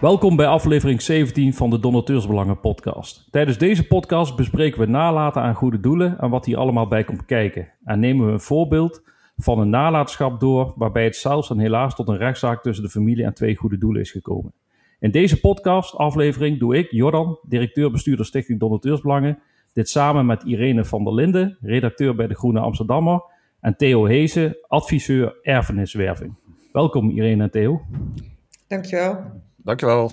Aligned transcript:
Welkom 0.00 0.36
bij 0.36 0.46
aflevering 0.46 1.02
17 1.02 1.54
van 1.54 1.70
de 1.70 1.80
Donateursbelangen 1.80 2.60
podcast. 2.60 3.28
Tijdens 3.30 3.58
deze 3.58 3.86
podcast 3.86 4.36
bespreken 4.36 4.80
we 4.80 4.86
nalaten 4.86 5.42
aan 5.42 5.54
goede 5.54 5.80
doelen 5.80 6.18
en 6.18 6.30
wat 6.30 6.44
hier 6.44 6.56
allemaal 6.56 6.88
bij 6.88 7.04
komt 7.04 7.24
kijken. 7.24 7.68
En 7.84 8.00
nemen 8.00 8.26
we 8.26 8.32
een 8.32 8.40
voorbeeld 8.40 9.02
van 9.36 9.58
een 9.58 9.70
nalatenschap 9.70 10.40
door 10.40 10.72
waarbij 10.76 11.04
het 11.04 11.16
zelfs 11.16 11.50
en 11.50 11.58
helaas 11.58 11.94
tot 11.94 12.08
een 12.08 12.16
rechtszaak 12.16 12.62
tussen 12.62 12.84
de 12.84 12.90
familie 12.90 13.24
en 13.24 13.34
twee 13.34 13.56
goede 13.56 13.78
doelen 13.78 14.00
is 14.00 14.10
gekomen. 14.10 14.52
In 14.98 15.10
deze 15.10 15.40
podcast 15.40 15.94
aflevering 15.94 16.58
doe 16.58 16.76
ik, 16.76 16.90
Jordan, 16.90 17.38
directeur-bestuurder 17.42 18.26
Stichting 18.26 18.60
Donateursbelangen, 18.60 19.38
dit 19.72 19.88
samen 19.88 20.26
met 20.26 20.42
Irene 20.42 20.84
van 20.84 21.04
der 21.04 21.14
Linden, 21.14 21.56
redacteur 21.60 22.14
bij 22.14 22.26
de 22.26 22.34
Groene 22.34 22.60
Amsterdammer, 22.60 23.22
en 23.60 23.76
Theo 23.76 24.04
Heesen, 24.04 24.56
adviseur 24.68 25.38
erfeniswerving. 25.42 26.34
Welkom 26.72 27.10
Irene 27.10 27.42
en 27.42 27.50
Theo. 27.50 27.80
Dankjewel. 28.66 29.46
Dankjewel. 29.64 30.12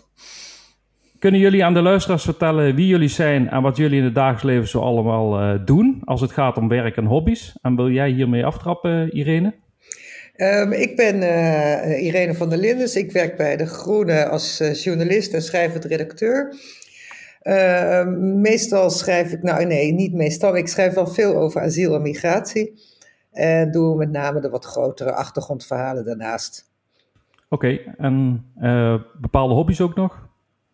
Kunnen 1.19 1.39
jullie 1.39 1.65
aan 1.65 1.73
de 1.73 1.81
luisteraars 1.81 2.23
vertellen 2.23 2.75
wie 2.75 2.87
jullie 2.87 3.09
zijn 3.09 3.49
en 3.49 3.61
wat 3.61 3.77
jullie 3.77 3.97
in 3.97 4.03
het 4.03 4.15
dagelijks 4.15 4.43
leven 4.43 4.67
zo 4.67 4.79
allemaal 4.79 5.41
uh, 5.41 5.65
doen 5.65 6.01
als 6.03 6.21
het 6.21 6.31
gaat 6.31 6.57
om 6.57 6.67
werk 6.67 6.97
en 6.97 7.05
hobby's? 7.05 7.57
En 7.61 7.75
wil 7.75 7.89
jij 7.89 8.09
hiermee 8.09 8.45
aftrappen, 8.45 9.15
Irene? 9.15 9.53
Um, 10.37 10.71
ik 10.71 10.95
ben 10.95 11.15
uh, 11.15 12.03
Irene 12.03 12.33
van 12.33 12.49
der 12.49 12.57
Lindes. 12.57 12.95
Ik 12.95 13.11
werk 13.11 13.37
bij 13.37 13.57
De 13.57 13.65
Groene 13.65 14.27
als 14.27 14.61
uh, 14.61 14.73
journalist 14.73 15.33
en 15.33 15.41
schrijvend 15.41 15.85
redacteur. 15.85 16.55
Uh, 17.43 18.07
meestal 18.17 18.89
schrijf 18.89 19.31
ik, 19.31 19.43
nou 19.43 19.65
nee, 19.65 19.91
niet 19.91 20.13
meestal, 20.13 20.57
ik 20.57 20.67
schrijf 20.67 20.93
wel 20.93 21.07
veel 21.07 21.35
over 21.35 21.61
asiel 21.61 21.95
en 21.95 22.01
migratie. 22.01 22.73
En 23.31 23.71
doe 23.71 23.95
met 23.95 24.11
name 24.11 24.39
de 24.39 24.49
wat 24.49 24.65
grotere 24.65 25.13
achtergrondverhalen 25.13 26.05
daarnaast. 26.05 26.64
Oké, 27.49 27.65
okay, 27.65 27.93
en 27.97 28.45
bepaalde 29.19 29.53
hobby's 29.53 29.81
ook 29.81 29.95
nog? 29.95 30.23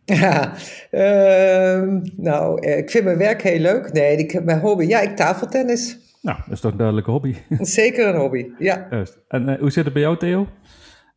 Ja, 0.19 0.53
uh, 0.91 1.99
nou, 2.17 2.67
ik 2.67 2.89
vind 2.89 3.03
mijn 3.03 3.17
werk 3.17 3.41
heel 3.41 3.59
leuk. 3.59 3.93
Nee, 3.93 4.17
ik, 4.17 4.43
mijn 4.43 4.59
hobby, 4.59 4.85
ja, 4.85 4.99
ik 4.99 5.15
tafeltennis. 5.15 5.97
Nou, 6.21 6.37
dat 6.37 6.53
is 6.53 6.59
toch 6.59 6.71
een 6.71 6.77
duidelijke 6.77 7.11
hobby. 7.11 7.35
Zeker 7.59 8.07
een 8.07 8.19
hobby, 8.19 8.49
ja. 8.59 8.87
Juist. 8.89 9.19
En 9.27 9.49
uh, 9.49 9.59
hoe 9.59 9.71
zit 9.71 9.83
het 9.83 9.93
bij 9.93 10.01
jou, 10.01 10.17
Theo? 10.17 10.47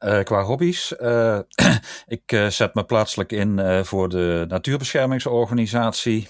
Uh, 0.04 0.22
qua 0.22 0.42
hobby's, 0.42 0.94
uh, 1.00 1.38
ik 2.06 2.46
zet 2.48 2.74
me 2.74 2.84
plaatselijk 2.84 3.32
in 3.32 3.84
voor 3.84 4.08
de 4.08 4.44
natuurbeschermingsorganisatie. 4.48 6.28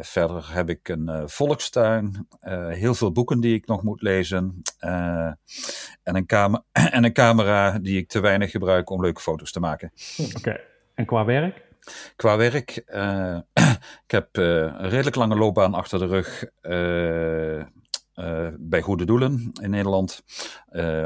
verder 0.00 0.52
heb 0.52 0.68
ik 0.68 0.88
een 0.88 1.28
volkstuin, 1.28 2.28
heel 2.68 2.94
veel 2.94 3.12
boeken 3.12 3.40
die 3.40 3.54
ik 3.54 3.66
nog 3.66 3.82
moet 3.82 4.02
lezen 4.02 4.62
en, 4.78 5.38
een 6.02 6.26
en 6.72 7.04
een 7.04 7.12
camera 7.12 7.78
die 7.78 7.98
ik 7.98 8.08
te 8.08 8.20
weinig 8.20 8.50
gebruik 8.50 8.90
om 8.90 9.00
leuke 9.00 9.20
foto's 9.20 9.52
te 9.52 9.60
maken. 9.60 9.92
Oké, 10.18 10.38
okay. 10.38 10.60
en 10.94 11.04
qua 11.04 11.24
werk? 11.24 11.62
Qua 12.16 12.36
werk, 12.36 12.76
ik 14.06 14.10
heb 14.10 14.28
een 14.32 14.88
redelijk 14.88 15.16
lange 15.16 15.36
loopbaan 15.36 15.74
achter 15.74 15.98
de 15.98 16.06
rug 16.06 16.44
uh, 18.16 18.48
bij 18.58 18.80
Goede 18.80 19.04
Doelen 19.04 19.50
in 19.60 19.70
Nederland. 19.70 20.22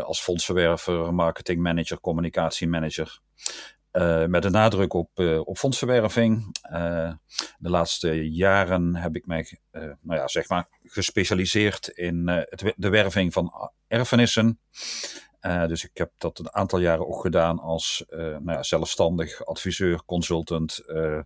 als 0.02 0.20
fondsverwerver, 0.20 1.14
marketingmanager, 1.14 2.00
communicatiemanager. 2.00 3.20
met 4.26 4.44
een 4.44 4.52
nadruk 4.52 4.92
op, 4.92 5.18
op 5.44 5.58
fondsverwerving. 5.58 6.56
de 7.58 7.70
laatste 7.70 8.30
jaren 8.30 8.96
heb 8.96 9.16
ik 9.16 9.26
mij 9.26 9.58
nou 10.00 10.20
ja, 10.20 10.28
zeg 10.28 10.48
maar 10.48 10.68
gespecialiseerd 10.82 11.88
in 11.88 12.24
de 12.76 12.88
werving 12.88 13.32
van 13.32 13.72
erfenissen. 13.88 14.60
Uh, 15.46 15.66
dus 15.66 15.84
ik 15.84 15.90
heb 15.96 16.10
dat 16.18 16.38
een 16.38 16.54
aantal 16.54 16.78
jaren 16.78 17.08
ook 17.08 17.20
gedaan 17.20 17.58
als 17.58 18.04
uh, 18.10 18.18
nou 18.18 18.52
ja, 18.52 18.62
zelfstandig 18.62 19.44
adviseur, 19.44 20.02
consultant, 20.06 20.82
uh, 20.86 21.18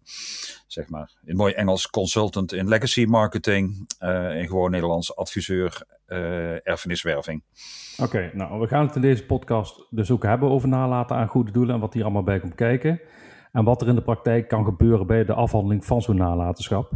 zeg 0.67 0.89
maar 0.89 1.13
in 1.25 1.37
mooi 1.37 1.53
Engels 1.53 1.91
consultant 1.91 2.53
in 2.53 2.69
legacy 2.69 3.05
marketing, 3.05 3.89
in 4.35 4.47
gewoon 4.47 4.71
Nederlands 4.71 5.17
adviseur 5.17 5.83
erfeniswerving. 6.63 7.43
Oké, 8.03 8.31
nou 8.35 8.61
we 8.61 8.67
gaan 8.67 8.87
het 8.87 8.97
in 8.97 9.01
deze 9.01 9.27
podcast 9.27 9.87
dus 9.91 10.11
ook 10.11 10.23
hebben 10.23 10.49
over 10.49 10.69
nalaten 10.69 11.17
aan 11.17 11.29
goede 11.29 11.53
doelen 11.53 11.75
en 11.75 11.81
wat 11.81 11.95
hier 11.95 12.03
allemaal 12.03 12.23
bij 12.23 12.41
komt 12.41 12.55
kijken. 12.55 13.01
En 13.53 13.65
wat 13.65 13.83
er 13.83 13.89
in 13.89 13.95
de 13.95 14.03
praktijk 14.03 14.49
kan 14.49 14.65
gebeuren 14.65 15.07
bij 15.07 15.25
de 15.25 15.33
afhandeling 15.33 15.85
van 15.85 16.03
zo'n 16.03 16.17
nalatenschap. 16.17 16.93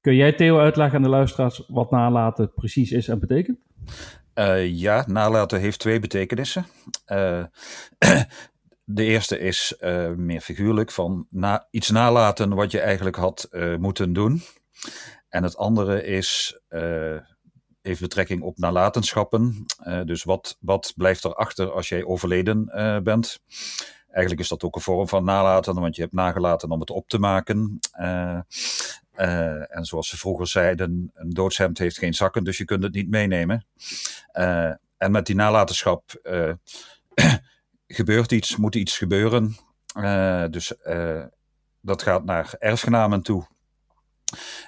Kun 0.00 0.14
jij 0.14 0.32
Theo 0.32 0.58
uitleggen 0.58 0.96
aan 0.96 1.02
de 1.02 1.08
luisteraars 1.08 1.64
wat 1.68 1.90
nalaten 1.90 2.52
precies 2.54 2.90
is 2.90 3.08
en 3.08 3.18
betekent? 3.18 3.58
Uh, 4.38 4.66
ja, 4.66 5.04
nalaten 5.06 5.60
heeft 5.60 5.78
twee 5.78 5.98
betekenissen. 5.98 6.66
Uh, 7.06 7.44
de 8.84 9.04
eerste 9.04 9.38
is 9.38 9.74
uh, 9.80 10.10
meer 10.10 10.40
figuurlijk, 10.40 10.90
van 10.90 11.26
na, 11.30 11.68
iets 11.70 11.90
nalaten 11.90 12.54
wat 12.54 12.70
je 12.70 12.80
eigenlijk 12.80 13.16
had 13.16 13.48
moeten 13.78 14.12
doen. 14.12 14.42
En 15.28 15.42
het 15.42 15.56
andere 15.56 16.04
is, 16.04 16.60
heeft 17.82 18.00
betrekking 18.00 18.42
op 18.42 18.58
nalatenschappen. 18.58 19.66
dus 20.04 20.24
wat, 20.24 20.56
wat 20.60 20.92
blijft 20.96 21.24
er 21.24 21.34
achter 21.34 21.72
als 21.72 21.88
jij 21.88 22.04
overleden 22.04 22.64
bent? 23.04 23.40
Eigenlijk 24.16 24.40
is 24.40 24.48
dat 24.48 24.62
ook 24.62 24.74
een 24.74 24.80
vorm 24.80 25.08
van 25.08 25.24
nalaten, 25.24 25.74
want 25.74 25.96
je 25.96 26.02
hebt 26.02 26.14
nagelaten 26.14 26.70
om 26.70 26.80
het 26.80 26.90
op 26.90 27.08
te 27.08 27.18
maken. 27.18 27.78
Uh, 28.00 28.40
en 29.16 29.84
zoals 29.84 30.08
ze 30.08 30.18
vroeger 30.18 30.46
zeiden, 30.46 31.10
een 31.14 31.30
doodshemd 31.30 31.78
heeft 31.78 31.98
geen 31.98 32.14
zakken, 32.14 32.44
dus 32.44 32.58
je 32.58 32.64
kunt 32.64 32.82
het 32.82 32.94
niet 32.94 33.10
meenemen. 33.10 33.66
Uh, 34.32 34.70
en 34.96 35.10
met 35.10 35.26
die 35.26 35.34
nalatenschap 35.34 36.20
uh, 36.22 36.52
gebeurt 37.86 38.32
iets, 38.32 38.56
moet 38.56 38.74
iets 38.74 38.98
gebeuren. 38.98 39.56
dus 40.50 40.72
dat 41.80 42.02
gaat 42.02 42.24
naar 42.24 42.54
erfgenamen 42.58 43.22
toe. 43.22 43.46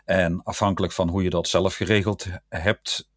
En 0.05 0.43
afhankelijk 0.43 0.93
van 0.93 1.09
hoe 1.09 1.23
je 1.23 1.31
dat 1.31 1.49
zelf 1.49 1.75
geregeld 1.75 2.27
hebt, 2.49 3.11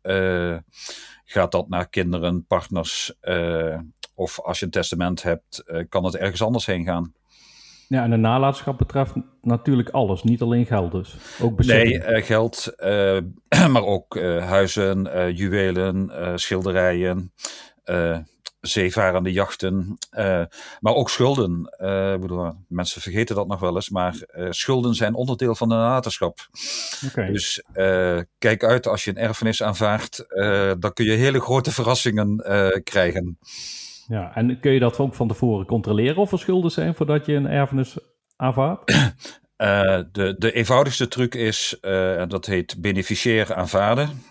gaat 1.26 1.52
dat 1.52 1.70
naar 1.70 1.90
kinderen, 1.90 2.46
partners. 2.46 3.14
of 4.14 4.40
als 4.40 4.60
je 4.60 4.66
een 4.66 4.72
testament 4.72 5.24
hebt, 5.24 5.64
kan 5.90 6.04
het 6.04 6.16
ergens 6.16 6.42
anders 6.42 6.66
heen 6.66 6.84
gaan. 6.84 7.14
Ja, 7.92 8.04
en 8.04 8.10
de 8.10 8.18
nalatenschap 8.18 8.78
betreft 8.78 9.14
natuurlijk 9.42 9.90
alles, 9.90 10.24
niet 10.24 10.42
alleen 10.42 10.66
geld 10.66 10.92
dus. 10.92 11.16
Ook 11.42 11.56
bezitting. 11.56 12.04
Nee, 12.04 12.18
uh, 12.18 12.26
geld, 12.26 12.74
uh, 12.78 13.18
maar 13.74 13.86
ook 13.86 14.16
uh, 14.16 14.46
huizen, 14.48 15.34
juwelen, 15.36 16.12
schilderijen, 16.40 17.34
zeevarende 18.62 19.32
jachten, 19.32 19.98
maar 20.80 20.94
ook 20.94 21.10
schulden. 21.10 21.76
bedoel, 22.22 22.54
mensen 22.68 23.02
vergeten 23.02 23.36
dat 23.36 23.48
nog 23.48 23.60
wel 23.60 23.76
eens, 23.76 23.90
maar 23.90 24.16
schulden 24.50 24.94
zijn 24.94 25.14
onderdeel 25.14 25.56
van 25.56 25.70
de 25.70 25.76
nalatenschap. 25.76 26.40
Okay. 27.08 27.32
Dus 27.32 27.64
kijk 28.38 28.64
uit 28.64 28.88
als 28.88 29.04
je 29.04 29.10
een 29.10 29.18
erfenis 29.18 29.64
aanvaardt, 29.64 30.26
dan 30.80 30.94
kun 30.94 31.06
je 31.06 31.12
hele 31.12 31.40
grote 31.40 31.72
verrassingen 31.72 32.36
krijgen. 32.84 33.38
Ja, 34.08 34.36
en 34.36 34.60
kun 34.60 34.72
je 34.72 34.80
dat 34.80 35.00
ook 35.00 35.16
van 35.16 35.28
tevoren 35.28 35.66
controleren 35.66 36.16
of 36.16 36.32
er 36.32 36.40
schulden 36.40 36.72
zijn 36.72 36.96
voordat 36.96 37.26
je 37.26 37.34
een 37.34 37.48
erfenis 37.48 37.98
aanvaardt? 38.36 38.92
Uh, 38.92 40.00
de, 40.12 40.36
de 40.38 40.52
eenvoudigste 40.52 41.08
truc 41.08 41.36
is, 41.36 41.78
uh, 41.82 42.24
dat 42.28 42.46
heet 42.46 42.82
beneficiair 42.82 43.56
aanvaarden. 43.56 44.24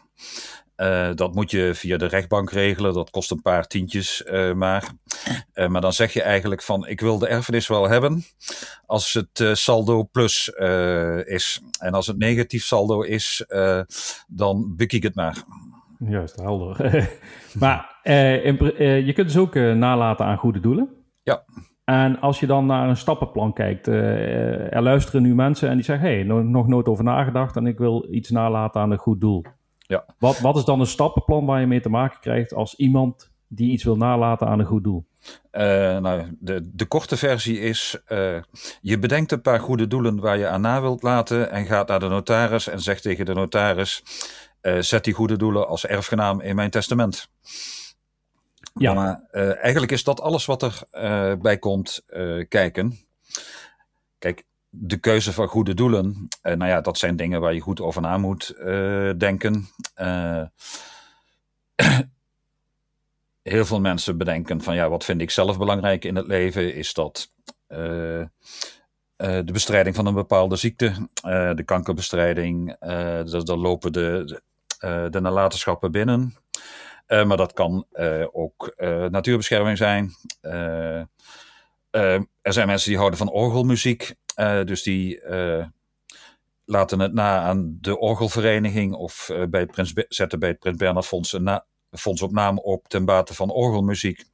Uh, 0.76 1.10
dat 1.14 1.34
moet 1.34 1.50
je 1.50 1.74
via 1.74 1.96
de 1.96 2.06
rechtbank 2.06 2.50
regelen. 2.50 2.94
Dat 2.94 3.10
kost 3.10 3.30
een 3.30 3.42
paar 3.42 3.66
tientjes 3.66 4.24
maar. 4.54 4.84
maar 5.68 5.80
dan 5.80 5.92
zeg 5.92 6.12
je 6.12 6.22
eigenlijk 6.22 6.62
van, 6.62 6.86
ik 6.86 7.00
wil 7.00 7.18
de 7.18 7.26
erfenis 7.26 7.66
wel 7.66 7.88
hebben 7.88 8.24
als 8.86 9.12
het 9.12 9.58
saldo 9.58 10.04
plus 10.04 10.48
is. 11.24 11.60
En 11.78 11.92
als 11.92 12.06
het 12.06 12.18
negatief 12.18 12.64
saldo 12.64 13.02
is, 13.02 13.44
dan 14.26 14.76
buk 14.76 14.92
ik 14.92 15.02
het 15.02 15.14
maar. 15.14 15.44
Juist, 16.08 16.36
helder. 16.36 17.08
maar 17.60 17.98
eh, 18.02 18.44
in, 18.44 18.58
eh, 18.58 19.06
je 19.06 19.12
kunt 19.12 19.26
dus 19.26 19.36
ook 19.36 19.54
eh, 19.54 19.72
nalaten 19.72 20.26
aan 20.26 20.36
goede 20.36 20.60
doelen. 20.60 20.88
Ja. 21.22 21.44
En 21.84 22.20
als 22.20 22.40
je 22.40 22.46
dan 22.46 22.66
naar 22.66 22.88
een 22.88 22.96
stappenplan 22.96 23.52
kijkt, 23.52 23.86
er 23.86 24.82
luisteren 24.82 25.22
nu 25.22 25.34
mensen 25.34 25.68
en 25.68 25.74
die 25.74 25.84
zeggen: 25.84 26.08
hé, 26.08 26.14
hey, 26.14 26.22
nog, 26.22 26.44
nog 26.44 26.66
nooit 26.66 26.86
over 26.86 27.04
nagedacht 27.04 27.56
en 27.56 27.66
ik 27.66 27.78
wil 27.78 28.06
iets 28.10 28.30
nalaten 28.30 28.80
aan 28.80 28.90
een 28.90 28.98
goed 28.98 29.20
doel. 29.20 29.44
Ja. 29.78 30.04
Wat, 30.18 30.38
wat 30.38 30.56
is 30.56 30.64
dan 30.64 30.80
een 30.80 30.86
stappenplan 30.86 31.46
waar 31.46 31.60
je 31.60 31.66
mee 31.66 31.80
te 31.80 31.88
maken 31.88 32.20
krijgt 32.20 32.54
als 32.54 32.74
iemand 32.74 33.30
die 33.48 33.72
iets 33.72 33.84
wil 33.84 33.96
nalaten 33.96 34.46
aan 34.46 34.58
een 34.58 34.66
goed 34.66 34.84
doel? 34.84 35.06
Uh, 35.52 35.62
nou, 35.98 36.36
de, 36.38 36.70
de 36.72 36.84
korte 36.84 37.16
versie 37.16 37.60
is: 37.60 38.02
uh, 38.08 38.42
je 38.80 38.98
bedenkt 38.98 39.32
een 39.32 39.40
paar 39.40 39.60
goede 39.60 39.86
doelen 39.86 40.20
waar 40.20 40.38
je 40.38 40.48
aan 40.48 40.60
na 40.60 40.80
wilt 40.80 41.02
laten 41.02 41.50
en 41.50 41.66
gaat 41.66 41.88
naar 41.88 42.00
de 42.00 42.08
notaris 42.08 42.68
en 42.68 42.80
zegt 42.80 43.02
tegen 43.02 43.24
de 43.24 43.34
notaris: 43.34 44.02
uh, 44.62 44.80
zet 44.80 45.04
die 45.04 45.14
goede 45.14 45.36
doelen 45.36 45.68
als 45.68 45.86
erfgenaam 45.86 46.40
in 46.40 46.56
mijn 46.56 46.70
testament. 46.70 47.28
Ja. 48.74 48.94
Maar 48.94 49.24
uh, 49.32 49.62
eigenlijk 49.62 49.92
is 49.92 50.04
dat 50.04 50.20
alles 50.20 50.46
wat 50.46 50.62
er 50.62 50.82
uh, 50.92 51.32
bij 51.40 51.58
komt 51.58 52.04
kijken. 52.48 52.98
Kijk, 54.18 54.44
de 54.68 54.96
keuze 54.96 55.32
van 55.32 55.48
goede 55.48 55.74
doelen, 55.74 56.28
nou 56.42 56.66
ja, 56.66 56.80
dat 56.80 56.98
zijn 56.98 57.16
dingen 57.16 57.40
waar 57.40 57.54
je 57.54 57.60
goed 57.60 57.80
over 57.80 58.02
na 58.02 58.18
moet 58.18 58.54
denken. 59.18 59.68
heel 63.42 63.64
veel 63.64 63.80
mensen 63.80 64.18
bedenken 64.18 64.62
van 64.62 64.74
ja, 64.74 64.88
wat 64.88 65.04
vind 65.04 65.20
ik 65.20 65.30
zelf 65.30 65.58
belangrijk 65.58 66.04
in 66.04 66.16
het 66.16 66.26
leven? 66.26 66.74
Is 66.74 66.92
dat 66.92 67.32
de 69.16 69.52
bestrijding 69.52 69.96
van 69.96 70.06
een 70.06 70.14
bepaalde 70.14 70.56
ziekte, 70.56 70.92
de 71.54 71.62
kankerbestrijding. 71.64 72.76
dan 73.44 73.58
lopen 73.58 73.92
de, 73.92 74.40
de, 74.80 75.06
de 75.10 75.20
nalatenschappen 75.20 75.92
binnen. 75.92 76.34
maar 77.06 77.36
dat 77.36 77.52
kan 77.52 77.86
ook 78.32 78.74
natuurbescherming 79.10 79.78
zijn. 79.78 80.12
er 82.40 82.52
zijn 82.52 82.66
mensen 82.66 82.88
die 82.88 82.98
houden 82.98 83.18
van 83.18 83.30
orgelmuziek. 83.30 84.14
dus 84.64 84.82
die 84.82 85.22
laten 86.64 87.00
het 87.00 87.12
na 87.12 87.40
aan 87.40 87.78
de 87.80 87.98
orgelvereniging 87.98 88.94
of 88.94 89.30
bij 89.50 89.60
het 89.60 89.70
Prins, 89.70 89.92
zetten 90.08 90.38
bij 90.38 90.48
het 90.48 90.58
Prins 90.58 90.76
Bernhard 90.76 91.06
Fonds 91.06 91.32
een 91.32 91.60
fondsopname 91.90 92.62
op 92.62 92.88
ten 92.88 93.04
bate 93.04 93.34
van 93.34 93.50
orgelmuziek. 93.50 94.24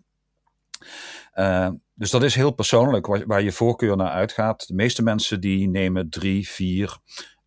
Dus 1.95 2.11
dat 2.11 2.23
is 2.23 2.35
heel 2.35 2.51
persoonlijk 2.51 3.07
waar, 3.07 3.27
waar, 3.27 3.43
je 3.43 3.53
voorkeur 3.53 3.97
naar 3.97 4.11
uitgaat. 4.11 4.67
De 4.67 4.75
meeste 4.75 5.03
mensen 5.03 5.41
die 5.41 5.69
nemen 5.69 6.11
drie, 6.11 6.49
vier, 6.49 6.99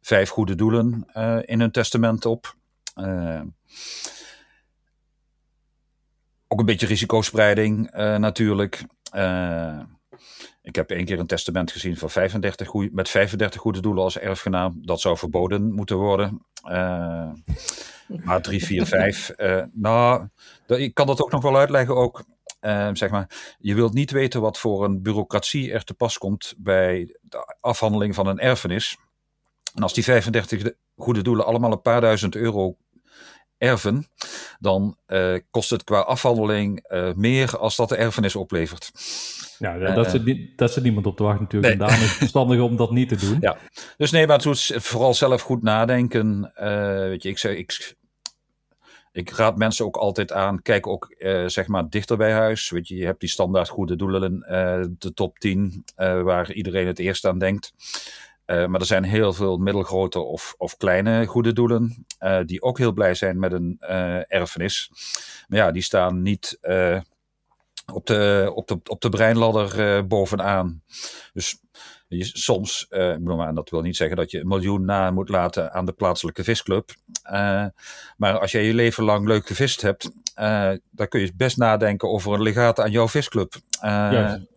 vijf 0.02 0.30
goede 0.30 0.56
doelen 0.56 1.06
in 1.46 1.60
hun 1.60 1.72
testament 1.72 2.26
op. 2.26 2.58
Uh, 3.00 3.42
ook 6.48 6.60
een 6.60 6.66
beetje 6.66 6.88
risicospreiding 6.88 7.92
natuurlijk. 8.18 8.86
ik 10.62 10.76
heb 10.76 10.92
één 10.92 11.06
keer 11.06 11.20
een 11.20 11.28
testament 11.28 11.72
gezien 11.72 11.98
van 11.98 12.10
35 12.10 12.68
goeie, 12.68 12.90
met 12.92 13.10
35 13.10 13.62
goede 13.62 13.80
doelen 13.82 14.04
als 14.04 14.18
erfgenaam. 14.18 14.80
Dat 14.82 15.02
zou 15.02 15.18
verboden 15.18 15.74
moeten 15.74 15.98
worden. 15.98 16.46
Maar 18.24 18.42
3, 18.42 18.66
4, 18.66 18.86
5. 18.86 19.32
nou, 19.72 20.28
ik 20.68 20.94
kan 20.94 21.08
dat 21.08 21.22
ook 21.22 21.32
nog 21.32 21.42
wel 21.42 21.58
uitleggen. 21.58 21.96
Ook, 21.96 22.24
zeg 22.94 23.10
maar, 23.10 23.56
je 23.60 23.76
wilt 23.76 23.94
niet 23.94 24.12
weten 24.12 24.42
wat 24.42 24.58
voor 24.58 24.84
een 24.84 25.02
bureaucratie 25.02 25.72
er 25.72 25.84
te 25.84 25.94
pas 25.94 26.18
komt 26.18 26.54
bij 26.58 27.18
de 27.22 27.56
afhandeling 27.60 28.16
van 28.16 28.28
een 28.28 28.40
erfenis. 28.40 28.98
En 29.76 29.84
als 29.84 29.94
die 29.94 30.04
35 30.04 30.72
goede 30.96 31.22
doelen 31.22 31.46
allemaal 31.46 31.72
een 31.72 31.82
paar 31.82 32.02
duizend 32.02 32.36
euro 32.36 32.76
erven, 33.60 34.08
dan 34.60 34.98
uh, 35.08 35.36
kost 35.52 35.70
het 35.70 35.84
qua 35.84 36.00
afhandeling 36.00 36.86
uh, 36.90 37.14
meer 37.14 37.58
als 37.58 37.76
dat 37.76 37.90
de 37.90 37.96
erfenis 37.96 38.36
oplevert. 38.36 38.92
Ja, 39.60 39.78
dat, 39.78 40.16
uh, 40.16 40.24
zit, 40.26 40.58
dat 40.58 40.74
zit 40.74 40.84
niemand 40.84 41.06
op 41.06 41.18
te 41.18 41.24
wachten 41.24 41.42
natuurlijk. 41.44 41.74
Nee. 41.74 41.82
En 41.82 41.88
daarom 41.88 42.06
is 42.06 42.10
het 42.10 42.18
verstandig 42.18 42.60
om 42.60 42.76
dat 42.76 42.92
niet 42.92 43.10
te 43.10 43.16
doen. 43.16 43.38
Ja, 43.50 43.58
dus 43.98 44.12
nee, 44.12 44.28
maar 44.28 44.36
het 44.36 44.46
moet 44.46 44.72
vooral 44.76 45.14
zelf 45.14 45.42
goed 45.42 45.64
nadenken. 45.64 46.52
weet 47.10 47.24
je, 47.24 47.30
ik, 47.30 47.38
zeg, 47.38 47.56
ik, 47.56 47.96
ik 49.12 49.30
raad 49.30 49.58
mensen 49.58 49.86
ook 49.86 49.98
altijd 49.98 50.32
aan, 50.32 50.62
kijk 50.62 50.88
ook 50.88 51.16
uh, 51.18 51.48
zeg 51.48 51.68
maar 51.68 51.90
dichter 51.90 52.18
bij 52.18 52.32
huis. 52.32 52.70
Weet 52.70 52.88
je, 52.88 52.96
je 52.96 53.06
hebt 53.06 53.20
die 53.20 53.30
standaard 53.30 53.70
goede 53.70 53.96
doelen, 53.96 54.34
uh, 54.34 54.86
de 54.98 55.14
top 55.14 55.40
10, 55.40 55.84
uh, 55.98 56.22
waar 56.22 56.52
iedereen 56.52 56.88
het 56.88 57.00
eerst 57.00 57.26
aan 57.26 57.40
denkt. 57.40 57.74
Maar 58.50 58.80
er 58.80 58.86
zijn 58.86 59.04
heel 59.04 59.34
veel 59.34 59.58
middelgrote 59.58 60.20
of, 60.20 60.56
of 60.58 60.78
kleine 60.78 61.26
goede 61.26 61.54
doelen, 61.54 62.06
die 62.46 62.62
ook 62.62 62.78
heel 62.78 62.92
blij 62.92 63.14
zijn 63.14 63.40
met 63.40 63.52
een 63.52 63.76
erfenis. 64.28 64.92
Maar 65.48 65.60
ja, 65.60 65.72
die 65.72 65.82
staan 65.82 66.22
niet 66.22 66.60
op, 67.94 68.06
de, 68.06 68.52
op, 68.56 68.68
de, 68.68 68.80
op 68.84 69.02
de 69.02 69.10
breinladder 69.10 70.08
bovenaan. 70.08 70.84
Dus 71.34 71.60
je, 72.08 72.24
soms, 72.24 72.86
uh, 72.90 73.18
maar 73.18 73.54
dat 73.54 73.70
wil 73.70 73.82
niet 73.82 73.96
zeggen 73.96 74.18
dat 74.18 74.32
je 74.32 74.40
een 74.40 74.48
miljoen 74.48 74.86
na 74.86 75.12
moet 75.12 75.30
laten 75.30 75.74
aan 75.74 75.86
de 75.86 75.92
plaatselijke 75.92 76.44
visclub. 76.44 76.94
Maar 78.18 78.40
als 78.40 78.52
jij 78.52 78.64
je 78.64 78.74
leven 78.74 79.04
lang 79.04 79.28
leuk 79.28 79.48
gevist 79.48 79.82
hebt, 79.82 80.12
dan 80.92 81.08
kun 81.08 81.20
je 81.20 81.32
best 81.36 81.58
nadenken 81.58 82.10
over 82.10 82.34
een 82.34 82.42
legaat 82.42 82.80
aan 82.80 82.92
jouw 82.92 83.08
visclub. 83.08 83.54
Juist. 83.82 84.49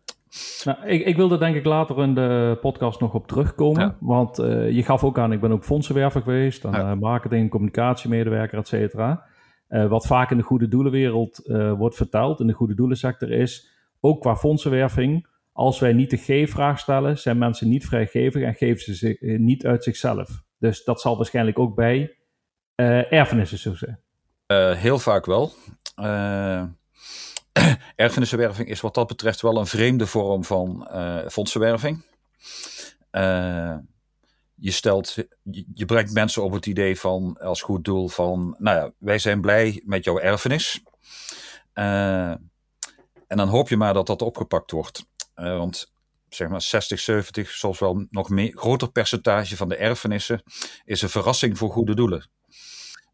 Nou, 0.65 0.87
ik, 0.87 1.07
ik 1.07 1.17
wil 1.17 1.33
er 1.33 1.39
denk 1.39 1.57
ik 1.57 1.65
later 1.65 2.03
in 2.03 2.15
de 2.15 2.59
podcast 2.61 3.01
nog 3.01 3.15
op 3.15 3.27
terugkomen. 3.27 3.83
Ja. 3.83 3.97
Want 4.01 4.37
je 4.71 4.83
gaf 4.83 5.05
ook 5.05 5.19
aan, 5.19 5.33
ik 5.33 5.41
ben 5.41 5.53
ook 5.53 5.65
fondsenwerver 5.65 6.23
geweest, 6.23 6.63
dan, 6.63 6.73
ja. 6.73 6.95
marketing, 6.95 7.51
communicatiemedewerker, 7.51 8.59
et 8.59 8.69
cetera. 8.69 9.25
wat 9.69 10.07
vaak 10.07 10.31
in 10.31 10.37
de 10.37 10.43
goede 10.43 10.69
doelenwereld 10.69 11.41
wordt 11.77 11.97
verteld, 11.97 12.41
in 12.41 12.47
de 12.47 12.53
goede 12.53 12.75
doelensector, 12.75 13.31
is 13.31 13.71
ook 14.01 14.21
qua 14.21 14.37
fondsenwerving 14.37 15.31
als 15.53 15.79
wij 15.79 15.93
niet 15.93 16.11
de 16.11 16.17
G-vraag 16.17 16.79
stellen, 16.79 17.19
zijn 17.19 17.39
mensen 17.39 17.69
niet 17.69 17.87
vrijgevig 17.87 18.43
en 18.43 18.55
geven 18.55 18.83
ze 18.83 18.95
zich 18.95 19.21
eh, 19.21 19.39
niet 19.39 19.67
uit 19.67 19.85
zichzelf. 19.85 20.43
Dus 20.59 20.85
dat 20.85 21.01
zal 21.01 21.17
waarschijnlijk 21.17 21.59
ook 21.59 21.75
bij 21.75 22.17
erfenissen 23.11 23.59
zo 23.59 23.75
zijn. 23.75 23.99
Heel 24.77 24.99
vaak 24.99 25.27
wel. 25.27 25.53
Erfenissenwerving 27.97 28.69
is 28.69 28.81
wat 28.81 28.95
dat 28.95 29.07
betreft 29.07 29.41
wel 29.41 29.57
een 29.57 29.67
vreemde 29.67 30.07
vorm 30.07 30.45
van 30.45 30.89
fondsenwerving. 31.31 32.05
je, 34.55 34.71
stelt, 34.71 35.15
je, 35.43 35.67
je, 35.75 35.85
brengt 35.85 36.13
mensen 36.13 36.43
op 36.43 36.53
het 36.53 36.67
idee 36.67 37.01
van, 37.01 37.39
als 37.41 37.63
goed 37.63 37.85
doel 37.85 38.09
van, 38.09 38.57
nou 38.59 38.77
ja, 38.79 38.93
wij 38.99 39.19
zijn 39.19 39.41
blij 39.41 39.83
met 39.85 40.05
jouw 40.05 40.19
erfenis. 40.19 40.83
en 41.73 42.51
dan 43.27 43.49
hoop 43.49 43.69
je 43.69 43.77
maar 43.77 43.95
dat 43.95 44.07
dat 44.07 44.23
opgepakt 44.23 44.71
wordt. 44.71 45.07
Want 45.35 45.93
zeg 46.35 46.49
maar 46.49 46.63
60, 46.63 47.01
70, 47.01 47.51
soms 47.51 47.79
wel 47.79 48.07
nog 48.11 48.29
meer, 48.29 48.57
groter 48.57 48.91
percentage 48.91 49.57
van 49.57 49.69
de 49.69 49.77
erfenissen 49.77 50.43
is 50.85 51.03
een 51.03 51.09
verrassing 51.09 51.59
voor 51.59 51.71
goede 51.71 51.95
doelen. 51.95 52.31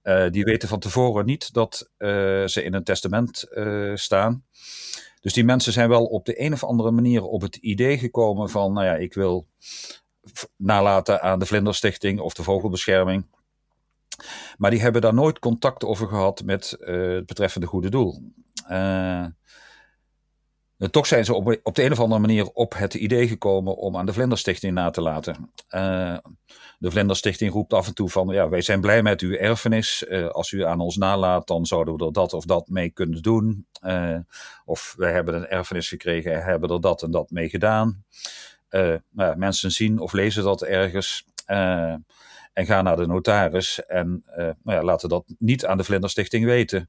Uh, 0.08 0.31
die 0.31 0.44
weten 0.44 0.69
van 0.69 0.78
tevoren 0.78 1.26
niet 1.26 1.52
dat 1.52 1.90
uh, 1.99 2.08
ze 2.46 2.62
in 2.62 2.75
een 2.75 2.84
testament 2.84 3.46
staan. 3.94 4.44
Dus 5.20 5.32
die 5.32 5.44
mensen 5.44 5.72
zijn 5.72 5.88
wel 5.88 6.05
op 6.05 6.25
de 6.25 6.40
een 6.40 6.52
of 6.52 6.64
andere 6.64 6.90
manier 6.90 7.22
op 7.22 7.40
het 7.40 7.56
idee 7.56 7.99
gekomen 7.99 8.50
van, 8.50 8.72
nou 8.72 8.87
ja, 8.87 8.94
ik 8.94 9.14
wil 9.14 9.46
nalaten 10.56 11.22
aan 11.22 11.38
de 11.38 11.46
Vlinderstichting 11.46 12.20
of 12.20 12.34
de 12.34 12.43
Vogelbescherming. 12.43 13.26
Maar 14.56 14.70
die 14.70 14.81
hebben 14.81 15.00
daar 15.00 15.14
nooit 15.14 15.38
contact 15.38 15.84
over 15.84 16.08
gehad 16.08 16.43
met 16.44 16.76
het 16.78 17.26
betreffende 17.26 17.66
goede 17.66 17.90
doel. 17.90 18.32
Uh, 20.79 20.89
toch 20.89 21.07
zijn 21.07 21.25
ze 21.25 21.35
op, 21.35 21.59
op, 21.63 21.75
de 21.75 21.85
een 21.85 21.93
of 21.93 22.01
andere 22.01 22.21
manier 22.21 22.47
op 22.47 22.75
het 22.77 22.95
idee 22.95 23.29
gekomen 23.29 23.77
om 23.77 23.97
aan 23.97 24.07
de 24.07 24.13
Vlinderstichting 24.13 24.75
na 24.75 24.91
te 24.91 25.01
laten. 25.01 25.51
Uh, 25.71 26.19
de 26.79 26.91
Vlinderstichting 26.91 27.53
roept 27.53 27.73
af 27.73 27.87
en 27.87 27.95
toe 27.95 28.11
van, 28.11 28.29
ja, 28.29 28.49
wij 28.49 28.61
zijn 28.61 28.81
blij 28.81 29.03
met 29.03 29.21
uw 29.21 29.33
erfenis. 29.33 30.05
Uh, 30.09 30.29
als 30.29 30.53
u 30.53 30.65
aan 30.65 30.81
ons 30.81 30.97
nalaat, 30.97 31.47
dan 31.47 31.67
zouden 31.67 31.97
we 31.97 32.05
er 32.05 32.13
dat 32.13 32.33
of 32.33 32.45
dat 32.45 32.69
mee 32.69 32.91
kunnen 32.91 33.23
doen. 33.23 33.67
of 34.65 34.95
wij 34.97 35.13
hebben 35.13 35.35
een 35.35 35.47
erfenis 35.47 35.89
gekregen 35.89 36.33
en 36.33 36.43
hebben 36.43 36.71
er 36.71 36.81
dat 36.81 37.03
en 37.03 37.11
dat 37.11 37.31
mee 37.31 37.49
gedaan. 37.49 38.05
nou 39.11 39.37
mensen 39.37 39.70
zien 39.70 39.99
of 39.99 40.13
lezen 40.13 40.44
dat 40.44 40.63
ergens 40.63 41.25
en 42.53 42.67
gaan 42.67 42.85
naar 42.85 42.97
de 42.97 43.06
notaris 43.06 43.87
en 43.87 44.25
nou 44.37 44.55
ja, 44.63 44.82
laten 44.82 45.08
dat 45.08 45.25
niet 45.39 45.67
aan 45.67 45.77
de 45.77 45.85
Vlinderstichting 45.85 46.44
weten. 46.44 46.89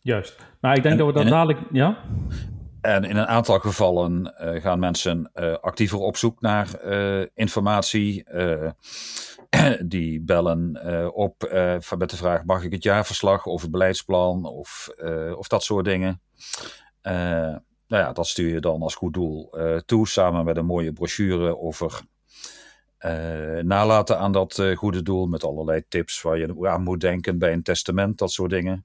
Juist. 0.00 0.36
Nou, 0.60 0.76
ik 0.76 0.82
denk 0.82 0.94
en, 0.94 1.04
dat 1.04 1.14
we 1.14 1.22
dat 1.22 1.32
dadelijk. 1.32 1.60
Ja? 1.72 1.98
En 2.82 3.04
in 3.04 3.16
een 3.16 3.26
aantal 3.26 3.58
gevallen 3.58 4.34
uh, 4.40 4.62
gaan 4.62 4.78
mensen 4.78 5.30
uh, 5.34 5.54
actiever 5.60 5.98
op 5.98 6.16
zoek 6.16 6.40
naar 6.40 6.68
uh, 6.84 7.26
informatie. 7.34 8.24
die 9.84 10.20
bellen 10.20 10.80
op 11.14 11.50
met 11.98 12.10
de 12.10 12.16
vraag: 12.16 12.44
mag 12.44 12.64
ik 12.64 12.72
het 12.72 12.82
jaarverslag 12.82 13.46
of 13.46 13.62
het 13.62 13.70
beleidsplan 13.70 14.44
of, 14.44 14.88
of 15.36 15.48
dat 15.48 15.62
soort 15.62 15.84
dingen. 15.84 16.20
nou 17.02 17.62
ja, 17.86 18.12
dat 18.12 18.26
stuur 18.26 18.52
je 18.52 18.60
dan 18.60 18.82
als 18.82 18.94
goed 18.94 19.14
doel 19.14 19.54
toe, 19.84 20.08
samen 20.08 20.44
met 20.44 20.56
een 20.56 20.66
mooie 20.66 20.92
brochure 20.92 21.58
over 21.58 22.00
nalaten 23.62 24.18
aan 24.18 24.32
dat 24.32 24.62
goede 24.74 25.02
doel. 25.02 25.26
Met 25.26 25.44
allerlei 25.44 25.84
tips 25.88 26.22
waar 26.22 26.38
je 26.38 26.68
aan 26.68 26.82
moet 26.82 27.00
denken 27.00 27.38
bij 27.38 27.52
een 27.52 27.62
testament, 27.62 28.18
dat 28.18 28.32
soort 28.32 28.50
dingen. 28.50 28.84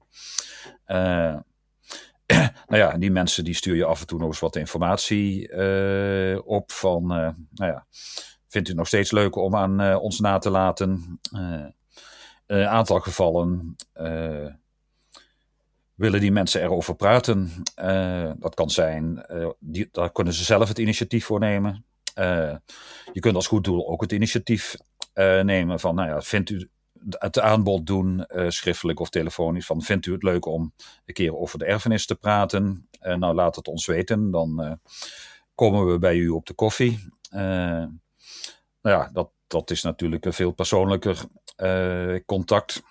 nou 2.68 2.82
ja, 2.82 2.96
die 2.98 3.10
mensen 3.10 3.44
die 3.44 3.54
stuur 3.54 3.76
je 3.76 3.84
af 3.84 4.00
en 4.00 4.06
toe 4.06 4.18
nog 4.18 4.28
eens 4.28 4.38
wat 4.38 4.56
informatie 4.56 5.48
uh, 5.52 6.38
op 6.44 6.72
van, 6.72 7.02
uh, 7.02 7.28
nou 7.54 7.72
ja, 7.72 7.86
vindt 8.48 8.68
u 8.68 8.72
nog 8.72 8.86
steeds 8.86 9.10
leuk 9.10 9.36
om 9.36 9.56
aan 9.56 9.80
uh, 9.80 10.02
ons 10.02 10.20
na 10.20 10.38
te 10.38 10.50
laten? 10.50 11.20
een 12.46 12.66
aantal 12.66 13.00
gevallen 13.00 13.76
willen 15.94 16.20
die 16.20 16.32
mensen 16.32 16.62
erover 16.62 16.96
praten. 16.96 17.50
dat 18.38 18.54
kan 18.54 18.70
zijn, 18.70 19.26
die, 19.58 19.88
daar 19.92 20.12
kunnen 20.12 20.32
ze 20.32 20.44
zelf 20.44 20.68
het 20.68 20.78
initiatief 20.78 21.24
voor 21.24 21.40
nemen. 21.40 21.84
je 23.12 23.20
kunt 23.20 23.34
als 23.34 23.46
goed 23.46 23.64
doel 23.64 23.88
ook 23.88 24.00
het 24.00 24.12
initiatief 24.12 24.76
nemen 25.42 25.80
van, 25.80 25.94
nou 25.94 26.08
ja, 26.08 26.20
vindt 26.20 26.50
u 26.50 26.70
het 27.18 27.40
aanbod 27.40 27.86
doen, 27.86 28.24
uh, 28.28 28.48
schriftelijk 28.48 29.00
of 29.00 29.08
telefonisch, 29.08 29.66
van 29.66 29.82
vindt 29.82 30.06
u 30.06 30.12
het 30.12 30.22
leuk 30.22 30.46
om 30.46 30.72
een 31.04 31.14
keer 31.14 31.36
over 31.36 31.58
de 31.58 31.64
erfenis 31.64 32.06
te 32.06 32.14
praten? 32.14 32.88
Uh, 33.02 33.14
nou, 33.14 33.34
laat 33.34 33.56
het 33.56 33.68
ons 33.68 33.86
weten, 33.86 34.30
dan 34.30 34.64
uh, 34.64 34.72
komen 35.54 35.86
we 35.86 35.98
bij 35.98 36.16
u 36.16 36.28
op 36.28 36.46
de 36.46 36.54
koffie. 36.54 37.08
nou 37.30 37.90
ja, 38.82 39.10
dat, 39.12 39.30
dat 39.46 39.70
is 39.70 39.82
natuurlijk 39.82 40.24
een 40.24 40.32
veel 40.32 40.52
persoonlijker 40.52 41.24
contact. 42.26 42.82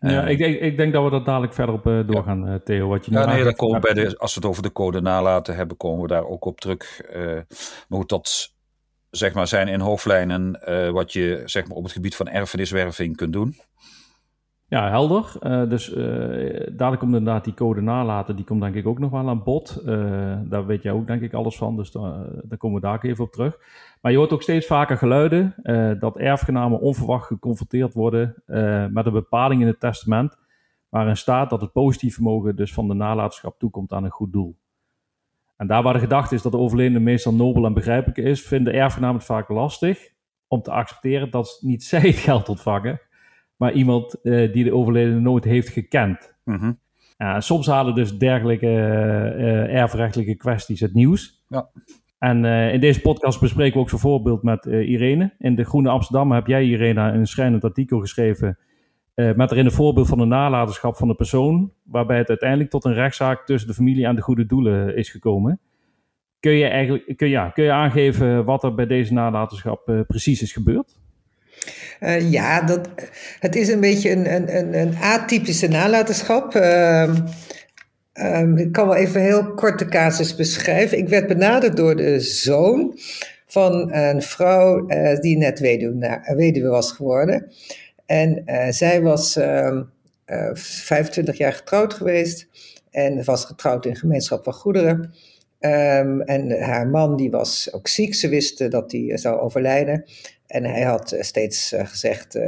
Ja, 0.00 0.26
ik, 0.26 0.38
ik, 0.38 0.60
ik, 0.60 0.76
denk 0.76 0.92
dat 0.92 1.04
we 1.04 1.10
dat 1.10 1.24
dadelijk 1.24 1.54
verder 1.54 1.74
op 1.74 1.84
doorgaan, 1.84 2.46
ja. 2.46 2.58
Theo. 2.58 2.88
Wat 2.88 3.04
je 3.04 3.10
nu 3.10 3.18
ja, 3.18 3.26
nee, 3.26 3.44
dan 3.44 3.54
komen 3.54 3.80
bij 3.80 3.94
de, 3.94 4.18
als 4.18 4.34
we 4.34 4.40
het 4.40 4.48
over 4.48 4.62
de 4.62 4.72
code 4.72 5.00
nalaten 5.00 5.54
hebben, 5.54 5.76
komen 5.76 6.02
we 6.02 6.08
daar 6.08 6.26
ook 6.26 6.44
op 6.44 6.60
terug. 6.60 7.00
maar 7.88 7.98
goed, 7.98 8.08
dat 8.08 8.52
zeg 9.12 9.34
maar, 9.34 9.46
zijn 9.46 9.68
in 9.68 9.80
hoofdlijnen 9.80 10.60
wat 10.92 11.12
je 11.12 11.42
zeg 11.44 11.68
maar, 11.68 11.76
op 11.76 11.82
het 11.82 11.92
gebied 11.92 12.16
van 12.16 12.28
erfeniswerving 12.28 13.16
kunt 13.16 13.32
doen. 13.32 13.54
Ja, 14.66 14.88
helder. 14.88 15.32
Uh, 15.40 15.68
dus 15.68 15.90
uh, 15.90 15.96
dadelijk 16.66 16.98
komt 16.98 17.14
inderdaad 17.14 17.44
die 17.44 17.54
code 17.54 17.80
nalaten, 17.80 18.36
die 18.36 18.44
komt 18.44 18.60
denk 18.60 18.74
ik 18.74 18.86
ook 18.86 18.98
nog 18.98 19.10
wel 19.10 19.28
aan 19.28 19.42
bod. 19.42 19.82
Daar 20.44 20.66
weet 20.66 20.82
jij 20.82 20.92
ook 20.92 21.06
denk 21.06 21.22
ik 21.22 21.34
alles 21.34 21.56
van, 21.56 21.76
dus 21.76 21.90
daar 21.90 22.58
komen 22.58 22.80
we 22.80 22.86
daar 22.86 23.04
even 23.04 23.24
op 23.24 23.32
terug. 23.32 23.58
Maar 24.00 24.12
je 24.12 24.18
hoort 24.18 24.32
ook 24.32 24.42
steeds 24.42 24.66
vaker 24.66 24.96
geluiden 24.96 25.54
dat 26.00 26.16
erfgenamen 26.16 26.80
onverwacht 26.80 27.26
geconfronteerd 27.26 27.94
worden 27.94 28.42
met 28.92 29.06
een 29.06 29.12
bepaling 29.12 29.60
in 29.60 29.66
het 29.66 29.80
testament, 29.80 30.38
waarin 30.88 31.16
staat 31.16 31.50
dat 31.50 31.60
het 31.60 31.72
positief 31.72 32.14
vermogen 32.14 32.56
dus 32.56 32.72
van 32.74 32.88
de 32.88 32.94
nalatenschap 32.94 33.58
toekomt 33.58 33.92
aan 33.92 34.04
een 34.04 34.10
goed 34.10 34.32
doel. 34.32 34.56
En 35.56 35.66
daar 35.66 35.82
waar 35.82 35.92
de 35.92 35.98
gedachte 35.98 36.34
is 36.34 36.42
dat 36.42 36.52
de 36.52 36.58
overledene 36.58 37.00
meestal 37.00 37.34
nobel 37.34 37.64
en 37.64 37.74
begrijpelijk 37.74 38.18
is, 38.18 38.42
vinden 38.42 38.74
erfgenamen 38.74 39.16
het 39.16 39.24
vaak 39.24 39.48
lastig 39.48 40.10
om 40.48 40.62
te 40.62 40.70
accepteren 40.70 41.30
dat 41.30 41.58
niet 41.60 41.84
zij 41.92 42.00
het 42.00 42.16
geld 42.16 42.48
ontvangen, 42.48 43.00
maar 43.56 43.72
iemand 43.72 44.16
uh, 44.22 44.52
die 44.52 44.64
de 44.64 44.74
overledene 44.74 45.20
nooit 45.20 45.44
heeft 45.44 45.68
gekend. 45.68 46.34
Mm 46.44 46.80
soms 47.38 47.66
halen 47.66 47.94
dus 47.94 48.18
dergelijke 48.18 48.66
uh, 48.66 49.74
erfrechtelijke 49.74 50.34
kwesties 50.34 50.80
het 50.80 50.94
nieuws. 50.94 51.44
Ja. 51.48 51.70
En 52.18 52.44
in 52.44 52.80
deze 52.80 53.00
podcast 53.00 53.40
bespreken 53.40 53.74
we 53.74 53.80
ook 53.80 53.88
zo'n 53.88 53.98
voorbeeld 53.98 54.42
met 54.42 54.64
Irene. 54.64 55.34
In 55.38 55.54
de 55.54 55.64
Groene 55.64 55.88
Amsterdam 55.88 56.32
heb 56.32 56.46
jij, 56.46 56.64
Irene, 56.64 57.00
een 57.00 57.26
schrijnend 57.26 57.64
artikel 57.64 58.00
geschreven. 58.00 58.58
Met 59.14 59.50
erin 59.50 59.64
een 59.64 59.72
voorbeeld 59.72 60.08
van 60.08 60.18
de 60.18 60.24
nalatenschap 60.24 60.96
van 60.96 61.08
de 61.08 61.14
persoon. 61.14 61.72
Waarbij 61.82 62.18
het 62.18 62.28
uiteindelijk 62.28 62.70
tot 62.70 62.84
een 62.84 62.94
rechtszaak 62.94 63.46
tussen 63.46 63.68
de 63.68 63.74
familie 63.74 64.06
en 64.06 64.16
de 64.16 64.22
goede 64.22 64.46
doelen 64.46 64.96
is 64.96 65.10
gekomen. 65.10 65.60
Kun 66.40 66.52
je, 66.52 66.66
eigenlijk, 66.66 67.16
kun, 67.16 67.28
ja, 67.28 67.48
kun 67.48 67.64
je 67.64 67.72
aangeven 67.72 68.44
wat 68.44 68.64
er 68.64 68.74
bij 68.74 68.86
deze 68.86 69.12
nalatenschap 69.12 70.04
precies 70.06 70.42
is 70.42 70.52
gebeurd? 70.52 71.00
Uh, 72.00 72.30
ja, 72.30 72.62
dat, 72.62 72.88
het 73.38 73.56
is 73.56 73.68
een 73.68 73.80
beetje 73.80 74.10
een, 74.10 74.34
een, 74.34 74.56
een, 74.56 74.78
een 74.80 74.96
atypische 74.96 75.68
nalatenschap. 75.68 76.54
Uh, 76.54 77.14
um, 78.12 78.56
ik 78.56 78.72
kan 78.72 78.86
wel 78.86 78.96
even 78.96 79.20
heel 79.20 79.54
kort 79.54 79.78
de 79.78 79.88
casus 79.88 80.34
beschrijven. 80.34 80.98
Ik 80.98 81.08
werd 81.08 81.26
benaderd 81.26 81.76
door 81.76 81.96
de 81.96 82.20
zoon 82.20 82.98
van 83.46 83.92
een 83.94 84.22
vrouw 84.22 84.86
die 85.20 85.36
net 85.36 85.60
weduwe, 85.60 86.20
weduwe, 86.36 86.68
was 86.68 86.92
geworden. 86.92 87.52
En 88.12 88.42
uh, 88.46 88.66
zij 88.68 89.02
was 89.02 89.38
25 90.52 91.36
jaar 91.36 91.52
getrouwd 91.52 91.94
geweest 91.94 92.48
en 92.90 93.24
was 93.24 93.44
getrouwd 93.44 93.86
in 93.86 93.96
gemeenschap 93.96 94.44
van 94.44 94.52
goederen. 94.52 95.14
Um, 95.60 96.20
en 96.20 96.62
haar 96.62 96.88
man 96.88 97.16
die 97.16 97.30
was 97.30 97.72
ook 97.72 97.88
ziek. 97.88 98.14
Ze 98.14 98.28
wisten 98.28 98.70
dat 98.70 98.92
hij 98.92 99.16
zou 99.16 99.40
overlijden. 99.40 100.04
En 100.46 100.64
hij 100.64 100.82
had 100.82 101.12
eh, 101.12 101.22
steeds 101.22 101.72
eh, 101.72 101.86
gezegd 101.86 102.38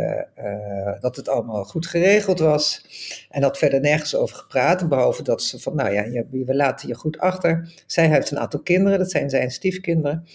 dat 1.01 1.17
het 1.17 1.29
allemaal 1.29 1.65
goed 1.65 1.87
geregeld 1.87 2.39
was. 2.39 2.87
En 3.31 3.43
had 3.43 3.59
verder 3.59 3.81
nergens 3.81 4.17
over 4.17 4.37
gepraat. 4.37 4.89
Behalve 4.89 5.23
dat 5.23 5.43
ze 5.43 5.61
van, 5.61 5.75
nou 5.75 5.93
ja, 5.93 6.25
we 6.31 6.55
laten 6.55 6.89
je 6.89 6.95
goed 6.95 7.19
achter. 7.19 7.73
Zij 7.87 8.09
heeft 8.09 8.31
een 8.31 8.39
aantal 8.39 8.61
kinderen, 8.61 8.99
dat 8.99 9.11
zijn 9.11 9.31
zijn 9.31 9.51
stiefkinderen. 9.51 10.27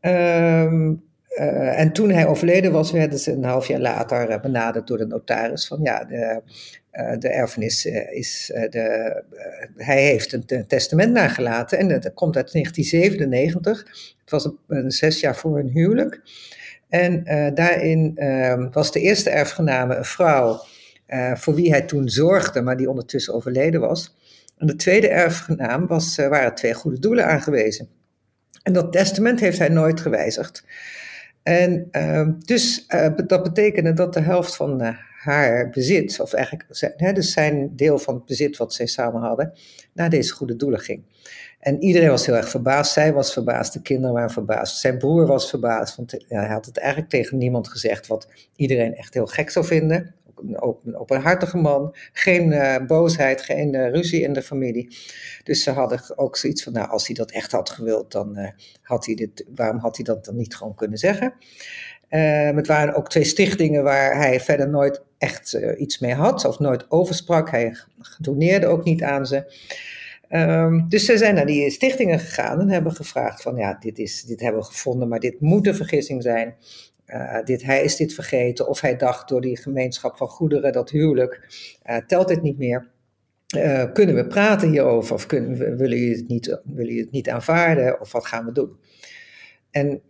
Um, 0.00 1.02
en 1.34 1.92
toen 1.92 2.10
hij 2.10 2.26
overleden 2.26 2.72
was, 2.72 2.90
werden 2.90 3.18
ze 3.18 3.32
een 3.32 3.44
half 3.44 3.66
jaar 3.66 3.80
later 3.80 4.40
benaderd 4.40 4.86
door 4.86 4.98
de 4.98 5.06
notaris. 5.06 5.66
Van 5.66 5.80
ja, 5.82 6.04
de, 6.04 6.42
de 7.18 7.28
erfenis 7.28 7.84
is. 8.10 8.50
de, 8.70 9.22
hij 9.76 10.02
heeft 10.02 10.32
een 10.32 10.66
testament 10.66 11.12
nagelaten. 11.12 11.78
En 11.78 11.88
dat 11.88 12.14
komt 12.14 12.36
uit 12.36 12.52
1997. 12.52 13.78
Het 14.20 14.30
was 14.30 14.50
een, 14.68 14.90
zes 14.90 15.20
jaar 15.20 15.36
voor 15.36 15.56
hun 15.56 15.68
huwelijk. 15.68 16.20
En 16.88 17.24
daarin 17.54 18.12
uh, 18.16 18.66
was 18.72 18.92
de 18.92 19.00
eerste 19.00 19.30
erfgename 19.30 19.94
een 19.94 20.04
vrouw 20.04 20.60
voor 21.34 21.54
wie 21.54 21.70
hij 21.70 21.82
toen 21.82 22.08
zorgde, 22.08 22.62
maar 22.62 22.76
die 22.76 22.88
ondertussen 22.88 23.34
overleden 23.34 23.80
was. 23.80 24.16
En 24.58 24.66
de 24.66 24.76
tweede 24.76 25.08
erfgenaam 25.08 25.86
was, 25.86 26.16
waren 26.16 26.54
twee 26.54 26.74
goede 26.74 26.98
doelen 26.98 27.26
aangewezen. 27.26 27.88
En 28.62 28.72
dat 28.72 28.92
testament 28.92 29.40
heeft 29.40 29.58
hij 29.58 29.68
nooit 29.68 30.00
gewijzigd. 30.00 30.64
En 31.44 31.88
ehm, 31.90 32.32
dus 32.38 32.86
dat 33.26 33.42
betekende 33.42 33.92
dat 33.92 34.14
de 34.14 34.20
helft 34.20 34.56
van 34.56 34.96
haar 35.24 35.70
bezit, 35.70 36.20
of 36.20 36.32
eigenlijk 36.32 36.64
hè, 36.96 37.12
dus 37.12 37.32
zijn 37.32 37.76
deel 37.76 37.98
van 37.98 38.14
het 38.14 38.24
bezit 38.24 38.56
wat 38.56 38.74
zij 38.74 38.86
samen 38.86 39.20
hadden, 39.20 39.52
naar 39.92 40.10
deze 40.10 40.32
goede 40.32 40.56
doelen 40.56 40.80
ging. 40.80 41.02
En 41.60 41.82
iedereen 41.82 42.08
was 42.08 42.26
heel 42.26 42.36
erg 42.36 42.48
verbaasd. 42.48 42.92
Zij 42.92 43.12
was 43.12 43.32
verbaasd, 43.32 43.72
de 43.72 43.82
kinderen 43.82 44.14
waren 44.14 44.30
verbaasd. 44.30 44.80
Zijn 44.80 44.98
broer 44.98 45.26
was 45.26 45.50
verbaasd, 45.50 45.96
want 45.96 46.24
hij 46.28 46.46
had 46.46 46.66
het 46.66 46.78
eigenlijk 46.78 47.10
tegen 47.10 47.38
niemand 47.38 47.68
gezegd 47.68 48.06
wat 48.06 48.28
iedereen 48.56 48.94
echt 48.94 49.14
heel 49.14 49.26
gek 49.26 49.50
zou 49.50 49.66
vinden. 49.66 50.14
Een 50.36 50.96
openhartige 50.96 51.56
man, 51.56 51.94
geen 52.12 52.52
uh, 52.52 52.76
boosheid, 52.86 53.42
geen 53.42 53.74
uh, 53.74 53.90
ruzie 53.90 54.22
in 54.22 54.32
de 54.32 54.42
familie. 54.42 54.96
Dus 55.42 55.62
ze 55.62 55.70
hadden 55.70 56.18
ook 56.18 56.36
zoiets 56.36 56.62
van, 56.62 56.72
nou, 56.72 56.88
als 56.88 57.06
hij 57.06 57.16
dat 57.16 57.30
echt 57.30 57.52
had 57.52 57.70
gewild, 57.70 58.12
dan 58.12 58.38
uh, 58.38 58.48
had 58.82 59.06
hij 59.06 59.14
dit, 59.14 59.44
waarom 59.54 59.78
had 59.78 59.96
hij 59.96 60.04
dat 60.04 60.24
dan 60.24 60.36
niet 60.36 60.56
gewoon 60.56 60.74
kunnen 60.74 60.98
zeggen? 60.98 61.34
Ehm, 62.08 62.56
het 62.56 62.66
waren 62.66 62.94
ook 62.94 63.08
twee 63.08 63.24
stichtingen 63.24 63.82
waar 63.82 64.16
hij 64.16 64.40
verder 64.40 64.68
nooit 64.68 65.02
echt 65.18 65.58
iets 65.78 65.98
mee 65.98 66.14
had, 66.14 66.44
of 66.44 66.58
nooit 66.58 66.90
over 66.90 67.14
sprak. 67.14 67.50
Hij 67.50 67.76
doneerde 68.18 68.66
ook 68.66 68.84
niet 68.84 69.02
aan 69.02 69.26
ze. 69.26 69.52
Um, 70.30 70.88
dus 70.88 71.04
ze 71.04 71.18
zijn 71.18 71.34
naar 71.34 71.46
die 71.46 71.70
stichtingen 71.70 72.18
gegaan 72.18 72.60
en 72.60 72.70
hebben 72.70 72.92
gevraagd 72.92 73.42
van 73.42 73.56
ja, 73.56 73.76
dit, 73.80 73.98
is, 73.98 74.22
dit 74.22 74.40
hebben 74.40 74.60
we 74.60 74.66
gevonden, 74.66 75.08
maar 75.08 75.20
dit 75.20 75.40
moet 75.40 75.66
een 75.66 75.74
vergissing 75.74 76.22
zijn. 76.22 76.54
Uh, 77.06 77.42
dit, 77.44 77.62
hij 77.62 77.82
is 77.82 77.96
dit 77.96 78.14
vergeten 78.14 78.68
of 78.68 78.80
hij 78.80 78.96
dacht 78.96 79.28
door 79.28 79.40
die 79.40 79.56
gemeenschap 79.56 80.16
van 80.16 80.28
goederen, 80.28 80.72
dat 80.72 80.90
huwelijk, 80.90 81.40
uh, 81.90 81.96
telt 81.96 82.28
dit 82.28 82.42
niet 82.42 82.58
meer. 82.58 82.90
Uh, 83.56 83.84
kunnen 83.92 84.14
we 84.14 84.26
praten 84.26 84.70
hierover 84.70 85.14
of 85.14 85.26
kunnen 85.26 85.58
willen, 85.76 85.98
jullie 85.98 86.16
het 86.16 86.28
niet, 86.28 86.46
willen 86.46 86.62
jullie 86.74 87.00
het 87.00 87.10
niet 87.10 87.30
aanvaarden 87.30 88.00
of 88.00 88.12
wat 88.12 88.26
gaan 88.26 88.44
we 88.44 88.52
doen? 88.52 88.76
En 89.70 90.02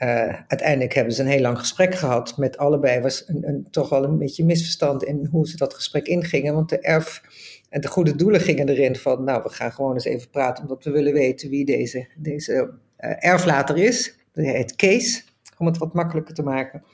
uiteindelijk 0.47 0.95
hebben 0.95 1.15
ze 1.15 1.23
een 1.23 1.29
heel 1.29 1.41
lang 1.41 1.59
gesprek 1.59 1.95
gehad 1.95 2.37
met 2.37 2.57
allebei. 2.57 3.01
was 3.01 3.25
een, 3.27 3.49
een, 3.49 3.67
toch 3.71 3.89
wel 3.89 4.05
een 4.05 4.19
beetje 4.19 4.45
misverstand 4.45 5.03
in 5.05 5.29
hoe 5.31 5.49
ze 5.49 5.57
dat 5.57 5.75
gesprek 5.75 6.07
ingingen, 6.07 6.55
want 6.55 6.69
de 6.69 6.79
erf 6.79 7.23
en 7.69 7.81
de 7.81 7.89
goede 7.89 8.17
doelen 8.17 8.41
gingen 8.41 8.69
erin 8.69 8.97
van, 8.97 9.25
nou, 9.25 9.43
we 9.43 9.49
gaan 9.49 9.73
gewoon 9.73 9.95
eens 9.95 10.05
even 10.05 10.31
praten, 10.31 10.63
omdat 10.63 10.85
we 10.85 10.91
willen 10.91 11.13
weten 11.13 11.51
wie 11.51 11.65
deze, 11.65 12.09
deze 12.17 12.73
erflater 13.19 13.77
is. 13.77 14.19
Dat 14.33 14.45
heet 14.45 14.77
Kees, 14.77 15.34
om 15.59 15.67
het 15.67 15.79
wat 15.79 15.95
makkelijker 15.95 16.35
te 16.35 16.43
maken. 16.43 16.85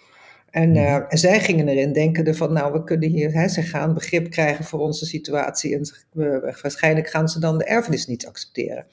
En, 0.50 0.74
uh, 0.74 0.94
en 0.94 1.18
zij 1.18 1.40
gingen 1.40 1.68
erin 1.68 1.92
denken 1.92 2.34
van, 2.34 2.52
nou, 2.52 2.72
we 2.72 2.84
kunnen 2.84 3.08
hier, 3.08 3.32
hè, 3.32 3.48
ze 3.48 3.62
gaan 3.62 3.94
begrip 3.94 4.30
krijgen 4.30 4.64
voor 4.64 4.80
onze 4.80 5.06
situatie 5.06 5.74
en 5.74 5.82
uh, 6.12 6.52
waarschijnlijk 6.62 7.08
gaan 7.08 7.28
ze 7.28 7.40
dan 7.40 7.58
de 7.58 7.64
erfenis 7.64 8.06
niet 8.06 8.26
accepteren. 8.26 8.86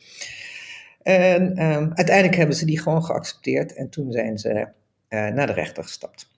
En 1.02 1.42
um, 1.42 1.92
uiteindelijk 1.94 2.36
hebben 2.36 2.56
ze 2.56 2.66
die 2.66 2.80
gewoon 2.80 3.04
geaccepteerd 3.04 3.74
en 3.74 3.90
toen 3.90 4.12
zijn 4.12 4.38
ze 4.38 4.68
naar 5.10 5.48
de 5.48 5.54
rechter 5.54 5.84
gestapt. 5.84 6.30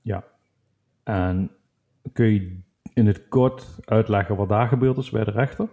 Ja, 0.00 0.24
en 1.04 1.50
kun 2.12 2.32
je 2.32 2.60
in 2.94 3.06
het 3.06 3.28
kort 3.28 3.66
uitleggen 3.84 4.36
wat 4.36 4.48
daar 4.48 4.68
gebeurd 4.68 4.96
is 4.96 5.10
bij 5.10 5.24
de 5.24 5.30
rechter? 5.30 5.68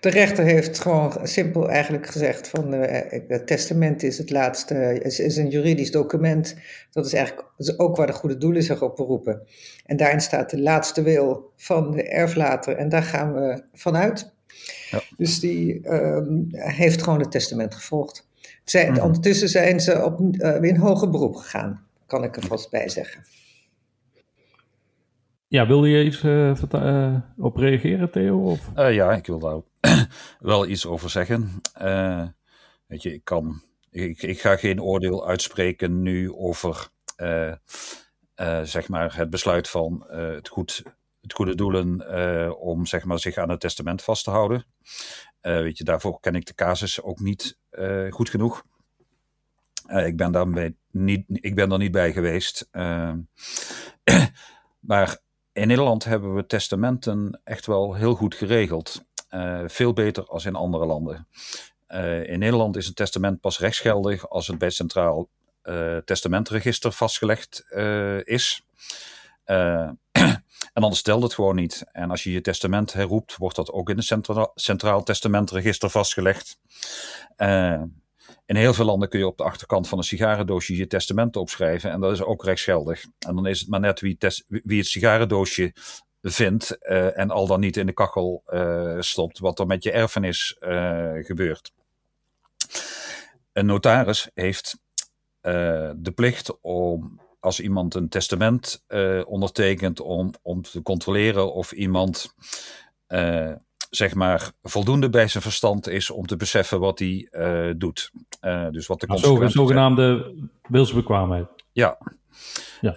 De 0.00 0.08
rechter 0.08 0.44
heeft 0.44 0.78
gewoon 0.78 1.18
simpel 1.22 1.68
eigenlijk 1.68 2.06
gezegd 2.06 2.48
van 2.48 2.74
uh, 2.74 3.00
het 3.28 3.46
testament 3.46 4.02
is 4.02 4.18
het 4.18 4.30
laatste, 4.30 5.00
is, 5.02 5.20
is 5.20 5.36
een 5.36 5.48
juridisch 5.48 5.90
document. 5.90 6.56
Dat 6.90 7.06
is 7.06 7.12
eigenlijk 7.12 7.48
is 7.56 7.78
ook 7.78 7.96
waar 7.96 8.06
de 8.06 8.12
goede 8.12 8.38
doelen 8.38 8.62
zich 8.62 8.82
op 8.82 8.96
beroepen. 8.96 9.42
En 9.86 9.96
daarin 9.96 10.20
staat 10.20 10.50
de 10.50 10.60
laatste 10.60 11.02
wil 11.02 11.52
van 11.56 11.90
de 11.90 12.02
erflater 12.02 12.76
en 12.76 12.88
daar 12.88 13.02
gaan 13.02 13.34
we 13.34 13.62
vanuit. 13.72 14.32
Ja. 14.90 15.00
Dus 15.16 15.40
die 15.40 15.80
uh, 15.82 16.18
heeft 16.52 17.02
gewoon 17.02 17.20
het 17.20 17.30
testament 17.30 17.74
gevolgd. 17.74 18.28
Zij, 18.64 18.88
mm 18.88 18.94
-hmm. 18.94 19.04
Ondertussen 19.04 19.48
zijn 19.48 19.80
ze 19.80 20.04
op, 20.04 20.20
uh, 20.20 20.62
in 20.62 20.76
hoger 20.76 21.10
beroep 21.10 21.34
gegaan, 21.34 21.86
kan 22.06 22.24
ik 22.24 22.36
er 22.36 22.46
vast 22.46 22.70
bij 22.70 22.88
zeggen. 22.88 23.24
Ja, 25.54 25.66
wilde 25.66 25.88
je 25.88 26.04
iets 26.04 26.22
uh, 26.22 27.14
op 27.36 27.56
reageren, 27.56 28.10
Theo? 28.10 28.50
Of? 28.50 28.70
Uh, 28.76 28.94
ja, 28.94 29.12
ik 29.12 29.26
wil 29.26 29.38
daar 29.38 29.60
wel 30.40 30.66
iets 30.66 30.86
over 30.86 31.10
zeggen. 31.10 31.60
weet 32.86 33.02
je, 33.02 33.12
ik 33.12 33.24
kan. 33.24 33.62
Ik, 33.90 34.22
ik, 34.22 34.40
ga 34.40 34.56
geen 34.56 34.82
oordeel 34.82 35.26
uitspreken 35.26 36.02
nu 36.02 36.32
over 36.32 36.88
zeg 38.62 38.88
maar 38.88 39.16
het 39.16 39.30
besluit 39.30 39.68
van 39.68 40.04
het, 40.08 40.48
goed, 40.48 40.82
het 41.20 41.32
goede 41.32 41.54
doelen 41.54 42.10
om 42.60 42.86
zeg 42.86 43.04
maar, 43.04 43.18
zich 43.18 43.36
aan 43.36 43.50
het 43.50 43.60
testament 43.60 44.02
vast 44.02 44.24
te 44.24 44.30
houden. 44.30 44.64
weet 45.40 45.78
je, 45.78 45.84
daarvoor 45.84 46.20
ken 46.20 46.34
ik 46.34 46.46
de 46.46 46.54
casus 46.54 47.02
ook 47.02 47.20
niet 47.20 47.58
goed 48.10 48.30
genoeg. 48.30 48.64
ik, 49.88 50.16
ben 50.16 50.32
daarbij 50.32 50.74
niet, 50.90 51.24
ik 51.26 51.54
ben 51.54 51.72
er 51.72 51.78
niet 51.78 51.92
bij 51.92 52.12
geweest. 52.12 52.68
maar 54.80 55.22
in 55.54 55.68
Nederland 55.68 56.04
hebben 56.04 56.34
we 56.34 56.46
testamenten 56.46 57.40
echt 57.44 57.66
wel 57.66 57.94
heel 57.94 58.14
goed 58.14 58.34
geregeld. 58.34 59.04
veel 59.66 59.92
beter 59.92 60.24
als 60.24 60.44
in 60.44 60.54
andere 60.54 60.86
landen. 60.86 61.28
in 62.26 62.38
Nederland 62.38 62.76
is 62.76 62.88
een 62.88 62.94
testament 62.94 63.40
pas 63.40 63.58
rechtsgeldig 63.58 64.28
als 64.28 64.46
het 64.46 64.58
bij 64.58 64.68
het 64.68 64.76
Centraal 64.76 65.28
Testamentregister 66.04 66.92
vastgelegd 66.92 67.64
is. 68.24 68.66
En 70.74 70.82
anders 70.82 71.00
stelt 71.00 71.22
het 71.22 71.34
gewoon 71.34 71.54
niet. 71.54 71.84
En 71.92 72.10
als 72.10 72.22
je 72.22 72.32
je 72.32 72.40
testament 72.40 72.92
herroept, 72.92 73.36
wordt 73.36 73.56
dat 73.56 73.72
ook 73.72 73.90
in 73.90 73.96
het 73.96 74.04
Centraal, 74.04 74.52
Centraal 74.54 75.02
Testamentregister 75.02 75.90
vastgelegd. 75.90 76.58
In 78.46 78.56
heel 78.56 78.74
veel 78.74 78.84
landen 78.84 79.08
kun 79.08 79.18
je 79.18 79.26
op 79.26 79.36
de 79.36 79.44
achterkant 79.44 79.88
van 79.88 79.98
een 79.98 80.04
sigarendoosje 80.04 80.76
je 80.76 80.86
testament 80.86 81.36
opschrijven. 81.36 81.90
En 81.90 82.00
dat 82.00 82.12
is 82.12 82.22
ook 82.22 82.44
rechtsgeldig. 82.44 83.04
En 83.18 83.34
dan 83.34 83.46
is 83.46 83.60
het 83.60 83.68
maar 83.68 83.80
net 83.80 84.00
wie, 84.00 84.16
het 84.18 84.86
sigarendoosje 84.86 85.72
vindt. 86.22 86.76
Uh, 86.80 87.18
en 87.18 87.30
al 87.30 87.46
dan 87.46 87.60
niet 87.60 87.76
in 87.76 87.86
de 87.86 87.92
kachel 87.92 88.42
uh, 88.46 89.00
stopt. 89.00 89.38
Wat 89.38 89.58
er 89.58 89.66
met 89.66 89.82
je 89.82 89.90
erfenis 89.90 90.56
gebeurt. 91.20 91.72
Een 93.52 93.66
notaris 93.66 94.30
heeft 94.34 94.78
de 95.96 96.12
plicht 96.14 96.60
om 96.60 97.20
als 97.40 97.60
iemand 97.60 97.94
een 97.94 98.08
testament 98.08 98.84
ondertekent 99.26 100.00
om, 100.00 100.32
om 100.42 100.62
te 100.62 100.82
controleren 100.82 101.52
of 101.52 101.72
iemand 101.72 102.34
zeg 103.96 104.14
maar 104.14 104.50
voldoende 104.62 105.10
bij 105.10 105.28
zijn 105.28 105.42
verstand 105.42 105.88
is 105.88 106.10
om 106.10 106.26
te 106.26 106.36
beseffen 106.36 106.80
wat 106.80 106.98
hij 106.98 107.28
uh, 107.30 107.70
doet. 107.76 108.10
dus 108.70 108.86
wat 108.86 109.00
de 109.00 109.06
nou, 109.06 109.20
consequenties 109.20 109.52
zogenaamde 109.52 110.34
wilsbekwaamheid. 110.68 111.46
Ja. 111.72 111.98
ja. 112.80 112.94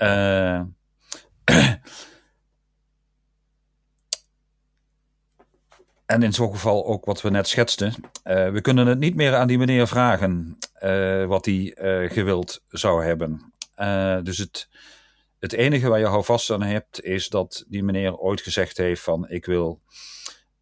en 6.06 6.24
in 6.24 6.34
zo'n 6.34 6.52
geval 6.52 6.86
ook 6.86 7.06
wat 7.06 7.22
we 7.22 7.30
net 7.30 7.48
schetsten. 7.48 7.94
we 8.24 8.60
kunnen 8.62 8.88
het 8.88 9.00
niet 9.00 9.16
meer 9.16 9.36
aan 9.36 9.48
die 9.48 9.58
meneer 9.58 9.88
vragen 9.88 10.58
wat 11.28 11.46
hij 11.46 11.76
gewild 12.10 12.64
zou 12.68 13.04
hebben. 13.06 13.54
Dus 14.24 14.38
het, 14.38 14.70
het 15.40 15.54
enige 15.54 15.90
waar 15.90 16.00
je 16.00 16.06
houvast 16.06 16.52
aan 16.52 16.62
hebt, 16.62 17.04
is 17.04 17.28
dat 17.28 17.66
die 17.68 17.84
meneer 17.84 18.18
ooit 18.18 18.42
gezegd 18.42 18.78
heeft 18.78 19.02
van 19.02 19.30
ik 19.30 19.46
wil 19.46 19.82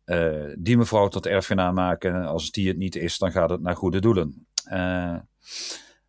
uh, 0.05 0.53
die 0.57 0.77
mevrouw 0.77 1.07
tot 1.07 1.25
erfgenaam 1.25 1.73
maken. 1.73 2.25
Als 2.25 2.51
die 2.51 2.67
het 2.67 2.77
niet 2.77 2.95
is, 2.95 3.17
dan 3.17 3.31
gaat 3.31 3.49
het 3.49 3.61
naar 3.61 3.75
goede 3.75 3.99
doelen. 3.99 4.47
Uh, 4.67 4.73
nou 4.73 5.21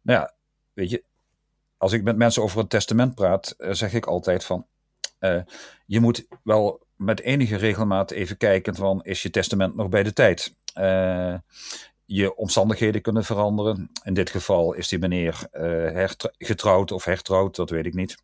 ja, 0.02 0.34
weet 0.72 0.90
je, 0.90 1.04
als 1.76 1.92
ik 1.92 2.02
met 2.02 2.16
mensen 2.16 2.42
over 2.42 2.60
een 2.60 2.68
testament 2.68 3.14
praat, 3.14 3.54
zeg 3.58 3.92
ik 3.92 4.06
altijd 4.06 4.44
van 4.44 4.66
je 5.86 6.00
moet 6.00 6.26
wel 6.42 6.86
met 6.96 7.20
enige 7.20 7.56
regelmaat 7.56 8.10
even 8.10 8.36
kijken 8.36 8.74
van 8.74 9.02
is 9.04 9.22
je 9.22 9.30
testament 9.30 9.76
nog 9.76 9.88
bij 9.88 10.02
de 10.02 10.12
tijd 10.12 10.56
je 12.04 12.36
omstandigheden 12.36 13.02
kunnen 13.02 13.24
veranderen. 13.24 13.90
In 14.04 14.14
dit 14.14 14.30
geval 14.30 14.72
is 14.72 14.88
die 14.88 14.98
meneer 14.98 15.48
getrouwd 16.38 16.92
of 16.92 17.04
hertrouwd, 17.04 17.56
dat 17.56 17.70
weet 17.70 17.86
ik 17.86 17.94
niet. 17.94 18.16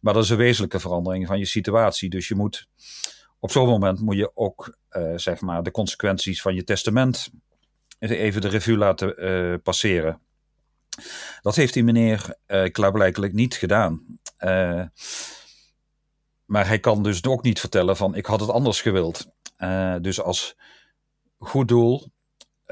Maar 0.00 0.14
dat 0.14 0.22
is 0.22 0.30
een 0.30 0.36
wezenlijke 0.36 0.80
verandering 0.80 1.26
van 1.26 1.38
je 1.38 1.46
situatie. 1.46 2.10
Dus 2.10 2.28
je 2.28 2.34
moet 2.34 2.68
op 3.42 3.50
zo'n 3.50 3.68
moment 3.68 4.00
moet 4.00 4.16
je 4.16 4.36
ook 4.36 4.76
uh, 4.90 5.12
zeg 5.16 5.40
maar 5.40 5.62
de 5.62 5.70
consequenties 5.70 6.42
van 6.42 6.54
je 6.54 6.64
testament 6.64 7.30
even 7.98 8.40
de 8.40 8.48
revue 8.48 8.76
laten 8.76 9.60
passeren. 9.62 10.20
Dat 11.40 11.56
heeft 11.56 11.74
die 11.74 11.84
meneer 11.84 12.36
klaarblijkelijk 12.72 13.32
niet 13.32 13.54
gedaan. 13.54 14.18
maar 16.44 16.66
hij 16.66 16.78
kan 16.80 17.02
dus 17.02 17.24
ook 17.24 17.42
niet 17.42 17.60
vertellen 17.60 17.96
van 17.96 18.14
ik 18.14 18.26
had 18.26 18.40
het 18.40 18.50
anders 18.50 18.80
gewild. 18.80 19.26
dus 20.00 20.20
als 20.20 20.56
goed 21.38 21.68
doel 21.68 22.12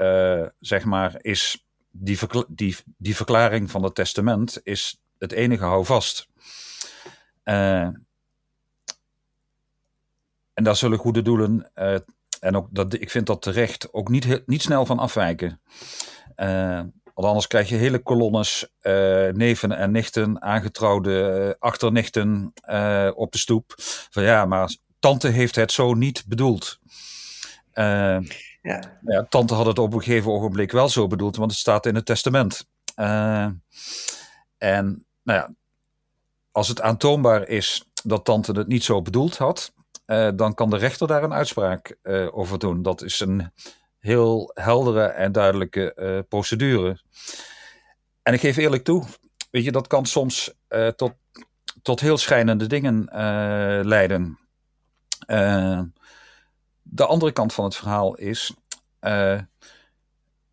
uh, 0.01 0.45
zeg 0.59 0.85
maar, 0.85 1.17
is 1.21 1.65
die, 1.91 2.17
die, 2.47 2.75
die 2.97 3.15
verklaring 3.15 3.71
van 3.71 3.83
het 3.83 3.95
testament 3.95 4.59
is 4.63 5.01
het 5.17 5.31
enige 5.31 5.63
houvast. 5.63 6.27
Uh, 7.43 7.89
en 10.53 10.63
daar 10.63 10.75
zullen 10.75 10.97
goede 10.97 11.21
doelen, 11.21 11.71
uh, 11.75 11.95
en 12.39 12.55
ook 12.55 12.67
dat, 12.71 12.93
ik 12.93 13.09
vind 13.09 13.27
dat 13.27 13.41
terecht, 13.41 13.93
ook 13.93 14.09
niet, 14.09 14.41
niet 14.45 14.61
snel 14.61 14.85
van 14.85 14.99
afwijken. 14.99 15.61
want 17.13 17.27
anders 17.27 17.47
krijg 17.47 17.69
je 17.69 17.75
hele 17.75 17.99
kolonnes 17.99 18.67
neven 19.31 19.71
en 19.71 19.91
nichten, 19.91 20.41
aangetrouwde 20.41 21.55
achternichten 21.59 22.53
op 23.15 23.31
de 23.31 23.37
stoep. 23.37 23.73
Van 24.09 24.23
ja, 24.23 24.45
maar 24.45 24.75
tante 24.99 25.27
heeft 25.27 25.55
het 25.55 25.71
zo 25.71 25.93
niet 25.93 26.23
bedoeld. 26.27 26.79
Ja. 27.73 28.21
ja. 29.01 29.25
tante 29.29 29.53
had 29.53 29.65
het 29.65 29.79
op 29.79 29.93
een 29.93 30.03
gegeven 30.03 30.31
ogenblik 30.31 30.71
wel 30.71 30.89
zo 30.89 31.07
bedoeld, 31.07 31.35
want 31.35 31.51
het 31.51 31.59
staat 31.59 31.85
in 31.85 31.95
het 31.95 32.05
testament. 32.05 32.67
Uh, 32.95 33.47
en 34.57 35.05
nou 35.23 35.39
ja, 35.39 35.53
als 36.51 36.67
het 36.67 36.81
aantoonbaar 36.81 37.47
is 37.47 37.85
dat 38.03 38.25
tante 38.25 38.51
het 38.51 38.67
niet 38.67 38.83
zo 38.83 39.01
bedoeld 39.01 39.37
had, 39.37 39.73
uh, 40.11 40.29
dan 40.35 40.53
kan 40.53 40.69
de 40.69 40.77
rechter 40.77 41.07
daar 41.07 41.23
een 41.23 41.33
uitspraak 41.33 41.97
uh, 42.03 42.37
over 42.37 42.59
doen. 42.59 42.81
Dat 42.81 43.01
is 43.01 43.19
een 43.19 43.51
heel 43.99 44.51
heldere 44.53 45.03
en 45.03 45.31
duidelijke 45.31 46.25
procedure. 46.29 47.01
En 48.23 48.33
ik 48.33 48.39
geef 48.39 48.57
eerlijk 48.57 48.83
toe, 48.83 49.05
weet 49.51 49.63
je, 49.63 49.71
dat 49.71 49.87
kan 49.87 50.05
soms 50.05 50.53
tot, 50.95 51.13
tot 51.81 51.99
heel 51.99 52.17
schijnende 52.17 52.67
dingen 52.67 53.05
leiden. 53.87 54.39
De 56.81 57.05
andere 57.05 57.31
kant 57.31 57.53
van 57.53 57.63
het 57.63 57.75
verhaal 57.75 58.15
is, 58.15 58.53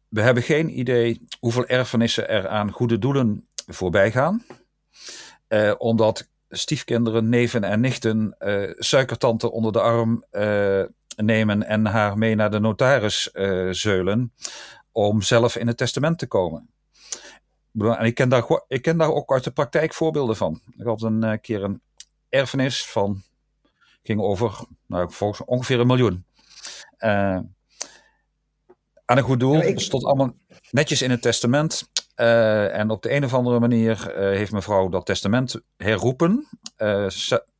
we 0.08 0.20
hebben 0.20 0.42
geen 0.42 0.78
idee 0.78 1.26
hoeveel 1.40 1.66
erfenissen 1.66 2.28
er 2.28 2.48
aan 2.48 2.70
goede 2.70 2.98
doelen 2.98 3.48
voorbij 3.66 4.10
gaan. 4.10 4.44
Omdat 5.78 6.28
stiefkinderen, 6.48 7.28
neven 7.28 7.64
en 7.64 7.80
nichten 7.80 8.36
uh, 8.38 8.72
suikertante 8.78 9.50
onder 9.50 9.72
de 9.72 9.80
arm 9.80 10.24
nemen 11.16 11.66
en 11.66 11.86
haar 11.86 12.18
mee 12.18 12.34
naar 12.34 12.50
de 12.50 12.58
notaris 12.58 13.30
zeulen 13.70 14.32
om 14.92 15.22
zelf 15.22 15.56
in 15.56 15.66
het 15.66 15.76
testament 15.76 16.18
te 16.18 16.26
komen. 16.26 16.70
En 17.72 18.04
ik 18.04 18.14
ken, 18.14 18.28
daar, 18.28 18.62
ik 18.68 18.82
ken 18.82 18.98
daar 18.98 19.12
ook 19.12 19.32
uit 19.32 19.44
de 19.44 19.50
praktijk 19.50 19.94
voorbeelden 19.94 20.36
van. 20.36 20.60
Ik 20.76 20.84
had 20.84 21.02
een 21.02 21.40
keer 21.40 21.62
een 21.62 21.80
erfenis 22.28 22.86
van, 22.86 23.22
ging 24.02 24.20
over 24.20 24.66
nou, 24.86 25.12
volgens 25.12 25.44
ongeveer 25.44 25.80
een 25.80 25.86
miljoen. 25.86 26.24
Uh, 26.98 27.38
aan 29.04 29.16
een 29.16 29.22
goed 29.22 29.40
doel. 29.40 29.54
Ja, 29.54 29.62
ik... 29.62 29.80
stond 29.80 30.04
allemaal 30.04 30.34
netjes 30.70 31.02
in 31.02 31.10
het 31.10 31.22
testament. 31.22 31.90
Uh, 32.20 32.74
en 32.74 32.90
op 32.90 33.02
de 33.02 33.12
een 33.12 33.24
of 33.24 33.34
andere 33.34 33.60
manier 33.60 34.06
uh, 34.08 34.14
heeft 34.14 34.52
mevrouw 34.52 34.88
dat 34.88 35.06
testament 35.06 35.60
herroepen. 35.76 36.48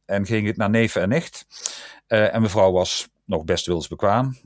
en 0.05 0.27
ging 0.27 0.47
het 0.47 0.57
naar 0.57 0.71
neven 0.71 1.03
en 1.03 1.09
nicht. 1.09 1.47
en 2.07 2.43
mevrouw 2.43 2.73
was 2.73 3.09
nog 3.25 3.45
best 3.45 3.67
wilsbekwaam. 3.67 4.37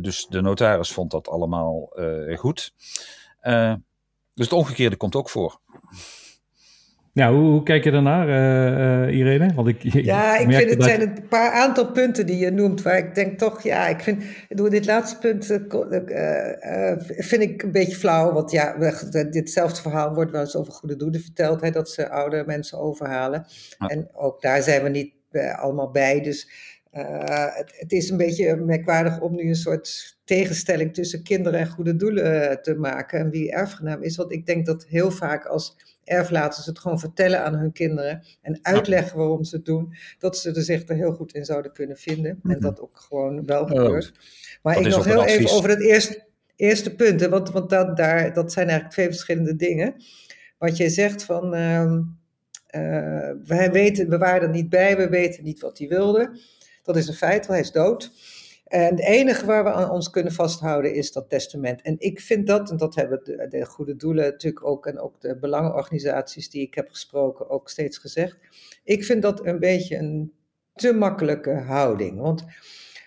dus 0.00 0.26
de 0.26 0.40
notaris 0.40 0.92
vond 0.92 1.10
dat 1.10 1.28
allemaal 1.28 1.92
goed. 2.36 2.72
dus 4.34 4.44
het 4.44 4.52
omgekeerde 4.52 4.96
komt 4.96 5.14
ook 5.14 5.30
voor. 5.30 5.60
Ja, 7.16 7.32
hoe, 7.32 7.50
hoe, 7.50 7.62
kijk 7.62 7.84
je 7.84 7.90
daarnaar, 7.90 8.28
uh, 9.08 9.18
Irene? 9.18 9.54
Want 9.54 9.68
ik, 9.68 9.82
ja, 9.82 10.36
ik 10.36 10.52
vind 10.52 10.70
het 10.70 10.82
zijn 10.82 11.00
een 11.00 11.28
paar 11.28 11.50
aantal 11.52 11.92
punten 11.92 12.26
die 12.26 12.38
je 12.38 12.50
noemt, 12.50 12.82
waar 12.82 12.98
ik 12.98 13.14
denk 13.14 13.38
toch, 13.38 13.62
ja, 13.62 13.88
ik 13.88 14.00
vind, 14.00 14.24
door 14.48 14.70
dit 14.70 14.86
laatste 14.86 15.18
punt 15.18 15.50
uh, 15.50 16.92
vind 16.98 17.42
ik 17.42 17.62
een 17.62 17.72
beetje 17.72 17.96
flauw, 17.96 18.32
want 18.32 18.50
ja, 18.50 18.76
ditzelfde 19.30 19.80
verhaal 19.80 20.14
wordt 20.14 20.30
wel 20.30 20.40
eens 20.40 20.56
over 20.56 20.72
goede 20.72 20.96
doelen 20.96 21.20
verteld, 21.20 21.60
hè, 21.60 21.70
dat 21.70 21.90
ze 21.90 22.10
oude 22.10 22.42
mensen 22.46 22.78
overhalen. 22.78 23.46
En 23.78 24.08
ook 24.12 24.42
daar 24.42 24.62
zijn 24.62 24.82
we 24.82 24.88
niet 24.88 25.12
allemaal 25.56 25.90
bij, 25.90 26.20
dus 26.20 26.50
het, 26.90 27.74
het, 27.76 27.92
is 27.92 28.10
een 28.10 28.16
beetje 28.16 28.56
merkwaardig 28.56 29.20
om 29.20 29.34
nu 29.34 29.48
een 29.48 29.54
soort 29.54 30.15
tegenstelling 30.26 30.94
tussen 30.94 31.22
kinderen 31.22 31.60
en 31.60 31.68
goede 31.68 31.96
doelen 31.96 32.62
te 32.62 32.74
maken 32.74 33.18
en 33.18 33.30
wie 33.30 33.52
erfgenaam 33.52 34.02
is, 34.02 34.16
want 34.16 34.32
ik 34.32 34.46
denk 34.46 34.66
dat 34.66 34.86
heel 34.88 35.10
vaak 35.10 35.44
als 35.44 35.76
erflaters 36.04 36.66
het 36.66 36.78
gewoon 36.78 36.98
vertellen 36.98 37.44
aan 37.44 37.54
hun 37.54 37.72
kinderen 37.72 38.22
en 38.42 38.58
uitleggen 38.62 39.18
waarom 39.18 39.44
ze 39.44 39.56
het 39.56 39.64
doen, 39.64 39.94
dat 40.18 40.38
ze 40.38 40.52
er 40.52 40.62
zich 40.62 40.88
er 40.88 40.96
heel 40.96 41.12
goed 41.12 41.34
in 41.34 41.44
zouden 41.44 41.72
kunnen 41.72 41.96
vinden. 41.96 42.30
En 42.30 42.40
mhm. 42.42 42.60
dat 42.60 42.80
ook 42.80 42.98
gewoon 42.98 43.46
wel 43.46 43.66
gebeurt. 43.66 44.12
Maar 44.62 44.78
ik 44.80 44.86
nog 44.86 45.04
heel 45.04 45.24
even 45.24 45.50
over 45.50 45.70
het 45.70 45.82
eerste, 45.82 46.24
eerste 46.56 46.94
punt, 46.94 47.20
hè, 47.20 47.28
want, 47.28 47.50
want 47.50 47.70
dat, 47.70 47.96
daar, 47.96 48.32
dat 48.32 48.52
zijn 48.52 48.66
eigenlijk 48.66 48.94
twee 48.94 49.08
verschillende 49.08 49.56
dingen. 49.56 49.94
Wat 50.58 50.76
je 50.76 50.88
zegt 50.88 51.24
van, 51.24 51.54
uh, 51.54 51.82
uh, 51.82 53.30
wij 53.44 53.70
weten, 53.72 54.08
we 54.08 54.18
waren 54.18 54.42
er 54.42 54.54
niet 54.54 54.68
bij, 54.68 54.96
we 54.96 55.08
weten 55.08 55.44
niet 55.44 55.60
wat 55.60 55.78
hij 55.78 55.88
wilde. 55.88 56.40
Dat 56.82 56.96
is 56.96 57.08
een 57.08 57.14
feit, 57.14 57.46
want 57.46 57.58
hij 57.58 57.60
is 57.60 57.72
dood. 57.72 58.12
En 58.66 58.90
het 58.90 59.00
enige 59.00 59.46
waar 59.46 59.64
we 59.64 59.72
aan 59.72 59.90
ons 59.90 60.10
kunnen 60.10 60.32
vasthouden 60.32 60.94
is 60.94 61.12
dat 61.12 61.28
testament. 61.28 61.82
En 61.82 61.94
ik 61.98 62.20
vind 62.20 62.46
dat, 62.46 62.70
en 62.70 62.76
dat 62.76 62.94
hebben 62.94 63.20
de, 63.24 63.46
de, 63.48 63.64
goede 63.64 63.96
doelen 63.96 64.24
natuurlijk 64.24 64.66
ook, 64.66 64.86
en 64.86 65.00
ook 65.00 65.20
de 65.20 65.38
belangenorganisaties 65.38 66.50
die 66.50 66.62
ik 66.62 66.74
heb 66.74 66.88
gesproken 66.88 67.50
ook 67.50 67.68
steeds 67.68 67.98
gezegd. 67.98 68.36
Ik 68.84 69.04
vind 69.04 69.22
dat 69.22 69.46
een 69.46 69.58
beetje 69.58 69.96
een 69.96 70.32
te 70.74 70.92
makkelijke 70.92 71.50
houding. 71.50 72.20
Want 72.20 72.44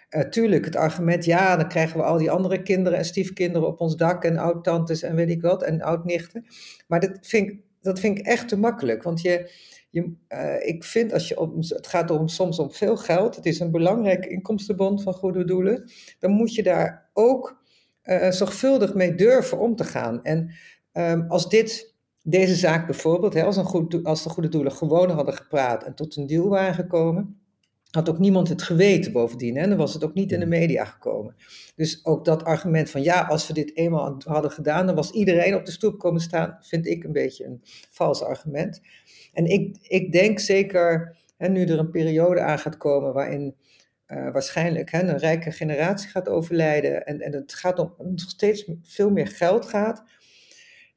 uh, 0.10 0.22
tuurlijk, 0.22 0.65
het 0.65 0.76
argument, 0.76 1.26
ja, 1.26 1.56
dan 1.56 1.67
krijgen 1.67 1.98
we 1.98 2.04
al 2.04 2.17
die 2.17 2.32
andere 2.32 2.62
kinderen 2.62 2.98
en 2.98 3.06
stiefkinderen 3.06 3.67
op 3.67 3.80
ons 3.80 3.95
dak 3.95 4.24
en 4.24 4.38
oud-tantes 4.38 5.02
en 5.02 5.15
weet 5.15 5.30
ik 5.30 5.41
wat, 5.41 5.63
en 5.63 5.82
oud-nichten. 5.82 6.45
Maar 6.88 7.00
dat 7.00 7.17
vind, 7.22 7.62
dat 7.82 8.00
vind 8.00 8.19
ik 8.19 8.26
echt 8.26 8.48
te 8.48 8.58
makkelijk, 8.58 9.04
want 9.04 9.22
je, 9.22 9.52
je, 9.89 10.13
uh, 10.30 10.67
ik 10.67 10.84
vind 10.84 11.13
als 11.13 11.28
je 11.28 11.39
om, 11.39 11.54
het 11.58 11.88
gaat 11.88 12.12
om, 12.12 12.28
soms 12.28 12.60
om 12.60 12.71
veel 12.71 12.97
geld, 12.97 13.36
het 13.36 13.45
is 13.45 13.60
een 13.60 13.71
belangrijk 13.71 14.25
inkomstenbond 14.25 15.04
van 15.04 15.13
goede 15.13 15.45
doelen, 15.45 15.91
dan 16.19 16.32
moet 16.32 16.54
je 16.54 16.63
daar 16.63 17.10
ook 17.13 17.62
uh, 18.04 18.32
zorgvuldig 18.32 18.93
mee 18.93 19.15
durven 19.15 19.60
om 19.60 19.75
te 19.75 19.84
gaan. 19.84 20.23
En 20.23 20.52
um, 20.93 21.25
als 21.28 21.49
dit, 21.49 21.95
deze 22.23 22.56
zaak 22.56 22.86
bijvoorbeeld, 22.86 23.34
hè, 23.34 23.43
als, 23.43 23.58
een 23.58 23.63
goed, 23.63 24.04
als 24.04 24.23
de 24.23 24.30
goede 24.30 24.49
doelen 24.49 24.71
gewoon 24.71 25.10
hadden 25.10 25.34
gepraat 25.34 25.84
en 25.84 25.95
tot 25.95 26.15
een 26.15 26.28
deal 26.28 26.47
waren 26.47 26.73
gekomen, 26.73 27.38
had 27.91 28.10
ook 28.10 28.19
niemand 28.19 28.49
het 28.49 28.62
geweten 28.62 29.12
bovendien. 29.12 29.58
En 29.58 29.69
dan 29.69 29.78
was 29.78 29.93
het 29.93 30.04
ook 30.04 30.13
niet 30.13 30.32
in 30.32 30.39
de 30.39 30.45
media 30.45 30.86
gekomen. 30.86 31.36
Dus 31.75 32.06
ook 32.06 32.25
dat 32.25 32.43
argument 32.43 32.89
van 32.89 33.04
ja, 33.04 33.21
als 33.21 33.47
we 33.47 33.54
dit 33.54 33.78
eenmaal 33.78 34.15
hadden 34.25 34.52
gedaan, 34.52 34.86
dan 34.86 34.95
was 34.95 35.12
iedereen 35.12 35.56
op 35.56 35.65
de 35.65 35.71
stoep 35.71 35.99
komen 35.99 36.21
staan, 36.21 36.58
vind 36.62 36.88
ik 36.88 37.04
een 37.04 37.12
beetje 37.12 37.45
een 37.45 37.62
vals 37.89 38.23
argument. 38.23 38.82
En 39.34 39.45
ik, 39.45 39.78
ik 39.82 40.12
denk 40.12 40.39
zeker, 40.39 41.17
hè, 41.38 41.47
nu 41.47 41.65
er 41.65 41.80
een 41.80 41.91
periode 41.91 42.41
aan 42.41 42.60
gaat 42.60 42.78
komen 42.78 43.13
waarin 43.13 43.56
uh, 44.08 44.32
waarschijnlijk 44.32 44.91
hè, 44.91 45.02
een 45.02 45.17
rijke 45.17 45.52
generatie 45.52 46.10
gaat 46.10 46.30
overlijden 46.30 47.06
en, 47.06 47.19
en 47.19 47.34
het 47.34 47.54
gaat 47.54 47.80
om 47.80 47.93
nog 47.97 48.30
steeds 48.30 48.71
veel 48.84 49.10
meer 49.10 49.28
geld 49.28 49.65
gaat, 49.65 50.04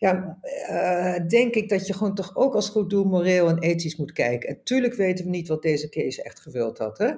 ja, 0.02 0.38
uh, 0.70 1.28
denk 1.28 1.54
ik 1.54 1.68
dat 1.68 1.86
je 1.86 1.92
gewoon 1.92 2.14
toch 2.14 2.36
ook 2.36 2.54
als 2.54 2.68
goed 2.68 2.90
doel 2.90 3.04
moreel 3.04 3.48
en 3.48 3.58
ethisch 3.58 3.96
moet 3.96 4.12
kijken. 4.12 4.48
En 4.48 4.60
tuurlijk 4.64 4.94
weten 4.94 5.24
we 5.24 5.30
niet 5.30 5.48
wat 5.48 5.62
deze 5.62 5.88
case 5.88 6.22
echt 6.22 6.40
gewild 6.40 6.78
had. 6.78 6.98
Hè? 6.98 7.10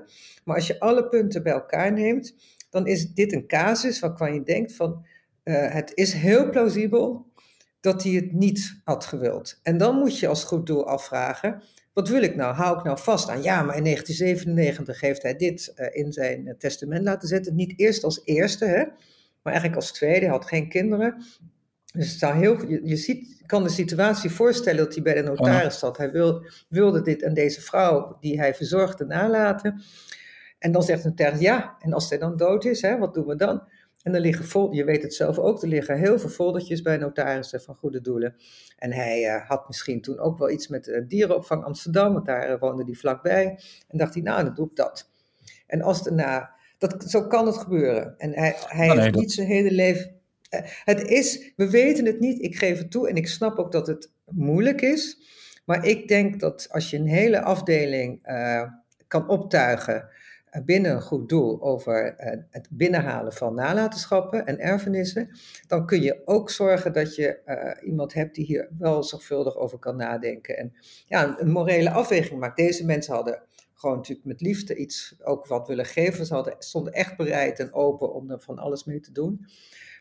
Maar 0.45 0.57
als 0.57 0.67
je 0.67 0.81
alle 0.81 1.09
punten 1.09 1.43
bij 1.43 1.53
elkaar 1.53 1.93
neemt, 1.93 2.35
dan 2.71 2.87
is 2.87 3.13
dit 3.15 3.33
een 3.33 3.47
casus 3.47 4.01
waarvan 4.01 4.35
je 4.35 4.43
denkt 4.43 4.75
van, 4.75 5.07
uh, 5.45 5.73
het 5.73 5.93
is 5.95 6.13
heel 6.13 6.51
plausibel 6.51 7.27
dat 7.81 8.03
hij 8.03 8.13
het 8.13 8.33
niet 8.33 8.81
had 8.85 9.05
gewild. 9.05 9.61
En 9.63 9.79
dan 9.79 9.99
moet 9.99 10.19
je 10.19 10.29
als 10.29 10.45
goed 10.45 10.67
doel 10.67 10.87
afvragen, 10.87 11.63
wat 11.93 12.09
wil 12.09 12.23
ik 12.23 12.37
nou? 12.37 12.55
Hou 12.55 12.79
ik 12.79 12.85
nou 12.85 12.99
vast 12.99 13.29
aan, 13.29 13.43
ja, 13.43 13.63
maar 13.63 13.77
in 13.77 13.85
1997 13.85 15.01
heeft 15.01 15.23
hij 15.23 15.37
dit 15.37 15.73
uh, 15.77 15.87
in 15.93 16.13
zijn 16.13 16.55
testament 16.59 17.05
laten 17.05 17.29
zetten. 17.29 17.55
Niet 17.55 17.79
eerst 17.79 18.05
als 18.05 18.21
eerste, 18.25 18.65
hè, 18.65 18.85
maar 19.43 19.53
eigenlijk 19.53 19.77
als 19.77 19.93
tweede. 19.93 20.21
Hij 20.21 20.29
had 20.29 20.47
geen 20.47 20.69
kinderen. 20.69 21.25
Dus 21.97 22.21
het 22.21 22.33
heel, 22.33 22.67
je, 22.69 22.81
je 22.85 22.97
ziet, 22.97 23.43
kan 23.47 23.63
de 23.63 23.69
situatie 23.69 24.31
voorstellen 24.31 24.85
dat 24.85 24.95
hij 24.95 25.03
bij 25.03 25.15
de 25.15 25.23
notaris 25.23 25.79
zat. 25.79 25.97
Hij 25.97 26.11
wil, 26.11 26.47
wilde 26.69 27.03
dit 27.03 27.25
aan 27.25 27.35
deze 27.35 27.61
vrouw 27.61 28.17
die 28.21 28.39
hij 28.39 28.55
verzorgde 28.55 29.05
nalaten. 29.05 29.83
En 30.59 30.73
dan 30.73 30.83
zegt 30.83 31.03
de 31.03 31.09
notaris 31.09 31.41
ja. 31.41 31.77
En 31.79 31.93
als 31.93 32.09
hij 32.09 32.19
dan 32.19 32.37
dood 32.37 32.65
is, 32.65 32.83
hè, 32.83 32.99
wat 32.99 33.15
doen 33.15 33.27
we 33.27 33.37
dan? 33.37 33.69
En 34.03 34.15
er 34.15 34.21
liggen 34.21 34.45
vol, 34.45 34.73
je 34.73 34.85
weet 34.85 35.03
het 35.03 35.15
zelf 35.15 35.39
ook, 35.39 35.63
er 35.63 35.69
liggen 35.69 35.99
heel 35.99 36.19
veel 36.19 36.29
foldertjes 36.29 36.83
bij 36.83 36.97
notarissen 36.97 37.63
van 37.63 37.75
goede 37.75 38.01
doelen. 38.01 38.37
En 38.79 38.93
hij 38.93 39.25
uh, 39.25 39.49
had 39.49 39.67
misschien 39.67 40.01
toen 40.01 40.19
ook 40.19 40.39
wel 40.39 40.51
iets 40.51 40.69
met 40.69 40.87
uh, 40.87 41.03
dierenopvang 41.09 41.65
Amsterdam, 41.65 42.13
want 42.13 42.27
daar 42.27 42.51
uh, 42.51 42.61
woonde 42.61 42.85
hij 42.85 42.95
vlakbij. 42.95 43.61
En 43.89 43.99
dacht 43.99 44.15
hij, 44.15 44.23
nou, 44.23 44.45
dan 44.45 44.55
doe 44.55 44.67
ik 44.67 44.77
dat. 44.77 45.11
En 45.67 45.83
als 45.83 46.03
daarna, 46.03 46.51
dat, 46.79 47.05
zo 47.09 47.27
kan 47.27 47.47
het 47.47 47.57
gebeuren. 47.57 48.15
En 48.19 48.33
hij, 48.33 48.55
hij 48.67 48.89
oh, 48.89 48.95
nee, 48.95 49.01
heeft 49.03 49.15
dat... 49.15 49.23
niet 49.23 49.33
zijn 49.33 49.47
hele 49.47 49.73
leven 49.73 50.23
het 50.85 51.03
is, 51.03 51.53
we 51.57 51.71
weten 51.71 52.07
het 52.07 52.21
niet, 52.21 52.43
ik 52.43 52.57
geef 52.57 52.79
het 52.79 52.91
toe 52.91 53.09
en 53.09 53.17
ik 53.17 53.29
snap 53.29 53.59
ook 53.59 53.73
dat 53.73 53.87
het 53.87 54.11
moeilijk 54.25 54.81
is. 54.81 55.33
Maar 55.65 55.87
ik 55.87 56.09
denk 56.09 56.41
dat 56.41 56.67
als 56.71 56.91
je 56.91 56.97
een 56.97 57.09
hele 57.09 57.43
afdeling 57.43 58.29
uh, 58.29 58.63
kan 59.07 59.29
optuigen 59.29 60.09
uh, 60.51 60.65
binnen 60.65 60.93
een 60.93 61.03
goed 61.03 61.29
doel 61.29 61.63
over 61.63 62.15
het 62.51 62.69
binnenhalen 62.71 63.33
van 63.33 63.55
nalatenschappen 63.55 64.47
en 64.47 64.59
erfenissen, 64.59 65.31
dan 65.67 65.87
kun 65.87 66.03
je 66.03 66.23
ook 66.25 66.51
zorgen 66.51 66.93
dat 66.93 67.15
je 67.15 67.79
iemand 67.85 68.13
hebt 68.13 68.35
die 68.35 68.45
hier 68.45 68.69
wel 68.79 69.03
zorgvuldig 69.03 69.57
over 69.57 69.79
kan 69.79 69.97
nadenken. 69.97 70.57
En 70.57 70.73
ja, 71.07 71.41
een 71.41 71.51
morele 71.51 71.91
afweging 71.91 72.41
maakt. 72.41 72.57
Deze 72.57 72.85
mensen 72.85 73.15
hadden 73.15 73.43
gewoon 73.85 73.97
natuurlijk 73.97 74.27
met 74.27 74.41
liefde 74.41 74.75
iets 74.77 75.17
ook 75.23 75.47
wat 75.47 75.69
willen 75.69 75.85
geven. 75.85 76.27
Ze 76.27 76.35
hadden, 76.35 76.55
stonden 76.59 76.93
echt 76.93 77.17
bereid 77.17 77.59
en 77.59 77.73
open 77.73 78.15
om 78.15 78.31
er 78.31 78.41
van 78.41 78.59
alles 78.59 78.85
mee 78.85 79.01
te 79.01 79.13
doen. 79.13 79.47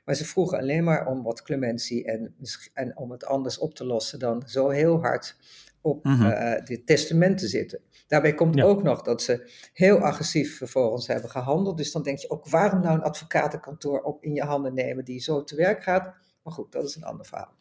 Maar 0.06 0.16
ze 0.16 0.26
vroegen 0.26 0.58
alleen 0.60 0.84
maar 0.84 1.08
om 1.08 1.24
wat 1.24 1.42
clementie 1.42 2.06
en, 2.06 2.36
en 2.74 2.98
om 2.98 3.12
het 3.12 3.26
anders 3.26 3.58
op 3.58 3.76
te 3.76 3.86
lossen 3.86 4.20
dan 4.20 4.44
zo 4.46 4.70
heel 4.70 5.02
hard 5.02 5.36
op 5.82 6.04
mm 6.04 6.13
-hmm. 6.13 6.66
dit 6.66 6.86
testament 6.86 7.38
te 7.38 7.48
zitten. 7.48 7.80
Daarbij 8.08 8.34
komt 8.34 8.56
ja. 8.56 8.63
ook 8.63 8.84
nog 8.84 9.02
dat 9.02 9.22
ze 9.22 9.52
heel 9.74 9.98
agressief 9.98 10.58
vervolgens 10.58 11.08
hebben 11.08 11.30
gehandeld. 11.30 11.78
Dus 11.78 11.92
dan 11.92 12.04
denk 12.04 12.18
je 12.18 12.30
ook, 12.30 12.50
waarom 12.50 12.82
nou 12.82 12.96
een 12.96 13.04
advocatenkantoor 13.04 14.02
op 14.02 14.24
in 14.24 14.34
je 14.34 14.44
handen 14.44 14.74
nemen 14.74 15.06
die 15.06 15.20
zo 15.20 15.44
te 15.44 15.56
werk 15.56 15.84
gaat? 15.84 16.13
Maar 16.44 16.54
goed, 16.54 16.72
dat 16.72 16.84
is 16.84 16.96
een 16.96 17.04
ander 17.04 17.26
verhaal. 17.26 17.54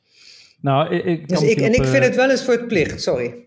Nou, 0.60 0.94
ik, 0.94 1.28
dus 1.28 1.42
ik, 1.42 1.60
en 1.60 1.74
ik 1.74 1.84
vind 1.84 2.04
het 2.04 2.14
wel 2.14 2.30
eens 2.30 2.44
voor 2.44 2.54
het 2.54 2.66
plicht, 2.66 3.02
sorry. 3.02 3.46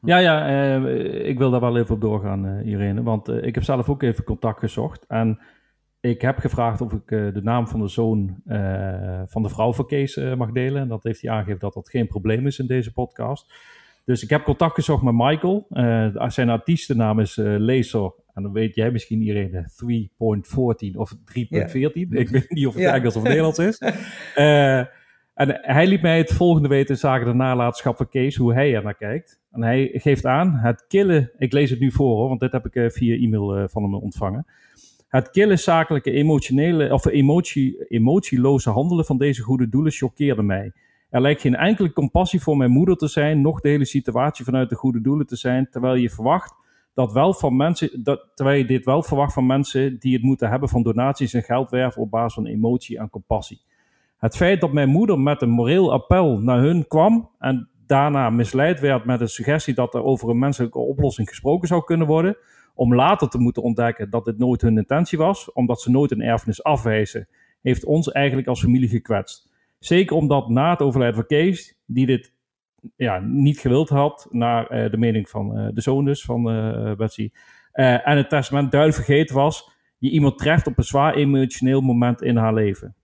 Ja, 0.00 0.18
ja, 0.18 0.76
uh, 0.76 1.28
ik 1.28 1.38
wil 1.38 1.50
daar 1.50 1.60
wel 1.60 1.78
even 1.78 1.94
op 1.94 2.00
doorgaan, 2.00 2.46
uh, 2.46 2.66
Irene. 2.66 3.02
Want 3.02 3.28
ik 3.28 3.54
heb 3.54 3.64
zelf 3.64 3.88
ook 3.88 4.02
even 4.02 4.24
contact 4.24 4.58
gezocht. 4.58 5.04
En 5.08 5.38
ik 6.10 6.20
heb 6.20 6.38
gevraagd 6.38 6.80
of 6.80 6.92
ik 6.92 7.10
uh, 7.10 7.34
de 7.34 7.42
naam 7.42 7.68
van 7.68 7.80
de 7.80 7.88
zoon 7.88 8.42
uh, 8.46 9.22
van 9.26 9.42
de 9.42 9.48
vrouw 9.48 9.72
van 9.72 9.86
Kees 9.86 10.16
uh, 10.16 10.34
mag 10.34 10.52
delen. 10.52 10.82
En 10.82 10.88
dat 10.88 11.02
heeft 11.02 11.22
hij 11.22 11.30
aangegeven 11.30 11.60
dat 11.60 11.74
dat 11.74 11.88
geen 11.88 12.06
probleem 12.06 12.46
is 12.46 12.58
in 12.58 12.66
deze 12.66 12.92
podcast. 12.92 13.52
Dus 14.04 14.22
ik 14.22 14.30
heb 14.30 14.44
contact 14.44 14.74
gezocht 14.74 15.02
met 15.02 15.14
Michael. 15.14 15.66
zijn 16.26 16.48
artiestennaam 16.48 17.20
is 17.20 17.36
Laser. 17.36 18.12
En 18.34 18.42
dan 18.42 18.52
weet 18.52 18.74
jij 18.74 18.90
misschien 18.90 19.20
iedereen 19.20 19.66
3.14 20.92 20.96
of 20.96 21.14
3.14. 21.14 21.48
Yeah. 21.48 21.94
Ik 22.10 22.28
weet 22.28 22.50
niet 22.50 22.66
of 22.66 22.74
het 22.74 22.82
yeah. 22.82 22.94
Engels 22.94 23.16
of 23.16 23.22
Nederlands 23.22 23.58
is. 23.58 23.78
en 25.34 25.60
hij 25.62 25.86
liet 25.86 26.02
mij 26.02 26.18
het 26.18 26.32
volgende 26.32 26.68
weten 26.68 26.96
zagen 26.96 27.26
de 27.26 27.34
nalatenschap 27.34 27.96
van 27.96 28.08
Kees, 28.08 28.36
hoe 28.36 28.54
hij 28.54 28.74
er 28.74 28.82
naar 28.82 28.96
kijkt. 28.96 29.40
En 29.52 29.62
hij 29.62 29.90
geeft 29.92 30.26
aan, 30.26 30.54
het 30.54 30.84
killen, 30.88 31.30
ik 31.38 31.52
lees 31.52 31.70
het 31.70 31.80
nu 31.80 31.90
voor 31.90 32.16
hoor, 32.16 32.28
want 32.28 32.40
dit 32.40 32.52
heb 32.52 32.66
ik 32.66 32.92
via 32.92 33.16
e-mail 33.16 33.68
van 33.68 33.82
hem 33.82 33.94
ontvangen. 33.94 34.46
Het 35.14 35.30
kille 35.30 35.56
zakelijke, 35.56 36.10
emotionele, 36.10 36.92
of 36.92 37.04
emotie, 37.06 37.86
emotieloze 37.88 38.70
handelen 38.70 39.04
van 39.04 39.18
deze 39.18 39.42
goede 39.42 39.68
doelen 39.68 39.92
choqueerde 39.92 40.42
mij. 40.42 40.72
Er 41.10 41.20
lijkt 41.20 41.40
geen 41.40 41.56
enkele 41.56 41.92
compassie 41.92 42.40
voor 42.40 42.56
mijn 42.56 42.70
moeder 42.70 42.96
te 42.96 43.08
zijn, 43.08 43.40
nog 43.40 43.60
de 43.60 43.68
hele 43.68 43.84
situatie 43.84 44.44
vanuit 44.44 44.68
de 44.68 44.74
goede 44.74 45.00
doelen 45.00 45.26
te 45.26 45.36
zijn, 45.36 45.68
terwijl 45.70 45.94
je 45.94 46.10
verwacht 46.10 46.54
dat 46.94 47.12
wel 47.12 47.34
van 47.34 47.56
mensen, 47.56 48.02
dat, 48.02 48.26
terwijl 48.34 48.58
je 48.58 48.64
dit 48.64 48.84
wel 48.84 49.02
verwacht 49.02 49.32
van 49.32 49.46
mensen 49.46 49.98
die 49.98 50.12
het 50.12 50.22
moeten 50.22 50.50
hebben 50.50 50.68
van 50.68 50.82
donaties 50.82 51.34
en 51.34 51.42
geldwerven 51.42 52.02
op 52.02 52.10
basis 52.10 52.34
van 52.34 52.46
emotie 52.46 52.98
en 52.98 53.10
compassie. 53.10 53.60
Het 54.18 54.36
feit 54.36 54.60
dat 54.60 54.72
mijn 54.72 54.88
moeder 54.88 55.18
met 55.18 55.42
een 55.42 55.50
moreel 55.50 55.92
appel 55.92 56.38
naar 56.38 56.58
hun 56.58 56.86
kwam 56.86 57.30
en 57.38 57.68
daarna 57.86 58.30
misleid 58.30 58.80
werd 58.80 59.04
met 59.04 59.18
de 59.18 59.26
suggestie 59.26 59.74
dat 59.74 59.94
er 59.94 60.02
over 60.02 60.28
een 60.28 60.38
menselijke 60.38 60.78
oplossing 60.78 61.28
gesproken 61.28 61.68
zou 61.68 61.84
kunnen 61.84 62.06
worden, 62.06 62.36
om 62.74 62.94
later 62.94 63.28
te 63.28 63.38
moeten 63.38 63.62
ontdekken 63.62 64.10
dat 64.10 64.24
dit 64.24 64.38
nooit 64.38 64.60
hun 64.60 64.76
intentie 64.76 65.18
was, 65.18 65.52
omdat 65.52 65.80
ze 65.80 65.90
nooit 65.90 66.10
een 66.10 66.22
erfenis 66.22 66.62
afwijzen, 66.62 67.28
heeft 67.62 67.84
ons 67.84 68.12
eigenlijk 68.12 68.46
als 68.46 68.60
familie 68.60 68.88
gekwetst. 68.88 69.52
Zeker 69.78 70.16
omdat 70.16 70.48
na 70.48 70.70
het 70.70 70.80
overlijden 70.80 71.16
van 71.16 71.26
Kees, 71.26 71.78
die 71.86 72.06
dit 72.06 72.32
ja, 72.96 73.18
niet 73.18 73.58
gewild 73.58 73.88
had, 73.88 74.26
naar 74.30 74.84
uh, 74.84 74.90
de 74.90 74.96
mening 74.96 75.28
van 75.28 75.58
uh, 75.58 75.68
de 75.72 75.80
zoon 75.80 76.04
dus, 76.04 76.24
van 76.24 76.50
uh, 76.50 76.94
Betsy, 76.94 77.30
en 77.72 78.16
het 78.16 78.28
testament 78.28 78.70
duidelijk 78.70 79.04
vergeten 79.04 79.36
was, 79.36 79.70
je 79.98 80.10
iemand 80.10 80.38
treft 80.38 80.66
op 80.66 80.78
een 80.78 80.84
zwaar 80.84 81.14
emotioneel 81.14 81.80
moment 81.80 82.22
in 82.22 82.36
haar 82.36 82.54
leven. 82.54 82.94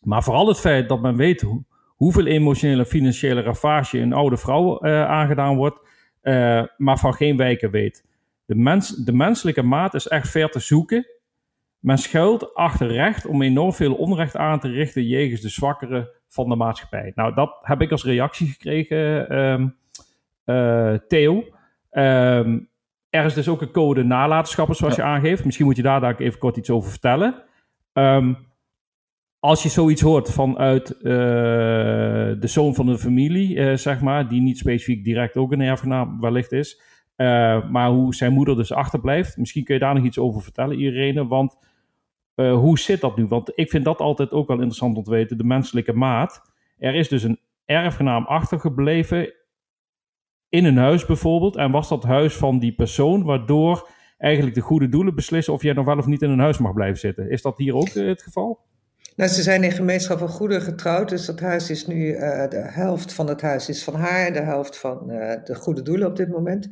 Maar 0.00 0.22
vooral 0.22 0.48
het 0.48 0.60
feit 0.60 0.88
dat 0.88 1.02
men 1.02 1.16
weet 1.16 1.40
hoe, 1.40 1.64
hoeveel 1.86 2.26
emotionele 2.26 2.86
financiële 2.86 3.40
ravage 3.40 3.98
een 3.98 4.12
oude 4.12 4.36
vrouw 4.36 4.82
aangedaan 5.06 5.56
wordt, 5.56 5.80
maar 6.76 6.98
van 6.98 7.14
geen 7.14 7.36
wijken 7.36 7.70
weet. 7.70 8.09
De, 8.50 8.56
mens, 8.56 8.88
de 8.88 9.12
menselijke 9.12 9.62
maat 9.62 9.94
is 9.94 10.08
echt 10.08 10.28
ver 10.28 10.50
te 10.50 10.58
zoeken. 10.58 11.06
Men 11.78 11.98
schuilt 11.98 12.54
achter 12.54 12.86
recht 12.86 13.26
om 13.26 13.42
enorm 13.42 13.72
veel 13.72 13.94
onrecht 13.94 14.36
aan 14.36 14.60
te 14.60 14.68
richten 14.68 15.06
jegens 15.06 15.40
de 15.40 15.48
zwakkeren 15.48 16.08
van 16.28 16.48
de 16.48 16.56
maatschappij. 16.56 17.12
Nou, 17.14 17.34
dat 17.34 17.58
heb 17.62 17.80
ik 17.80 17.90
als 17.90 18.04
reactie 18.04 18.48
gekregen, 18.48 19.38
um, 19.38 19.76
uh, 20.46 20.94
Theo. 21.08 21.44
Um, 21.90 22.68
er 23.10 23.24
is 23.24 23.34
dus 23.34 23.48
ook 23.48 23.62
een 23.62 23.70
code 23.70 24.02
nalatenschappen, 24.02 24.76
zoals 24.76 24.96
ja. 24.96 25.04
je 25.04 25.10
aangeeft. 25.10 25.44
Misschien 25.44 25.66
moet 25.66 25.76
je 25.76 25.82
daar, 25.82 26.00
daar 26.00 26.16
even 26.16 26.38
kort 26.38 26.56
iets 26.56 26.70
over 26.70 26.90
vertellen. 26.90 27.42
Um, 27.92 28.36
als 29.38 29.62
je 29.62 29.68
zoiets 29.68 30.02
hoort 30.02 30.30
vanuit 30.30 30.90
uh, 30.98 31.02
de 31.02 32.46
zoon 32.46 32.74
van 32.74 32.86
de 32.86 32.98
familie, 32.98 33.56
uh, 33.56 33.76
zeg 33.76 34.00
maar, 34.00 34.28
die 34.28 34.40
niet 34.40 34.58
specifiek 34.58 35.04
direct 35.04 35.36
ook 35.36 35.52
een 35.52 35.60
erfgenaam 35.60 36.20
wellicht 36.20 36.52
is, 36.52 36.80
uh, 37.20 37.70
maar 37.70 37.90
hoe 37.90 38.14
zijn 38.14 38.32
moeder 38.32 38.56
dus 38.56 38.72
achterblijft. 38.72 39.36
Misschien 39.36 39.64
kun 39.64 39.74
je 39.74 39.80
daar 39.80 39.94
nog 39.94 40.04
iets 40.04 40.18
over 40.18 40.42
vertellen, 40.42 40.78
Irene. 40.78 41.26
Want 41.26 41.58
uh, 42.36 42.54
hoe 42.54 42.78
zit 42.78 43.00
dat 43.00 43.16
nu? 43.16 43.26
Want 43.26 43.52
ik 43.54 43.70
vind 43.70 43.84
dat 43.84 43.98
altijd 43.98 44.30
ook 44.32 44.48
wel 44.48 44.56
interessant 44.56 44.96
om 44.96 45.02
te 45.02 45.10
weten. 45.10 45.38
De 45.38 45.44
menselijke 45.44 45.92
maat. 45.92 46.42
Er 46.78 46.94
is 46.94 47.08
dus 47.08 47.22
een 47.22 47.40
erfgenaam 47.64 48.24
achtergebleven 48.24 49.32
in 50.48 50.64
een 50.64 50.76
huis 50.76 51.06
bijvoorbeeld. 51.06 51.56
En 51.56 51.70
was 51.70 51.88
dat 51.88 52.02
huis 52.02 52.36
van 52.36 52.58
die 52.58 52.72
persoon 52.72 53.22
waardoor 53.22 53.88
eigenlijk 54.18 54.54
de 54.54 54.60
goede 54.60 54.88
doelen 54.88 55.14
beslissen 55.14 55.52
of 55.52 55.62
jij 55.62 55.72
nog 55.72 55.84
wel 55.84 55.98
of 55.98 56.06
niet 56.06 56.22
in 56.22 56.30
een 56.30 56.38
huis 56.38 56.58
mag 56.58 56.72
blijven 56.72 56.98
zitten. 56.98 57.30
Is 57.30 57.42
dat 57.42 57.58
hier 57.58 57.74
ook 57.74 57.88
het 57.88 58.22
geval? 58.22 58.60
Nou, 59.20 59.32
ze 59.32 59.42
zijn 59.42 59.64
in 59.64 59.72
gemeenschap 59.72 60.18
van 60.18 60.28
goederen 60.28 60.62
getrouwd, 60.62 61.08
dus 61.08 61.26
dat 61.26 61.40
huis 61.40 61.70
is 61.70 61.86
nu, 61.86 62.14
uh, 62.14 62.48
de 62.48 62.60
helft 62.60 63.12
van 63.12 63.28
het 63.28 63.40
huis 63.40 63.68
is 63.68 63.84
van 63.84 63.94
haar, 63.94 64.32
de 64.32 64.40
helft 64.40 64.76
van 64.76 65.10
uh, 65.10 65.32
de 65.44 65.54
goede 65.54 65.82
doelen 65.82 66.08
op 66.08 66.16
dit 66.16 66.28
moment. 66.28 66.68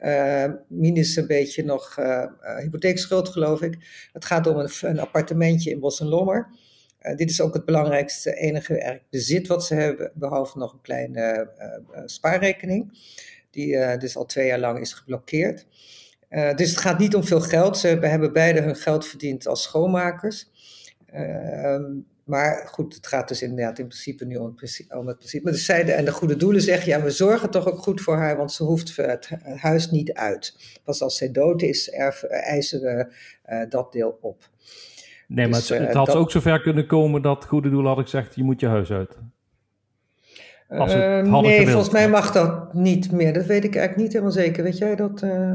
Uh, 0.00 0.42
een 0.42 1.26
beetje 1.26 1.64
nog 1.64 1.96
hypotheekschuld, 2.60 3.28
geloof 3.28 3.62
ik. 3.62 4.08
Het 4.12 4.24
gaat 4.24 4.46
om 4.46 4.56
een, 4.56 4.70
een 4.80 5.00
appartementje 5.00 5.70
in 5.70 5.80
Bos 5.80 6.00
en 6.00 6.06
Lommer. 6.06 6.48
dit 7.16 7.30
is 7.30 7.40
ook 7.40 7.54
het 7.54 7.64
belangrijkste, 7.64 8.34
enige 8.34 9.00
bezit 9.10 9.46
wat 9.46 9.64
ze 9.64 9.74
hebben, 9.74 10.10
behalve 10.14 10.58
nog 10.58 10.72
een 10.72 10.80
kleine 10.80 11.50
spaarrekening, 12.04 12.98
die 13.50 13.96
dus 13.98 14.16
al 14.16 14.26
twee 14.26 14.46
jaar 14.46 14.58
lang 14.58 14.80
is 14.80 14.92
geblokkeerd. 14.92 15.66
dus 16.54 16.70
het 16.70 16.78
gaat 16.78 16.98
niet 16.98 17.14
om 17.14 17.24
veel 17.24 17.40
geld. 17.40 17.78
Ze 17.78 17.88
hebben 17.88 18.32
beide 18.32 18.60
hun 18.60 18.76
geld 18.76 19.06
verdiend 19.06 19.46
als 19.46 19.62
schoonmakers. 19.62 20.50
Ehm, 21.12 21.84
maar 22.24 22.66
goed, 22.66 22.94
het 22.94 23.06
gaat 23.06 23.28
dus 23.28 23.42
inderdaad 23.42 23.78
in 23.78 23.86
principe 23.86 24.24
nu 24.24 24.36
om 24.36 24.44
het 24.46 24.54
principe. 24.54 24.98
Om 24.98 25.06
het 25.06 25.16
principe. 25.16 25.44
Maar 25.44 25.52
de 25.52 25.58
zijde 25.58 25.92
en 25.92 26.04
de 26.04 26.12
goede 26.12 26.36
doelen 26.36 26.62
zeggen, 26.62 26.88
ja, 26.88 27.02
we 27.02 27.10
zorgen 27.10 27.50
toch 27.50 27.66
ook 27.66 27.78
goed 27.78 28.00
voor 28.00 28.16
haar, 28.16 28.36
want 28.36 28.52
ze 28.52 28.64
hoeft 28.64 28.96
het 28.96 29.30
huis 29.56 29.90
niet 29.90 30.12
uit. 30.12 30.78
Pas 30.84 31.02
als 31.02 31.16
zij 31.16 31.30
dood 31.30 31.62
is, 31.62 31.90
erf, 31.90 32.22
eisen 32.22 32.80
we 32.80 33.12
uh, 33.48 33.70
dat 33.70 33.92
deel 33.92 34.18
op. 34.20 34.48
Nee, 35.26 35.48
maar 35.48 35.58
dus, 35.58 35.68
het, 35.68 35.78
het, 35.78 35.94
had 35.94 36.06
dat, 36.06 36.16
ook 36.16 36.30
zover 36.30 36.60
kunnen 36.60 36.86
komen 36.86 37.22
dat 37.22 37.44
goede 37.44 37.70
doelen 37.70 37.88
had 37.88 37.98
ik 37.98 38.04
gezegd, 38.04 38.34
je 38.34 38.44
moet 38.44 38.60
je 38.60 38.66
huis 38.66 38.90
uit. 38.90 39.18
Als 40.68 40.92
het 40.92 41.02
uh, 41.02 41.32
nee, 41.40 41.50
gewild. 41.50 41.70
volgens 41.70 41.92
mij 41.92 42.08
mag 42.08 42.32
dat 42.32 42.74
niet 42.74 43.12
meer. 43.12 43.32
Dat 43.32 43.46
weet 43.46 43.64
ik 43.64 43.76
eigenlijk 43.76 43.96
niet 43.96 44.12
helemaal 44.12 44.32
zeker. 44.32 44.62
Weet 44.62 44.78
jij 44.78 44.96
dat? 44.96 45.22
Uh, 45.22 45.52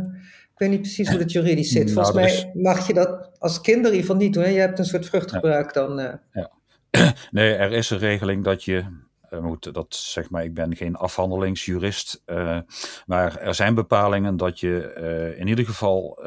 ik 0.53 0.59
weet 0.59 0.69
niet 0.69 0.81
precies 0.81 1.09
hoe 1.09 1.19
het 1.19 1.31
juridisch 1.31 1.71
zit. 1.71 1.83
Nou, 1.83 1.93
Volgens 1.93 2.15
mij 2.15 2.51
mag 2.53 2.87
je 2.87 2.93
dat 2.93 3.31
als 3.39 3.61
kinder 3.61 3.91
in 3.91 3.97
ieder 3.97 4.01
geval 4.01 4.15
niet 4.15 4.33
doen. 4.33 4.43
Hè? 4.43 4.49
Je 4.49 4.59
hebt 4.59 4.79
een 4.79 4.85
soort 4.85 5.05
vruchtgebruik 5.05 5.73
dan. 5.73 5.99
Uh... 5.99 6.13
Ja. 6.31 6.51
Nee, 7.31 7.53
er 7.53 7.71
is 7.71 7.89
een 7.89 7.97
regeling 7.97 8.43
dat 8.43 8.63
je 8.63 8.85
uh, 9.31 9.39
moet, 9.39 9.73
dat 9.73 9.95
zeg 9.95 10.29
maar, 10.29 10.43
ik 10.43 10.53
ben 10.53 10.75
geen 10.75 10.95
afhandelingsjurist, 10.95 12.21
uh, 12.25 12.59
maar 13.05 13.37
er 13.37 13.55
zijn 13.55 13.75
bepalingen 13.75 14.37
dat 14.37 14.59
je 14.59 15.35
in 15.37 15.47
ieder 15.47 15.65
geval 15.65 16.19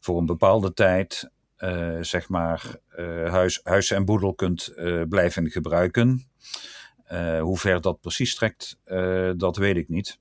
voor 0.00 0.18
een 0.18 0.26
bepaalde 0.26 0.72
tijd, 0.72 1.30
zeg 2.00 2.28
maar, 2.28 2.76
huis, 3.28 3.60
huis 3.62 3.90
en 3.90 4.04
boedel 4.04 4.34
kunt 4.34 4.72
blijven 5.08 5.50
gebruiken. 5.50 6.28
hoe 7.40 7.58
ver 7.58 7.80
dat 7.80 8.00
precies 8.00 8.30
strekt, 8.30 8.78
dat 9.36 9.56
weet 9.56 9.76
ik 9.76 9.88
niet 9.88 10.18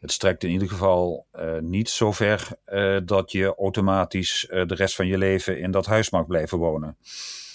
het 0.00 0.12
strekt 0.12 0.44
in 0.44 0.50
ieder 0.50 0.68
geval 0.68 1.26
uh, 1.32 1.58
niet 1.58 1.88
zo 1.88 2.12
ver 2.12 2.48
uh, 2.66 2.98
dat 3.04 3.32
je 3.32 3.54
automatisch 3.54 4.46
uh, 4.50 4.66
de 4.66 4.74
rest 4.74 4.94
van 4.94 5.06
je 5.06 5.18
leven 5.18 5.58
in 5.58 5.70
dat 5.70 5.86
huis 5.86 6.10
mag 6.10 6.26
blijven 6.26 6.58
wonen. 6.58 6.96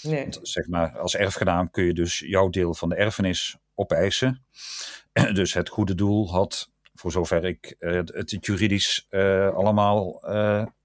Nee. 0.02 0.20
Want, 0.20 0.38
zeg 0.42 0.66
maar, 0.66 0.98
als 0.98 1.16
erfgenaam 1.16 1.70
kun 1.70 1.84
je 1.84 1.94
dus 1.94 2.18
jouw 2.18 2.48
deel 2.48 2.74
van 2.74 2.88
de 2.88 2.94
erfenis 2.94 3.56
opeisen. 3.74 4.44
dus 5.32 5.54
het 5.54 5.68
goede 5.68 5.94
doel 5.94 6.30
had, 6.30 6.70
voor 6.94 7.12
zover 7.12 7.44
ik 7.44 7.76
het 7.78 8.36
juridisch 8.40 9.06
allemaal 9.54 10.22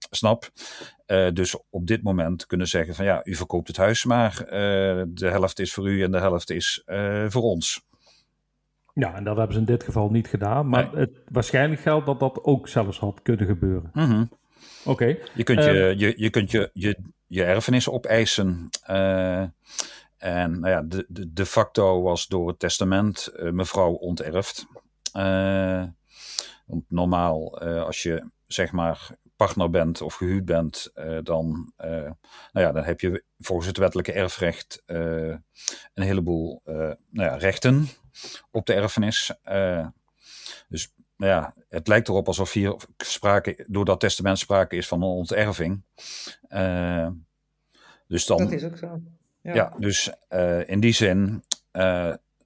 snap, 0.10 0.50
dus 1.34 1.56
op 1.70 1.88
dit 1.88 2.04
moment 2.04 2.46
kunnen 2.46 2.68
zeggen 2.68 2.96
van 2.96 3.06
ja, 3.06 3.22
u 3.24 3.36
verkoopt 3.36 3.68
het 3.68 3.78
huis 3.78 4.06
maar, 4.06 4.46
de 5.08 5.28
helft 5.30 5.60
is 5.60 5.74
voor 5.74 5.90
u 5.90 6.04
en 6.04 6.12
de 6.12 6.20
helft 6.20 6.50
is 6.50 6.84
voor 7.28 7.42
ons. 7.42 7.82
Ja, 8.94 9.16
en 9.16 9.24
dat 9.24 9.38
hebben 9.38 9.54
ze 9.54 9.60
in 9.60 9.66
dit 9.66 9.84
geval 9.84 10.10
niet 10.10 10.28
gedaan. 10.28 10.70
Maar 10.70 10.92
het, 10.92 11.12
waarschijnlijk 11.28 11.82
geldt 11.82 12.06
dat 12.06 12.20
dat 12.20 12.44
ook 12.44 12.68
zelfs 12.68 13.00
had 13.00 13.22
kunnen 13.22 13.46
gebeuren. 13.46 13.90
Mm 13.94 14.30
Oké. 14.86 15.18
Je 15.34 15.44
kunt, 15.44 15.64
je, 15.64 15.70
ehm, 15.70 15.98
je, 15.98 16.14
je, 16.16 16.30
kunt 16.30 16.52
je, 16.52 16.70
je, 16.74 16.98
je 17.28 17.44
erfenis 17.44 17.90
opeisen. 17.90 18.70
Uh, 18.90 19.42
en 20.18 20.60
nou 20.60 20.70
ja, 20.70 20.82
de, 20.82 21.06
de, 21.08 21.34
de 21.34 21.46
facto 21.46 22.02
was 22.02 22.28
door 22.28 22.48
het 22.48 22.60
testament 22.60 23.32
uh, 23.36 23.52
mevrouw 23.52 23.92
onterfd. 23.92 24.66
Uh, 25.18 25.84
want 26.66 26.84
normaal, 26.88 27.60
als 27.60 28.04
je 28.04 28.30
zeg 28.48 28.72
maar 28.72 29.10
partner 29.36 29.70
bent 29.70 30.02
of 30.02 30.14
gehuwd 30.14 30.46
bent, 30.46 30.92
dan, 31.24 31.74
nou 31.78 32.66
ja, 32.66 32.72
dan 32.72 32.84
heb 32.84 33.00
je 33.00 33.24
volgens 33.40 33.68
het 33.68 33.78
wettelijke 33.78 34.12
erfrecht 34.12 34.84
een 34.86 35.44
heleboel 35.94 36.62
nou 36.66 36.98
ja, 37.12 37.36
rechten 37.36 37.88
op 38.52 38.66
de 38.66 38.74
erfenis. 38.74 39.34
Uh, 39.46 39.88
dus 40.70 40.94
nou 41.18 41.32
ja, 41.32 41.54
het 41.70 41.88
lijkt 41.88 42.08
erop 42.08 42.28
alsof 42.28 42.54
hier 42.54 42.76
sprake, 42.98 43.66
door 43.68 43.86
dat 43.86 44.00
testament 44.00 44.40
sprake 44.40 44.76
is 44.76 44.88
van 44.88 45.02
een 45.02 45.08
onterving. 45.08 45.84
Uh, 46.50 47.08
dus 48.08 48.26
dan, 48.26 48.38
dat 48.38 48.52
is 48.52 48.64
ook 48.64 48.78
zo. 48.78 49.02
Ja, 49.42 49.54
ja 49.54 49.74
dus 49.78 50.12
uh, 50.30 50.70
in 50.70 50.80
die 50.80 50.94
zin, 50.94 51.44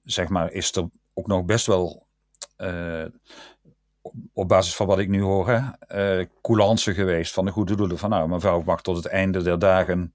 zeg 0.02 0.28
maar, 0.28 0.52
is 0.52 0.72
er 0.72 0.88
ook 1.14 1.26
nog 1.26 1.44
best 1.44 1.66
wel 1.66 2.06
op 4.32 4.48
basis 4.48 4.76
van 4.76 4.86
wat 4.86 4.98
ik 4.98 5.08
nu 5.08 5.22
hoor, 5.22 5.76
uh, 5.94 6.24
coulance 6.42 6.94
geweest 6.94 7.32
van 7.32 7.44
de 7.44 7.50
goede 7.50 7.76
doelen. 7.76 7.98
Van 7.98 8.10
nou, 8.10 8.28
mevrouw 8.28 8.62
mag 8.62 8.82
tot 8.82 8.96
het 8.96 9.06
einde 9.06 9.42
der 9.42 9.58
dagen 9.58 10.14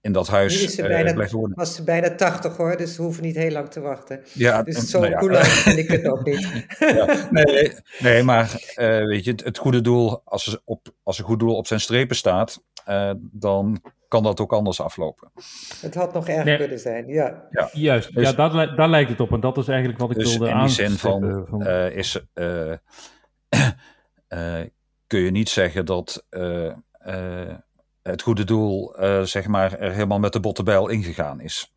in 0.00 0.12
dat 0.12 0.28
huis 0.28 0.62
is 0.62 0.74
ze 0.74 0.82
bijna, 0.82 1.28
was 1.54 1.74
ze 1.74 1.84
bijna 1.84 2.14
80 2.14 2.56
hoor, 2.56 2.76
dus 2.76 2.96
we 2.96 3.02
hoeven 3.02 3.22
niet 3.22 3.36
heel 3.36 3.50
lang 3.50 3.68
te 3.68 3.80
wachten. 3.80 4.20
Ja, 4.32 4.62
dus 4.62 4.90
zo 4.90 4.98
nou 4.98 5.10
ja. 5.10 5.18
cool 5.18 5.34
vind 5.34 5.78
ik 5.78 5.88
het 5.88 6.08
ook 6.08 6.24
niet. 6.24 6.48
Ja, 6.78 7.28
nee, 7.30 7.72
nee, 7.98 8.22
maar 8.30 8.74
uh, 8.76 9.04
weet 9.06 9.24
je, 9.24 9.30
het, 9.30 9.44
het, 9.44 9.58
goede 9.58 9.80
doel, 9.80 10.20
als, 10.24 10.46
er 10.46 10.60
op, 10.64 10.86
als 11.02 11.18
een 11.18 11.24
goed 11.24 11.38
doel 11.38 11.56
op 11.56 11.66
zijn 11.66 11.80
strepen 11.80 12.16
staat, 12.16 12.62
uh, 12.88 13.10
dan 13.20 13.82
kan 14.08 14.22
dat 14.22 14.40
ook 14.40 14.52
anders 14.52 14.80
aflopen. 14.80 15.30
Het 15.80 15.94
had 15.94 16.12
nog 16.12 16.28
erger 16.28 16.44
nee. 16.44 16.56
kunnen 16.56 16.78
zijn, 16.78 17.06
ja. 17.06 17.46
ja. 17.50 17.68
Juist, 17.72 18.14
dus, 18.14 18.30
ja, 18.30 18.48
daar, 18.48 18.76
daar 18.76 18.88
lijkt 18.88 19.10
het 19.10 19.20
op 19.20 19.32
en 19.32 19.40
dat 19.40 19.58
is 19.58 19.68
eigenlijk 19.68 19.98
wat 19.98 20.10
ik 20.10 20.16
dus 20.16 20.36
wilde 20.36 20.52
aan. 20.52 20.60
in 20.60 20.66
die 20.66 20.74
zin 20.74 20.90
van, 20.90 21.46
van... 21.48 21.66
is, 21.90 22.26
kun 25.06 25.20
je 25.20 25.30
niet 25.30 25.48
zeggen 25.48 25.86
dat 25.86 26.26
het 28.02 28.22
goede 28.22 28.44
doel, 28.44 29.02
uh, 29.02 29.22
zeg 29.22 29.46
maar, 29.46 29.78
er 29.78 29.92
helemaal 29.92 30.18
met 30.18 30.32
de 30.32 30.40
bottenbijl 30.40 30.88
ingegaan 30.88 31.40
is. 31.40 31.74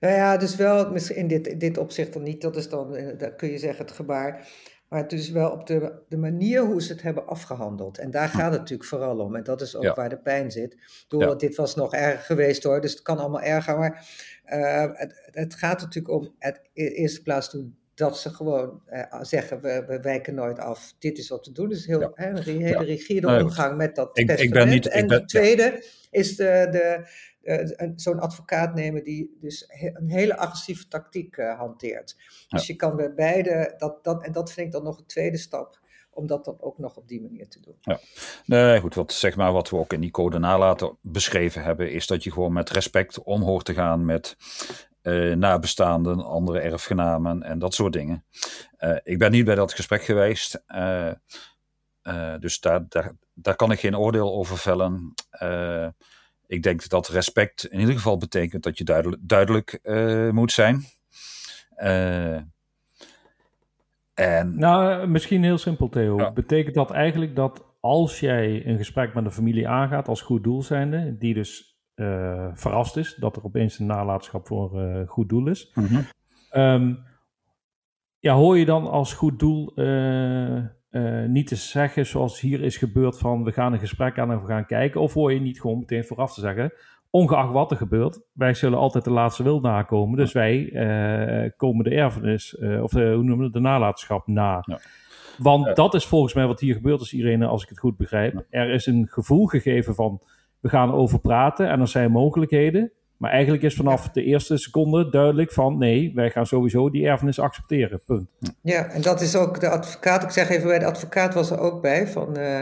Nou 0.00 0.14
ja, 0.14 0.36
dus 0.36 0.56
wel 0.56 0.94
in 0.94 1.28
dit, 1.28 1.60
dit 1.60 1.78
opzicht 1.78 2.12
dan 2.12 2.22
niet, 2.22 2.40
dat 2.40 2.56
is 2.56 2.68
dan, 2.68 2.96
eh, 2.96 3.18
dat 3.18 3.36
kun 3.36 3.50
je 3.50 3.58
zeggen, 3.58 3.84
het 3.84 3.94
gebaar. 3.94 4.48
Maar 4.88 5.02
het 5.02 5.12
is 5.12 5.30
wel 5.30 5.50
op 5.50 5.66
de, 5.66 6.02
de 6.08 6.16
manier 6.16 6.64
hoe 6.64 6.82
ze 6.82 6.92
het 6.92 7.02
hebben 7.02 7.26
afgehandeld. 7.26 7.98
En 7.98 8.10
daar 8.10 8.28
gaat 8.28 8.50
het 8.50 8.60
natuurlijk 8.60 8.88
vooral 8.88 9.18
om. 9.18 9.36
En 9.36 9.42
dat 9.42 9.60
is 9.60 9.76
ook 9.76 9.82
ja. 9.82 9.94
waar 9.94 10.08
de 10.08 10.18
pijn 10.18 10.50
zit. 10.50 10.76
Door, 11.08 11.22
ja. 11.22 11.34
Dit 11.34 11.56
was 11.56 11.74
nog 11.74 11.94
erg 11.94 12.26
geweest 12.26 12.62
hoor, 12.62 12.80
dus 12.80 12.90
het 12.90 13.02
kan 13.02 13.18
allemaal 13.18 13.40
erger. 13.40 13.78
Maar 13.78 14.06
uh, 14.46 14.90
het, 14.92 15.28
het, 15.30 15.54
gaat 15.54 15.80
natuurlijk 15.80 16.14
om, 16.14 16.34
het, 16.38 16.60
in 16.72 16.86
eerste 16.86 17.22
plaats 17.22 17.50
toen 17.50 17.76
dat 18.02 18.18
ze 18.18 18.30
gewoon 18.30 18.80
uh, 18.90 19.04
zeggen, 19.20 19.60
we, 19.60 19.84
we, 19.86 20.00
wijken 20.00 20.34
nooit 20.34 20.58
af. 20.58 20.94
Dit 20.98 21.18
is 21.18 21.28
wat 21.28 21.44
te 21.44 21.52
doen. 21.52 21.68
Dus 21.68 21.86
heel, 21.86 22.00
ja. 22.00 22.10
hè, 22.14 22.28
een 22.28 22.42
hele 22.42 22.68
ja. 22.68 22.80
rigide 22.80 23.26
nou 23.26 23.42
omgang 23.42 23.76
met 23.76 23.94
dat 23.94 24.18
ik, 24.18 24.26
testament. 24.26 24.42
Ik 24.42 24.52
ben 24.52 24.68
niet, 24.68 24.88
en 24.88 25.06
de 25.06 25.24
tweede 25.24 25.62
ja. 25.62 25.80
is 26.10 26.36
de, 26.36 26.68
de, 26.70 27.06
uh, 27.42 27.90
zo'n 27.96 28.20
advocaat 28.20 28.74
nemen 28.74 29.04
die 29.04 29.36
dus 29.40 29.64
he, 29.68 29.90
een 29.94 30.10
hele 30.10 30.36
agressieve 30.36 30.88
tactiek 30.88 31.36
uh, 31.36 31.58
hanteert. 31.58 32.16
Dus 32.48 32.66
je 32.66 32.76
kan 32.76 32.96
bij 32.96 33.14
beide, 33.14 33.74
dat, 33.78 34.04
dat, 34.04 34.24
en 34.24 34.32
dat 34.32 34.52
vind 34.52 34.66
ik 34.66 34.72
dan 34.72 34.82
nog 34.82 34.98
een 34.98 35.06
tweede 35.06 35.38
stap 35.38 35.80
om 36.10 36.26
dat 36.26 36.44
dan 36.44 36.56
ook 36.60 36.78
nog 36.78 36.96
op 36.96 37.08
die 37.08 37.20
manier 37.20 37.48
te 37.48 37.60
doen. 37.60 37.74
Ja, 37.80 38.00
nee, 38.46 38.80
goed, 38.80 38.94
wat, 38.94 39.12
zeg 39.12 39.36
maar, 39.36 39.52
wat 39.52 39.70
we 39.70 39.76
ook 39.76 39.92
in 39.92 40.00
die 40.00 40.10
code 40.10 40.38
nalaten 40.38 40.96
beschreven 41.00 41.62
hebben, 41.62 41.92
is 41.92 42.06
dat 42.06 42.24
je 42.24 42.32
gewoon 42.32 42.52
met 42.52 42.70
respect 42.70 43.22
om 43.22 43.42
hoort 43.42 43.64
te 43.64 43.74
gaan 43.74 44.04
met 44.04 44.36
uh, 45.02 45.36
nabestaanden, 45.36 46.24
andere 46.24 46.60
erfgenamen 46.60 47.42
en 47.42 47.58
dat 47.58 47.74
soort 47.74 47.92
dingen. 47.92 48.24
Uh, 48.78 48.96
ik 49.02 49.18
ben 49.18 49.30
niet 49.30 49.44
bij 49.44 49.54
dat 49.54 49.72
gesprek 49.72 50.02
geweest, 50.02 50.64
uh, 50.68 51.10
dus 52.38 52.60
daar, 52.60 52.84
daar, 52.88 53.12
daar 53.34 53.56
kan 53.56 53.70
ik 53.70 53.80
geen 53.80 53.96
oordeel 53.96 54.32
over 54.32 54.58
vellen. 54.58 55.14
ik 56.46 56.62
denk 56.62 56.88
dat 56.88 57.08
respect 57.08 57.64
in 57.64 57.80
ieder 57.80 57.94
geval 57.94 58.16
betekent 58.16 58.62
dat 58.62 58.78
je 58.78 58.84
duidelijk, 58.84 59.28
duidelijk 59.28 59.80
moet 60.32 60.52
zijn. 60.52 60.84
en, 64.14 64.58
nou, 64.58 65.06
misschien 65.06 65.42
heel 65.42 65.58
simpel, 65.58 65.88
Theo. 65.88 66.18
Ja. 66.18 66.32
Betekent 66.32 66.74
dat 66.74 66.90
eigenlijk 66.90 67.36
dat 67.36 67.64
als 67.80 68.20
jij 68.20 68.66
een 68.66 68.76
gesprek 68.76 69.14
met 69.14 69.24
een 69.24 69.32
familie 69.32 69.68
aangaat 69.68 70.08
als 70.08 70.20
goed 70.20 70.44
doel 70.44 70.62
zijnde, 70.62 71.16
die 71.18 71.34
dus 71.34 71.71
uh, 71.94 72.48
verrast 72.54 72.96
is 72.96 73.14
dat 73.14 73.36
er 73.36 73.44
opeens 73.44 73.78
een 73.78 73.86
nalatenschap 73.86 74.46
voor 74.46 74.82
uh, 74.82 75.08
goed 75.08 75.28
doel 75.28 75.46
is. 75.46 75.72
Mm 75.74 75.86
-hmm. 75.86 76.06
um, 76.62 76.98
ja, 78.18 78.34
hoor 78.34 78.58
je 78.58 78.64
dan 78.64 78.90
als 78.90 79.14
goed 79.14 79.38
doel 79.38 79.72
uh, 79.74 80.60
niet 81.26 81.46
te 81.46 81.56
zeggen 81.56 82.06
zoals 82.06 82.40
hier 82.40 82.60
is 82.60 82.76
gebeurd 82.76 83.18
van 83.18 83.44
we 83.44 83.52
gaan 83.52 83.72
een 83.72 83.78
gesprek 83.78 84.18
aan 84.18 84.30
en 84.30 84.40
we 84.40 84.46
gaan 84.46 84.66
kijken, 84.66 85.00
of 85.00 85.14
hoor 85.14 85.32
je 85.32 85.40
niet 85.40 85.60
gewoon 85.60 85.78
meteen 85.78 86.04
vooraf 86.04 86.34
te 86.34 86.40
zeggen, 86.40 86.72
ongeacht 87.10 87.52
wat 87.52 87.70
er 87.70 87.76
gebeurt, 87.76 88.20
wij 88.32 88.54
zullen 88.54 88.78
altijd 88.78 89.04
de 89.04 89.10
laatste 89.10 89.42
wil 89.42 89.60
nakomen, 89.60 90.16
dus 90.16 90.32
wij 90.32 90.70
komen 91.56 91.84
de 91.84 91.94
erfenis, 91.94 92.58
of 92.58 92.92
hoe 92.92 93.02
noemen 93.02 93.38
we 93.38 93.44
het, 93.44 93.52
de 93.52 93.60
nalatenschap 93.60 94.26
na. 94.26 94.62
Ja. 94.66 94.80
Want 95.38 95.76
dat 95.76 95.94
is 95.94 96.06
volgens 96.06 96.34
mij 96.34 96.46
wat 96.46 96.60
hier 96.60 96.74
gebeurt 96.74 97.00
is, 97.00 97.12
Irene, 97.12 97.46
als 97.46 97.62
ik 97.62 97.68
het 97.68 97.78
goed 97.78 97.96
begrijp. 97.96 98.44
Er 98.50 98.70
is 98.70 98.86
een 98.86 99.06
gevoel 99.10 99.46
gegeven 99.46 99.94
van, 99.94 100.20
we 100.62 100.68
gaan 100.68 100.92
over 100.92 101.20
praten 101.20 101.68
en 101.68 101.80
er 101.80 101.88
zijn 101.88 102.10
mogelijkheden. 102.10 102.92
Maar 103.16 103.30
eigenlijk 103.30 103.62
is 103.62 103.74
vanaf 103.74 104.08
de 104.08 104.22
eerste 104.22 104.56
seconde 104.56 105.10
duidelijk 105.10 105.52
van, 105.52 105.78
nee, 105.78 106.12
wij 106.14 106.30
gaan 106.30 106.46
sowieso 106.46 106.90
die 106.90 107.06
erfenis 107.06 107.38
accepteren, 107.38 108.02
punt. 108.06 108.28
Ja, 108.62 108.86
en 108.86 109.02
dat 109.02 109.20
is 109.20 109.36
ook 109.36 109.60
de 109.60 109.68
advocaat, 109.68 110.22
ik 110.22 110.30
zeg 110.30 110.48
even 110.48 110.66
bij 110.66 110.78
de 110.78 110.84
advocaat 110.84 111.34
was 111.34 111.50
er 111.50 111.58
ook 111.58 111.82
bij, 111.82 112.08
van 112.08 112.28
uh, 112.38 112.60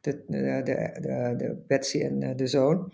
de, 0.00 0.24
de, 0.26 0.60
de, 0.64 1.34
de, 1.36 1.64
Betsy 1.66 2.00
en 2.00 2.36
de 2.36 2.46
zoon. 2.46 2.92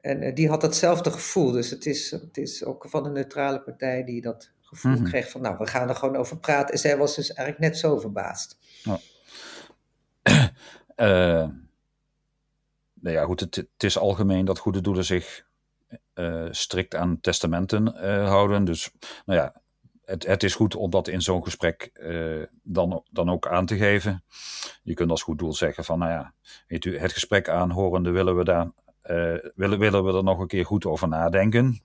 En 0.00 0.34
die 0.34 0.48
had 0.48 0.60
datzelfde 0.60 1.10
gevoel, 1.10 1.50
dus 1.50 1.70
het 1.70 1.86
is, 1.86 2.10
het 2.10 2.36
is 2.36 2.64
ook 2.64 2.86
van 2.88 3.06
een 3.06 3.12
neutrale 3.12 3.60
partij 3.60 4.04
die 4.04 4.20
dat 4.20 4.50
gevoel 4.60 4.98
mm 4.98 5.04
kreeg 5.04 5.30
van, 5.30 5.40
nou, 5.40 5.56
we 5.58 5.66
gaan 5.66 5.88
er 5.88 5.94
gewoon 5.94 6.16
over 6.16 6.38
praten. 6.38 6.74
En 6.74 6.80
zij 6.80 6.96
was 6.96 7.16
dus 7.16 7.32
eigenlijk 7.32 7.70
net 7.70 7.78
zo 7.78 7.98
verbaasd. 7.98 8.58
Ja. 8.82 8.98
Uh, 10.96 11.48
nou 13.00 13.16
ja, 13.16 13.24
goed, 13.24 13.40
het, 13.40 13.66
is 13.76 13.98
algemeen 13.98 14.44
dat 14.44 14.58
goede 14.58 14.80
doelen 14.80 15.04
zich 15.04 15.46
uh, 16.14 16.46
strikt 16.50 16.94
aan 16.94 17.20
testamenten 17.20 17.94
uh, 17.96 18.28
houden. 18.28 18.64
Dus, 18.64 18.90
nou 19.26 19.38
ja, 19.38 19.62
het, 20.04 20.26
het, 20.26 20.42
is 20.42 20.54
goed 20.54 20.74
om 20.74 20.90
dat 20.90 21.08
in 21.08 21.22
zo'n 21.22 21.44
gesprek 21.44 21.90
dan, 22.62 23.02
dan 23.10 23.30
ook 23.30 23.48
aan 23.48 23.66
te 23.66 23.76
geven. 23.76 24.24
Je 24.82 24.94
kunt 24.94 25.10
als 25.10 25.22
goed 25.22 25.38
doel 25.38 25.54
zeggen 25.54 25.84
van, 25.84 25.98
nou 25.98 26.10
ja, 26.10 26.34
weet 26.66 26.84
u, 26.84 26.98
het 26.98 27.12
gesprek 27.12 27.48
aanhorende 27.48 28.10
willen 28.10 28.36
we 28.36 28.44
daar, 28.44 28.70
willen, 29.54 29.78
willen 29.78 30.04
we 30.04 30.12
er 30.12 30.24
nog 30.24 30.38
een 30.38 30.46
keer 30.46 30.66
goed 30.66 30.86
over 30.86 31.08
nadenken. 31.08 31.82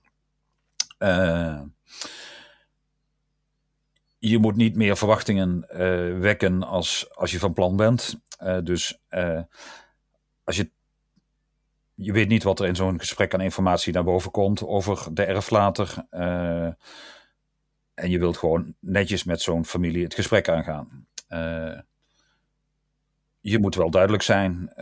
Je 4.18 4.38
moet 4.38 4.56
niet 4.56 4.76
meer 4.76 4.96
verwachtingen 4.96 5.66
wekken 6.20 6.62
als, 6.62 7.06
als 7.14 7.30
je 7.30 7.38
van 7.38 7.52
plan 7.52 7.76
bent. 7.76 8.20
Dus 8.62 9.00
als 10.44 10.56
je, 10.56 10.70
je 11.94 12.12
weet 12.12 12.28
niet 12.28 12.42
wat 12.42 12.60
er 12.60 12.66
in 12.66 12.76
zo'n 12.76 12.98
gesprek 12.98 13.34
aan 13.34 13.40
informatie 13.40 13.92
naar 13.92 14.04
boven 14.04 14.30
komt 14.30 14.66
over 14.66 15.14
de 15.14 15.24
erflater. 15.24 16.06
en 17.94 18.10
je 18.10 18.18
wilt 18.18 18.36
gewoon 18.36 18.74
netjes 18.80 19.24
met 19.24 19.40
zo'n 19.40 19.64
familie 19.64 20.04
het 20.04 20.14
gesprek 20.14 20.48
aangaan. 20.48 21.06
je 23.40 23.58
moet 23.58 23.74
wel 23.74 23.90
duidelijk 23.90 24.22
zijn 24.22 24.72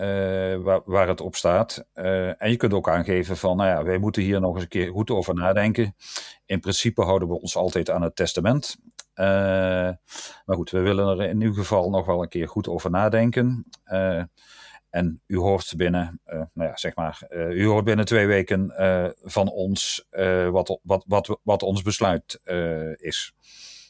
waar, 0.63 0.81
waar, 0.85 1.09
het 1.09 1.21
op 1.21 1.37
staat. 1.37 1.87
en 2.39 2.51
je 2.51 2.57
kunt 2.57 2.73
ook 2.73 2.89
aangeven 2.89 3.37
van, 3.37 3.57
nou 3.57 3.69
ja, 3.69 3.85
wij 3.85 3.99
moeten 3.99 4.23
hier 4.23 4.41
nog 4.41 4.55
eens 4.55 4.63
een 4.63 4.69
keer 4.69 4.91
goed 4.91 5.11
over 5.11 5.35
nadenken. 5.35 5.95
In 6.47 6.61
principe 6.61 7.03
houden 7.03 7.29
we 7.29 7.41
ons 7.41 7.57
altijd 7.57 7.91
aan 7.91 8.03
het 8.03 8.17
testament. 8.17 8.77
Uh, 9.15 9.27
maar 10.45 10.57
goed, 10.57 10.71
we 10.71 10.81
willen 10.81 11.19
er 11.19 11.29
in 11.29 11.41
uw 11.41 11.55
geval 11.55 11.91
nog 11.91 12.07
wel 12.07 12.23
een 12.23 12.29
keer 12.29 12.49
goed 12.49 12.69
over 12.69 12.91
nadenken. 12.91 13.67
En 14.93 15.23
u 15.27 15.37
hoort 15.37 15.75
binnen, 15.77 16.21
uh, 16.27 16.33
nou 16.55 16.69
ja, 16.69 16.77
zeg 16.77 16.97
maar, 16.97 17.27
u 17.31 17.67
hoort 17.67 17.85
binnen 17.85 18.05
twee 18.05 18.27
weken 18.27 18.73
van 19.23 19.51
ons 19.51 20.07
wat, 20.51 20.81
wat, 20.83 21.05
wat, 21.07 21.39
wat 21.43 21.63
ons 21.63 21.83
besluit 21.83 22.41
is. 22.97 23.35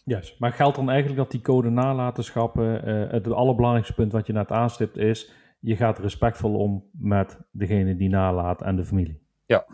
Juist, 0.05 0.39
maar 0.39 0.53
geldt 0.53 0.77
dan 0.77 0.91
eigenlijk 0.91 1.19
dat 1.19 1.31
die 1.31 1.41
code 1.41 1.71
nalatenschappen, 1.71 2.89
het 3.11 3.33
allerbelangrijkste 3.33 3.95
punt 3.95 4.13
wat 4.13 4.27
je 4.27 4.33
net 4.33 4.51
aanstipt 4.51 4.97
is, 4.97 5.33
je 5.61 5.77
gaat 5.77 5.99
respectvol 5.99 6.55
om 6.55 6.89
met 6.93 7.39
degene 7.51 7.97
die 7.97 8.09
nalaat 8.09 8.63
en 8.63 8.77
de 8.77 8.85
familie? 8.85 9.21
Ja. 9.47 9.67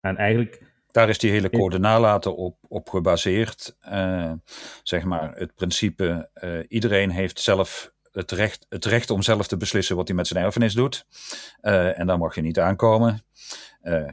En 0.00 0.16
eigenlijk 0.16 0.70
daar 0.90 1.08
is 1.08 1.18
die 1.18 1.30
hele 1.30 1.50
code 1.50 1.78
nalaten 1.78 2.36
op, 2.36 2.56
op 2.68 2.88
gebaseerd. 2.88 3.76
Zeg 4.82 5.04
maar 5.04 5.34
het 5.34 5.54
principe, 5.54 6.30
iedereen 6.68 7.10
heeft 7.10 7.40
zelf 7.40 7.92
het 8.12 8.30
recht, 8.30 8.66
het 8.68 8.84
recht 8.84 9.10
om 9.10 9.22
zelf 9.22 9.46
te 9.46 9.56
beslissen 9.56 9.96
wat 9.96 10.08
hij 10.08 10.16
met 10.16 10.26
zijn 10.26 10.44
erfenis 10.44 10.74
doet. 10.74 11.06
Uh, 11.62 11.98
en 11.98 12.06
daar 12.06 12.18
mag 12.18 12.34
je 12.34 12.40
niet 12.40 12.58
aankomen. 12.58 13.22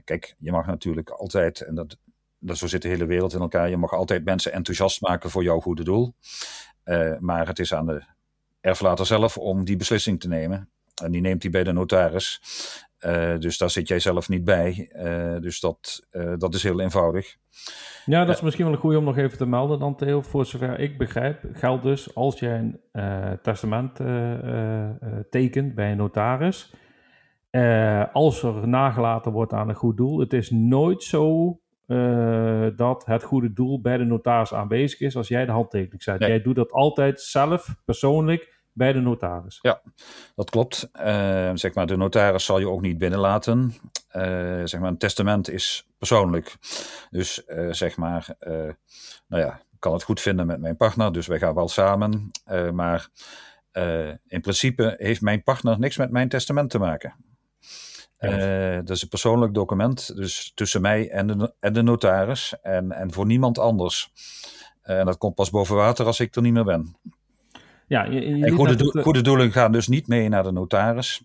kijk, 0.04 0.36
je 0.40 0.52
mag 0.52 0.66
natuurlijk 0.66 1.10
altijd, 1.10 1.62
en 1.62 1.76
dat, 1.76 1.98
dat, 2.40 2.58
zo 2.58 2.68
zit 2.68 2.82
de 2.82 2.88
hele 2.88 3.06
wereld 3.06 3.34
in 3.34 3.40
elkaar, 3.40 3.70
je 3.70 3.78
mag 3.78 3.94
altijd 3.94 4.26
mensen 4.26 4.54
enthousiast 4.54 5.02
maken 5.02 5.30
voor 5.30 5.44
jouw 5.44 5.60
goede 5.60 5.84
doel. 5.84 6.14
maar 7.20 7.48
het 7.48 7.60
is 7.60 7.74
aan 7.74 7.86
de 7.86 8.04
erflater 8.62 9.06
zelf 9.06 9.38
om 9.38 9.66
die 9.66 9.78
beslissing 9.78 10.20
te 10.20 10.28
nemen. 10.28 10.70
En 11.04 11.12
die 11.12 11.22
neemt 11.22 11.42
hij 11.42 11.52
bij 11.52 11.64
de 11.64 11.72
notaris. 11.72 12.42
Uh, 13.06 13.38
dus 13.38 13.58
daar 13.58 13.70
zit 13.70 13.88
jij 13.88 14.00
zelf 14.00 14.30
niet 14.30 14.44
bij. 14.44 14.92
Uh, 14.96 15.40
dus 15.42 15.60
dat, 15.60 16.08
uh, 16.12 16.34
dat 16.38 16.54
is 16.54 16.64
heel 16.64 16.82
eenvoudig. 16.82 17.36
Ja, 18.06 18.26
dat 18.26 18.36
is 18.36 18.42
misschien 18.42 18.66
wel 18.66 18.74
een 18.74 18.80
goede 18.80 18.98
om 18.98 19.04
nog 19.04 19.18
even 19.18 19.38
te 19.38 19.46
melden 19.46 19.80
dan, 19.80 19.96
Theo. 19.96 20.22
Voor 20.22 20.46
zover 20.46 20.80
ik 20.80 20.98
begrijp, 20.98 21.44
geldt 21.54 21.84
dus 21.84 22.16
als 22.16 22.40
jij 22.40 22.58
een 22.58 22.80
testament 23.42 23.96
tekent 25.30 25.76
bij 25.76 25.92
een 25.92 25.98
notaris. 25.98 26.74
als 28.14 28.44
er 28.44 28.68
nagelaten 28.68 29.32
wordt 29.32 29.54
aan 29.54 29.70
een 29.70 29.76
goed 29.76 29.98
doel, 29.98 30.20
het 30.20 30.34
is 30.34 30.50
nooit 30.50 31.04
zo 31.04 31.60
dat 32.76 33.06
het 33.06 33.24
goede 33.24 33.54
doel 33.54 33.82
bij 33.82 33.98
de 33.98 34.04
notaris 34.04 34.54
aanwezig 34.54 35.00
is 35.00 35.16
als 35.16 35.28
jij 35.28 35.46
de 35.46 35.52
handtekening 35.52 36.04
zet. 36.04 36.20
Nee. 36.20 36.30
Jij 36.30 36.42
doet 36.42 36.56
dat 36.56 36.72
altijd 36.72 37.22
zelf, 37.22 37.76
persoonlijk 37.86 38.57
bij 38.78 38.94
de 38.94 39.00
notaris. 39.00 39.60
Ja, 39.62 39.82
dat 40.36 40.50
klopt. 40.50 40.90
Uh, 40.94 41.52
zeg 41.54 41.74
maar, 41.74 41.88
de 41.88 41.98
notaris 41.98 42.46
zal 42.46 42.60
je 42.60 42.70
ook 42.70 42.82
niet 42.82 42.98
binnenlaten. 42.98 43.74
Uh, 44.16 44.62
zeg 44.64 44.80
maar, 44.80 44.90
een 44.90 44.98
testament 44.98 45.50
is 45.50 45.88
persoonlijk. 45.98 46.56
Dus 47.10 47.44
uh, 47.48 47.72
zeg 47.72 47.98
maar, 47.98 48.36
nou 49.28 49.44
ja, 49.44 49.54
ik 49.54 49.80
kan 49.80 49.94
het 49.94 50.04
goed 50.04 50.22
vinden 50.22 50.46
met 50.46 50.60
mijn 50.60 50.78
partner, 50.78 51.14
dus 51.14 51.28
wij 51.28 51.40
gaan 51.40 51.54
wel 51.54 51.68
samen. 51.68 52.32
maar 52.74 53.10
in 54.28 54.42
principe 54.42 54.96
heeft 54.98 55.22
mijn 55.22 55.44
partner 55.44 55.80
niks 55.80 55.98
met 55.98 56.12
mijn 56.12 56.30
testament 56.30 56.70
te 56.70 56.80
maken. 56.80 57.16
Dat 58.84 58.90
is 58.90 59.02
een 59.02 59.10
persoonlijk 59.10 59.54
document, 59.54 60.16
dus 60.16 60.52
tussen 60.56 60.82
mij 60.82 61.10
en 61.10 61.28
de, 61.28 61.54
en 61.60 61.74
de 61.74 61.82
notaris 61.82 62.56
en, 62.62 62.92
en 62.92 63.14
voor 63.14 63.26
niemand 63.26 63.58
anders. 63.58 64.12
en 64.82 65.06
dat 65.06 65.18
komt 65.18 65.36
pas 65.36 65.50
boven 65.50 65.76
water 65.76 66.06
als 66.06 66.20
ik 66.20 66.36
er 66.36 66.42
niet 66.42 66.54
meer 66.54 66.64
ben. 66.64 66.96
Ja, 67.88 68.06
en 68.06 68.52
goede, 68.52 68.76
do 68.76 69.02
goede, 69.02 69.22
doelen 69.22 69.52
gaan 69.52 69.72
dus 69.72 69.88
niet 69.88 70.08
mee 70.08 70.30
naar 70.30 70.44
de 70.44 70.52
notaris. 70.52 71.24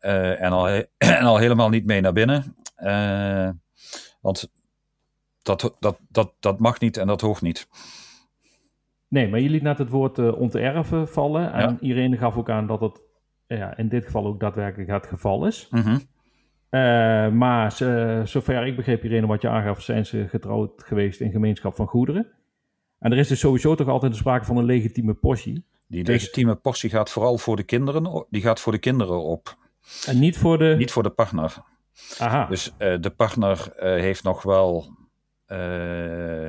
Uh, 0.00 0.42
en, 0.42 0.52
al 0.52 0.68
en 0.98 1.22
al 1.22 1.36
helemaal 1.36 1.68
niet 1.68 1.86
mee 1.86 2.00
naar 2.00 2.12
binnen. 2.12 2.56
Uh, 2.78 3.48
want 4.20 4.50
dat, 5.42 5.76
dat, 5.78 6.00
dat, 6.08 6.32
dat 6.40 6.58
mag 6.58 6.80
niet 6.80 6.96
en 6.96 7.06
dat 7.06 7.20
hoort 7.20 7.42
niet. 7.42 7.68
Nee, 9.08 9.28
maar 9.28 9.40
je 9.40 9.50
liet 9.50 9.62
net 9.62 9.78
het 9.78 9.88
woord 9.88 10.18
uh, 10.18 10.40
om 10.40 10.48
te 10.48 10.60
erven 10.60 11.08
vallen. 11.08 11.52
En 11.52 11.60
ja. 11.70 11.76
Irene 11.80 12.16
gaf 12.16 12.36
ook 12.36 12.50
aan 12.50 12.66
dat 12.66 12.80
het 12.80 13.00
ja, 13.46 13.76
in 13.76 13.88
dit 13.88 14.04
geval 14.04 14.26
ook 14.26 14.40
daadwerkelijk 14.40 14.90
het 14.90 15.06
geval 15.06 15.46
is. 15.46 15.68
Mm 15.70 15.82
-hmm. 15.82 17.38
maar 17.38 17.72
zover 18.24 18.66
ik 18.66 18.76
begreep, 18.76 19.04
Irene, 19.04 19.26
wat 19.26 19.42
je 19.42 19.48
aangaf, 19.48 19.82
zijn 19.82 20.06
ze 20.06 20.28
getrouwd 20.28 20.82
geweest 20.84 21.20
in 21.20 21.30
gemeenschap 21.30 21.74
van 21.74 21.86
goederen. 21.86 22.26
En 22.98 23.12
er 23.12 23.18
is 23.18 23.28
dus 23.28 23.40
sowieso 23.40 23.74
toch 23.74 23.88
altijd 23.88 24.16
sprake 24.16 24.44
van 24.44 24.56
een 24.56 24.64
legitieme 24.64 25.14
portie. 25.14 25.64
Die 25.86 26.04
dus, 26.04 26.14
legitieme 26.14 26.54
portie 26.54 26.90
gaat 26.90 27.10
vooral 27.10 27.38
voor 27.38 27.56
de 27.56 27.62
kinderen, 27.62 28.26
die 28.30 28.42
gaat 28.42 28.60
voor 28.60 28.72
de 28.72 28.78
kinderen 28.78 29.22
op. 29.22 29.56
En 30.06 30.18
niet 30.18 30.38
voor 30.38 30.58
de... 30.58 30.74
Niet 30.78 30.92
voor 30.92 31.02
de 31.02 31.10
partner. 31.10 31.56
Aha. 32.18 32.46
Dus 32.46 32.72
uh, 32.78 32.96
de 33.00 33.10
partner 33.10 33.72
uh, 33.76 33.82
heeft 33.82 34.22
nog 34.22 34.42
wel, 34.42 34.96
uh, 35.46 36.48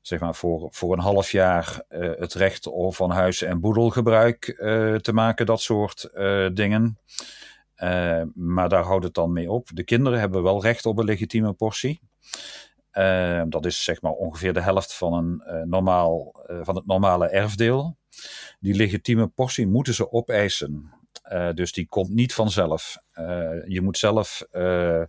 zeg 0.00 0.20
maar, 0.20 0.34
voor, 0.34 0.68
voor 0.70 0.92
een 0.92 0.98
half 0.98 1.30
jaar 1.30 1.84
het 1.88 2.34
recht 2.34 2.66
om 2.66 2.92
van 2.92 3.10
huis- 3.10 3.42
en 3.42 3.60
boedelgebruik 3.60 4.44
te 5.02 5.12
maken, 5.12 5.46
dat 5.46 5.60
soort 5.60 6.10
dingen. 6.54 6.98
maar 8.34 8.68
daar 8.68 8.84
houdt 8.84 9.04
het 9.04 9.14
dan 9.14 9.32
mee 9.32 9.50
op. 9.50 9.68
De 9.74 9.84
kinderen 9.84 10.18
hebben 10.18 10.42
wel 10.42 10.62
recht 10.62 10.86
op 10.86 10.98
een 10.98 11.04
legitieme 11.04 11.52
portie. 11.52 12.00
dat 13.48 13.64
is 13.66 13.84
zeg 13.84 14.02
maar 14.02 14.12
ongeveer 14.12 14.52
de 14.52 14.60
helft 14.60 14.94
van, 14.94 15.12
een, 15.12 15.68
normaal, 15.68 16.34
van 16.62 16.74
het 16.74 16.86
normale 16.86 17.28
erfdeel 17.28 17.96
die 18.58 18.74
legitieme 18.74 19.26
portie 19.26 19.66
moeten 19.66 19.94
ze 19.94 20.12
opeisen. 20.12 20.94
Uh, 21.32 21.52
dus 21.52 21.72
die 21.72 21.86
komt 21.86 22.08
niet 22.08 22.34
vanzelf. 22.34 22.96
Uh, 23.14 23.66
je 23.66 23.80
moet 23.82 23.98
zelf 23.98 24.46
uh, 24.52 25.02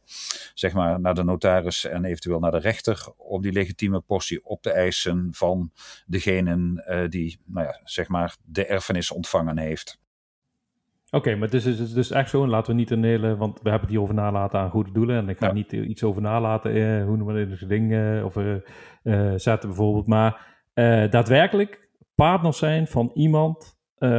zeg 0.53 0.74
maar 0.74 0.99
naar 0.99 1.13
de 1.13 1.24
notaris 1.24 1.86
en 1.86 2.05
eventueel 2.05 2.39
naar 2.39 2.51
de 2.51 2.57
rechter 2.57 3.07
om 3.17 3.41
die 3.41 3.51
legitieme 3.51 3.99
portie 3.99 4.45
op 4.45 4.61
te 4.61 4.71
eisen 4.71 5.28
van 5.32 5.71
degene 6.05 7.07
die 7.09 7.39
nou 7.45 7.65
ja, 7.65 7.80
zeg 7.84 8.07
maar 8.07 8.36
de 8.45 8.65
erfenis 8.65 9.11
ontvangen 9.11 9.57
heeft. 9.57 9.99
Oké, 11.05 11.15
okay, 11.17 11.34
maar 11.34 11.49
het 11.49 11.53
is, 11.53 11.65
het 11.65 11.80
is 11.80 11.93
dus 11.93 12.11
echt 12.11 12.30
zo, 12.30 12.43
en 12.43 12.49
laten 12.49 12.71
we 12.71 12.80
niet 12.80 12.91
een 12.91 13.03
hele, 13.03 13.36
want 13.36 13.61
we 13.61 13.69
hebben 13.69 13.88
het 13.88 13.89
hier 13.89 14.01
over 14.01 14.15
nalaten 14.15 14.59
aan 14.59 14.69
goede 14.69 14.91
doelen, 14.91 15.17
en 15.17 15.30
ik 15.30 15.38
ga 15.38 15.47
ja. 15.47 15.53
niet 15.53 15.71
iets 15.71 16.03
over 16.03 16.21
nalaten, 16.21 17.01
hoe 17.01 17.17
noemen 17.17 17.36
we 17.36 17.57
dit, 17.57 17.69
ding, 17.69 18.24
of 18.24 18.34
zetten 19.41 19.69
bijvoorbeeld, 19.69 20.07
maar 20.07 20.55
daadwerkelijk 21.09 21.86
partners 22.18 22.57
zijn 22.57 22.88
van 22.88 23.11
iemand 23.13 23.78
uh, 23.99 24.09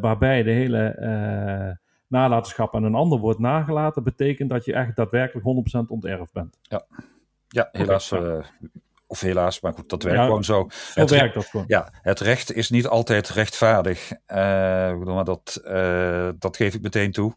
waarbij 0.00 0.42
de 0.42 0.50
hele 0.50 0.96
uh, 1.00 1.76
nalatenschap 2.06 2.74
aan 2.74 2.84
een 2.84 2.94
ander 2.94 3.18
wordt 3.18 3.38
nagelaten, 3.38 4.02
betekent 4.02 4.50
dat 4.50 4.64
je 4.64 4.72
echt 4.72 4.96
daadwerkelijk 4.96 5.46
100% 5.84 5.86
onterfd 5.88 6.32
bent. 6.32 6.58
Ja, 6.62 6.86
ja 7.48 7.68
helaas 7.72 8.12
uh, 8.12 8.38
of 9.06 9.20
helaas, 9.20 9.60
maar 9.60 9.72
goed, 9.72 9.88
dat 9.88 10.02
werkt 10.02 10.20
gewoon 10.20 10.44
zo. 10.44 10.66
Zo 10.70 11.00
het 11.00 11.10
werkt 11.10 11.34
dat 11.34 11.44
gewoon. 11.44 11.64
Ja, 11.68 11.92
het 12.02 12.20
recht 12.20 12.52
is 12.52 12.70
niet 12.70 12.86
altijd 12.86 13.28
rechtvaardig. 13.28 14.12
maar 14.26 15.24
dat, 15.24 15.60
dat 16.38 16.56
geef 16.56 16.74
ik 16.74 16.82
meteen 16.82 17.12
toe. 17.12 17.34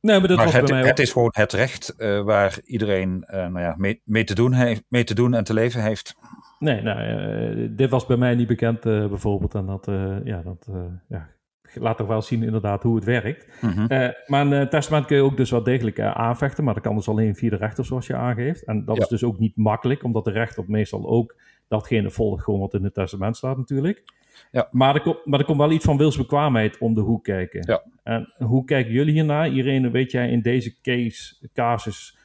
Nee, 0.00 0.18
maar 0.18 0.28
dat 0.28 0.36
was 0.36 0.52
het, 0.52 0.64
bij 0.64 0.78
mij 0.78 0.88
het 0.88 0.98
is 0.98 1.12
gewoon 1.12 1.32
het 1.32 1.52
recht 1.52 1.94
waar 2.24 2.58
iedereen 2.64 3.24
nou 3.28 3.60
ja, 3.60 3.74
mee, 3.76 4.02
mee, 4.04 4.24
te 4.24 4.34
doen 4.34 4.52
heeft, 4.52 4.82
mee 4.88 5.04
te 5.04 5.14
doen 5.14 5.34
en 5.34 5.44
te 5.44 5.54
leven 5.54 5.82
heeft. 5.82 6.14
Nee, 6.60 6.82
nou, 6.82 7.74
dit 7.74 7.90
was 7.90 8.06
bij 8.06 8.16
mij 8.16 8.34
niet 8.34 8.46
bekend 8.46 8.80
bijvoorbeeld. 8.80 9.54
En 9.54 9.66
dat, 9.66 9.86
ja, 10.24 10.42
dat 10.42 10.68
ja, 11.08 11.28
laat 11.74 11.96
toch 11.96 12.06
wel 12.06 12.22
zien 12.22 12.42
inderdaad 12.42 12.82
hoe 12.82 12.94
het 12.94 13.04
werkt. 13.04 13.46
Mhm. 13.60 13.86
Eh, 13.86 14.08
maar 14.26 14.46
een 14.46 14.68
testament 14.68 15.06
kun 15.06 15.16
je 15.16 15.22
ook 15.22 15.36
dus 15.36 15.50
wel 15.50 15.62
degelijk 15.62 15.98
uh, 15.98 16.10
aanvechten, 16.10 16.64
maar 16.64 16.74
dat 16.74 16.82
kan 16.82 16.94
dus 16.96 17.08
alleen 17.08 17.36
via 17.36 17.50
de 17.50 17.56
rechter 17.56 17.84
zoals 17.84 18.06
je 18.06 18.16
aangeeft. 18.16 18.64
En 18.64 18.84
dat 18.84 18.98
is 18.98 19.08
dus 19.08 19.24
ook 19.24 19.38
niet 19.38 19.56
makkelijk, 19.56 20.04
omdat 20.04 20.24
de 20.24 20.30
rechter 20.30 20.64
meestal 20.66 21.08
ook 21.08 21.36
datgene 21.68 22.10
volgt 22.10 22.44
gewoon 22.44 22.60
wat 22.60 22.74
in 22.74 22.84
het 22.84 22.94
testament 22.94 23.36
staat 23.36 23.56
natuurlijk. 23.56 24.04
Ja. 24.50 24.68
Maar, 24.70 24.94
er 24.94 25.00
komt, 25.00 25.24
maar 25.24 25.38
er 25.38 25.44
komt 25.44 25.58
wel 25.58 25.70
iets 25.70 25.84
van 25.84 25.96
wilsbekwaamheid 25.96 26.78
om 26.78 26.94
de 26.94 27.00
hoek 27.00 27.24
kijken. 27.24 27.64
Ja. 27.66 27.82
En 28.02 28.34
hoe 28.38 28.64
kijken 28.64 28.92
jullie 28.92 29.12
hiernaar? 29.12 29.48
Irene, 29.48 29.90
weet 29.90 30.10
jij 30.10 30.30
in 30.30 30.40
deze 30.42 30.80
case, 30.80 31.48
casus 31.52 32.18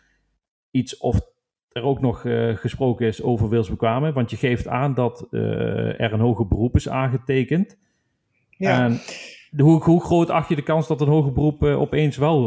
iets 0.72 0.98
of 0.98 1.20
er 1.76 1.84
ook 1.84 2.02
nog 2.02 2.24
uh, 2.24 2.56
gesproken 2.56 3.08
is 3.08 3.22
over 3.22 3.50
wilsbekwaamheid? 3.50 4.14
Want 4.14 4.30
je 4.30 4.38
geeft 4.38 4.68
aan 4.68 4.94
dat 4.94 5.28
er 5.32 6.14
een 6.14 6.20
hoger 6.20 6.48
beroep 6.48 6.76
is 6.76 6.90
aangetekend. 6.90 7.78
Ja. 8.50 8.84
En 8.84 9.00
hoe, 9.58 9.84
hoe, 9.84 10.04
groot 10.04 10.30
acht 10.30 10.50
je 10.50 10.56
de 10.56 10.64
kans 10.64 10.88
dat 10.88 11.02
een 11.02 11.08
hoger 11.08 11.34
beroep 11.34 11.64
uh, 11.64 11.82
opeens 11.82 12.18
wel. 12.18 12.42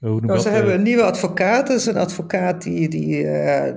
Hoe 0.00 0.20
nou, 0.20 0.38
ze 0.38 0.48
hebben 0.48 0.74
een 0.74 0.82
nieuwe 0.82 1.02
advocaat. 1.02 1.66
Dat 1.66 1.76
is 1.76 1.86
een 1.86 1.96
advocaat 1.96 2.62
die, 2.62 2.88
die 2.88 3.24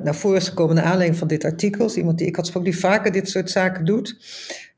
naar 0.03 0.15
voren 0.15 0.37
is 0.37 0.47
gekomen 0.49 0.75
naar 0.75 0.83
aanleiding 0.83 1.17
van 1.17 1.27
dit 1.27 1.43
artikel. 1.43 1.85
Is 1.85 1.97
iemand 1.97 2.17
die 2.17 2.27
ik 2.27 2.35
had 2.35 2.45
gesproken 2.45 2.71
die 2.71 2.79
vaker 2.79 3.11
dit 3.11 3.29
soort 3.29 3.49
zaken 3.49 3.85
doet. 3.85 4.17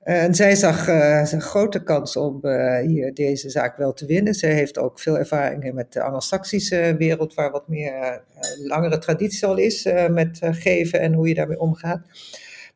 En 0.07 0.35
zij 0.35 0.55
zag 0.55 0.87
een 1.31 1.41
grote 1.41 1.83
kans 1.83 2.15
om 2.15 2.47
hier 2.85 3.13
deze 3.13 3.49
zaak 3.49 3.77
wel 3.77 3.93
te 3.93 4.05
winnen. 4.05 4.33
Zij 4.33 4.53
heeft 4.53 4.77
ook 4.77 4.99
veel 4.99 5.17
ervaring 5.17 5.73
met 5.73 5.93
de 5.93 6.01
Anglo-Saxische 6.01 6.95
wereld, 6.97 7.33
waar 7.33 7.51
wat 7.51 7.67
meer 7.67 8.23
langere 8.63 8.97
traditie 8.97 9.47
al 9.47 9.57
is 9.57 9.87
met 10.09 10.39
geven 10.41 10.99
en 10.99 11.13
hoe 11.13 11.27
je 11.27 11.33
daarmee 11.33 11.59
omgaat. 11.59 12.01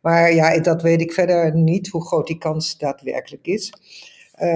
Maar 0.01 0.33
ja, 0.33 0.59
dat 0.59 0.81
weet 0.81 1.01
ik 1.01 1.13
verder 1.13 1.55
niet, 1.55 1.87
hoe 1.87 2.05
groot 2.05 2.27
die 2.27 2.37
kans 2.37 2.77
daadwerkelijk 2.77 3.47
is. 3.47 3.73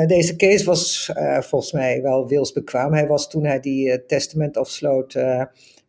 Deze 0.08 0.36
case 0.36 0.66
was 0.66 1.12
volgens 1.40 1.72
mij 1.72 2.02
wel 2.02 2.28
wilsbekwaam. 2.28 2.94
Hij 2.94 3.08
was 3.08 3.30
toen 3.30 3.46
hij 3.46 3.60
die 3.60 4.06
testament 4.06 4.58
afsloot, 4.58 5.14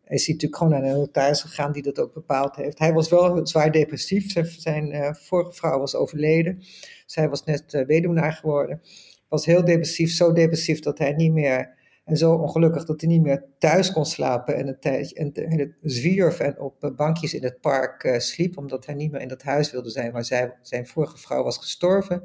is 0.09 0.25
hij 0.25 0.33
natuurlijk 0.33 0.61
gewoon 0.61 0.73
naar 0.73 0.83
een 0.83 0.97
notaris 0.97 1.41
gegaan 1.41 1.71
die 1.71 1.83
dat 1.83 1.99
ook 1.99 2.13
bepaald 2.13 2.55
heeft. 2.55 2.79
Hij 2.79 2.93
was 2.93 3.09
wel 3.09 3.47
zwaar 3.47 3.71
depressief. 3.71 4.31
Zijn, 4.31 4.45
zijn 4.57 5.15
vorige 5.15 5.51
vrouw 5.51 5.79
was 5.79 5.95
overleden. 5.95 6.63
Zij 7.05 7.29
was 7.29 7.43
net 7.43 7.83
weduwnaar 7.87 8.33
geworden. 8.33 8.81
Was 9.27 9.45
heel 9.45 9.65
depressief, 9.65 10.11
zo 10.11 10.33
depressief 10.33 10.79
dat 10.79 10.97
hij 10.97 11.13
niet 11.13 11.33
meer, 11.33 11.75
en 12.05 12.17
zo 12.17 12.33
ongelukkig 12.33 12.85
dat 12.85 13.01
hij 13.01 13.09
niet 13.09 13.21
meer 13.21 13.45
thuis 13.59 13.91
kon 13.91 14.05
slapen 14.05 14.55
en 14.55 14.67
het, 14.67 14.85
en, 15.13 15.33
het 15.33 15.71
zwierf 15.81 16.39
en 16.39 16.59
op 16.59 16.93
bankjes 16.95 17.33
in 17.33 17.43
het 17.43 17.61
park 17.61 18.15
sliep, 18.17 18.57
omdat 18.57 18.85
hij 18.85 18.95
niet 18.95 19.11
meer 19.11 19.21
in 19.21 19.27
dat 19.27 19.41
huis 19.41 19.71
wilde 19.71 19.89
zijn 19.89 20.11
waar 20.11 20.25
zij, 20.25 20.53
zijn 20.61 20.87
vorige 20.87 21.17
vrouw 21.17 21.43
was 21.43 21.57
gestorven. 21.57 22.23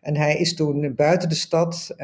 En 0.00 0.16
hij 0.16 0.36
is 0.36 0.54
toen 0.54 0.94
buiten 0.94 1.28
de 1.28 1.34
stad 1.34 1.94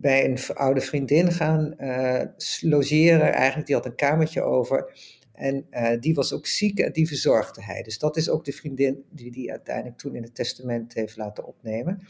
bij 0.00 0.24
een 0.24 0.38
oude 0.56 0.80
vriendin 0.80 1.32
gaan 1.32 1.74
uh, 1.78 2.22
logeren. 2.60 3.32
Eigenlijk, 3.32 3.66
die 3.66 3.76
had 3.76 3.86
een 3.86 3.94
kamertje 3.94 4.42
over. 4.42 4.92
En 5.32 5.66
uh, 5.70 6.00
die 6.00 6.14
was 6.14 6.32
ook 6.32 6.46
ziek 6.46 6.78
en 6.78 6.92
die 6.92 7.06
verzorgde 7.06 7.62
hij. 7.62 7.82
Dus 7.82 7.98
dat 7.98 8.16
is 8.16 8.30
ook 8.30 8.44
de 8.44 8.52
vriendin 8.52 9.04
die 9.10 9.30
die 9.30 9.50
uiteindelijk 9.50 9.98
toen 9.98 10.14
in 10.14 10.22
het 10.22 10.34
testament 10.34 10.94
heeft 10.94 11.16
laten 11.16 11.46
opnemen. 11.46 12.02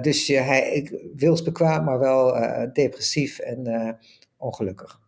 dus 0.00 0.26
hij 0.26 0.90
wilsbekwaam, 1.16 1.84
maar 1.84 1.98
wel 1.98 2.34
depressief 2.72 3.38
en 3.38 3.98
ongelukkig. 4.36 5.00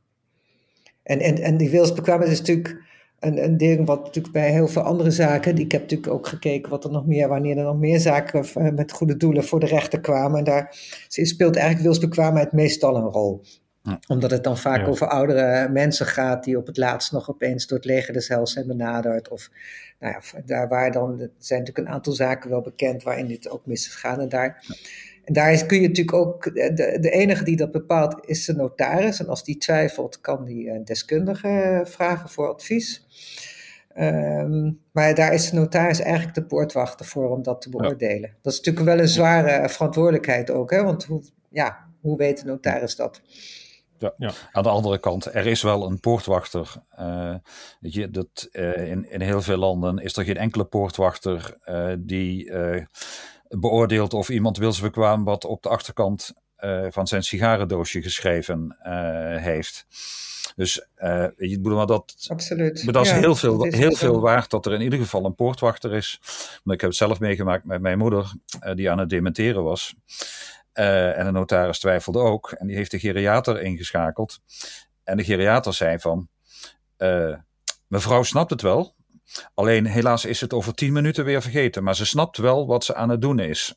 En, 1.03 1.21
en, 1.21 1.37
en 1.37 1.57
die 1.57 1.71
wilsbekwaamheid 1.71 2.31
is 2.31 2.39
natuurlijk 2.39 2.84
een, 3.27 3.45
een 3.45 3.57
ding 3.57 3.87
wat 3.87 4.05
natuurlijk 4.05 4.35
bij 4.35 4.51
heel 4.51 4.69
veel 4.69 4.83
andere 4.83 5.11
zaken, 5.11 5.55
die, 5.55 5.65
ik 5.65 5.73
heb 5.73 5.81
natuurlijk 5.81 6.13
ook 6.13 6.27
gekeken 6.27 6.71
wat 6.71 6.85
er 6.85 6.91
nog 6.91 7.07
meer, 7.07 7.29
wanneer 7.29 7.59
er 7.59 7.65
nog 7.65 7.79
meer 7.79 8.01
zaken 8.01 8.45
eh, 8.55 8.71
met 8.71 8.93
goede 8.93 9.17
doelen 9.17 9.45
voor 9.45 9.61
de 9.61 9.67
rechter 9.67 10.01
kwamen. 10.01 10.39
En 10.39 10.45
daar 10.45 10.77
speelt 11.09 11.57
eigenlijk 11.57 11.87
wilsbekwaamheid 11.87 12.53
meestal 12.53 12.97
een 12.97 13.03
rol. 13.11 13.43
Ja. 13.83 13.99
Omdat 14.07 14.31
het 14.31 14.45
dan 14.45 14.59
vaak 14.59 14.81
Ja. 14.81 14.87
over 14.87 15.07
oudere 15.09 15.69
mensen 15.69 16.07
gaat 16.07 16.45
die 16.45 16.59
op 16.59 16.67
het 16.67 16.77
laatst 16.77 17.13
nog 17.13 17.31
opeens 17.31 17.67
door 17.67 17.79
het 17.79 17.87
leger 17.87 18.13
des 18.13 18.29
hels 18.29 18.53
zijn 18.53 18.67
benaderd. 18.67 19.29
Of 19.29 19.51
nou 20.01 20.15
ja, 20.15 20.41
daar 20.47 20.69
waar 20.69 20.93
dan, 20.93 21.21
er 21.21 21.31
zijn 21.39 21.61
natuurlijk 21.61 21.89
een 21.89 21.95
aantal 21.95 22.13
zaken 22.13 22.51
wel 22.51 22.61
bekend 22.61 23.03
waarin 23.03 23.27
dit 23.27 23.51
ook 23.51 23.67
mis 23.67 23.87
is 23.87 23.93
gegaan. 23.93 24.21
En 24.21 24.29
daar, 24.29 24.65
daar 25.25 25.53
is, 25.53 25.67
kun 25.67 25.81
je 25.81 25.89
natuurlijk 25.89 26.17
ook, 26.17 26.55
de, 26.55 26.99
de 27.01 27.11
enige 27.11 27.45
die 27.45 27.57
dat 27.57 27.73
bepaalt 27.73 28.27
is 28.27 28.45
de 28.45 28.55
notaris. 28.55 29.21
En 29.21 29.29
als 29.29 29.45
die 29.45 29.57
twijfelt, 29.57 30.21
kan 30.21 30.45
die 30.45 30.71
een 30.71 30.85
deskundige 30.85 31.83
vragen 31.85 32.29
voor 32.29 32.53
advies. 32.53 33.07
Ehm, 33.95 34.73
maar 34.93 35.15
daar 35.15 35.33
is 35.33 35.51
de 35.51 35.57
notaris 35.57 36.01
eigenlijk 36.01 36.35
de 36.35 36.45
poortwachter 36.45 37.07
voor 37.07 37.31
om 37.31 37.43
dat 37.43 37.61
te 37.61 37.69
beoordelen. 37.69 38.37
Dat 38.43 38.53
is 38.53 38.59
natuurlijk 38.59 38.87
wel 38.87 38.99
een 38.99 39.09
zware 39.09 39.69
verantwoordelijkheid 39.69 40.51
ook, 40.51 40.71
hè? 40.71 40.83
want 40.83 41.05
hoe, 41.05 41.23
ja, 41.51 41.87
hoe 42.01 42.17
weet 42.17 42.41
de 42.41 42.47
notaris 42.47 42.97
dat? 42.97 43.23
Ja. 43.99 44.15
Ja. 44.17 44.31
Aan 44.53 44.63
de 44.63 44.69
andere 44.69 44.99
kant, 44.99 45.35
er 45.35 45.47
is 45.47 45.63
wel 45.63 45.87
een 45.87 46.01
poortwachter. 46.01 46.75
Eh, 46.91 47.35
weet 47.81 47.95
je, 47.95 48.11
dat, 48.11 48.49
eh, 48.53 48.91
in, 48.91 49.11
in 49.11 49.21
heel 49.21 49.43
veel 49.43 49.57
landen 49.57 49.99
is 49.99 50.17
er 50.17 50.25
geen 50.25 50.37
enkele 50.37 50.65
poortwachter 50.65 51.57
eh, 51.65 51.93
die 51.99 52.53
beoordeelt 53.49 54.15
of 54.15 54.29
iemand 54.29 54.57
wilsbekwaam 54.57 55.25
wat 55.25 55.45
op 55.45 55.63
de 55.63 55.69
achterkant 55.69 56.33
eh, 56.57 56.87
van 56.89 57.07
zijn 57.07 57.23
sigarendoosje 57.23 58.03
geschreven 58.03 58.77
eh, 58.83 59.43
heeft. 59.43 59.87
Dus 60.57 60.75
je, 60.97 61.33
ik 61.37 61.63
bedoel, 61.63 61.77
maar 61.77 61.87
dat, 61.87 62.27
Absoluut. 62.29 62.85
maar 62.85 62.93
dat 62.93 63.07
is 63.07 63.13
heel, 63.13 63.35
veel, 63.35 63.65
is 63.65 63.75
heel 63.75 63.91
zo. 63.91 63.97
veel 63.97 64.21
waard 64.21 64.51
dat 64.51 64.67
er 64.67 64.73
in 64.73 64.81
ieder 64.81 64.99
geval 64.99 65.25
een 65.25 65.35
poortwachter 65.35 65.95
is. 65.95 66.21
Want 66.63 66.77
ik 66.77 66.81
heb 66.81 66.91
het 66.91 66.99
zelf 66.99 67.21
meegemaakt 67.21 67.65
met 67.65 67.81
mijn 67.81 67.99
moeder, 67.99 68.33
eh, 68.61 68.75
die 68.75 68.91
aan 68.91 68.99
het 68.99 69.09
dementeren 69.09 69.63
was. 69.63 69.95
En 70.73 71.25
de 71.25 71.31
notaris 71.31 71.79
twijfelde 71.79 72.19
ook. 72.19 72.51
En 72.53 72.67
die 72.67 72.77
heeft 72.77 72.91
de 72.91 72.99
geriater 72.99 73.63
ingeschakeld. 73.63 74.41
En 75.05 75.17
de 75.17 75.25
geriater 75.25 75.75
zei 75.75 75.99
van... 75.99 76.29
mevrouw 77.87 78.23
snapt 78.23 78.51
het 78.51 78.63
wel. 78.63 78.95
Alleen 79.55 79.87
helaas 79.87 80.25
is 80.25 80.41
het 80.41 80.53
over 80.53 80.75
tien 80.75 80.93
minuten 80.93 81.25
weer 81.25 81.43
vergeten. 81.43 81.85
Maar 81.85 81.97
ze 81.97 82.07
snapt 82.07 82.37
wel 82.37 82.67
wat 82.67 82.85
ze 82.85 82.95
aan 82.95 83.09
het 83.09 83.21
doen 83.21 83.39
is. 83.39 83.75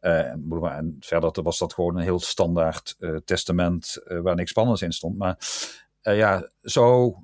Eh, 0.00 0.18
en 0.18 0.96
verder 1.00 1.42
was 1.42 1.58
dat 1.58 1.74
gewoon 1.74 1.96
een 1.96 2.02
heel 2.02 2.20
standaard 2.20 2.96
eh, 2.98 3.16
testament 3.24 3.96
eh, 4.04 4.18
waar 4.20 4.34
niks 4.34 4.50
spannends 4.50 4.82
in 4.82 4.92
stond. 4.92 5.18
Maar 5.18 5.38
ja, 6.00 6.50
zo, 6.62 7.14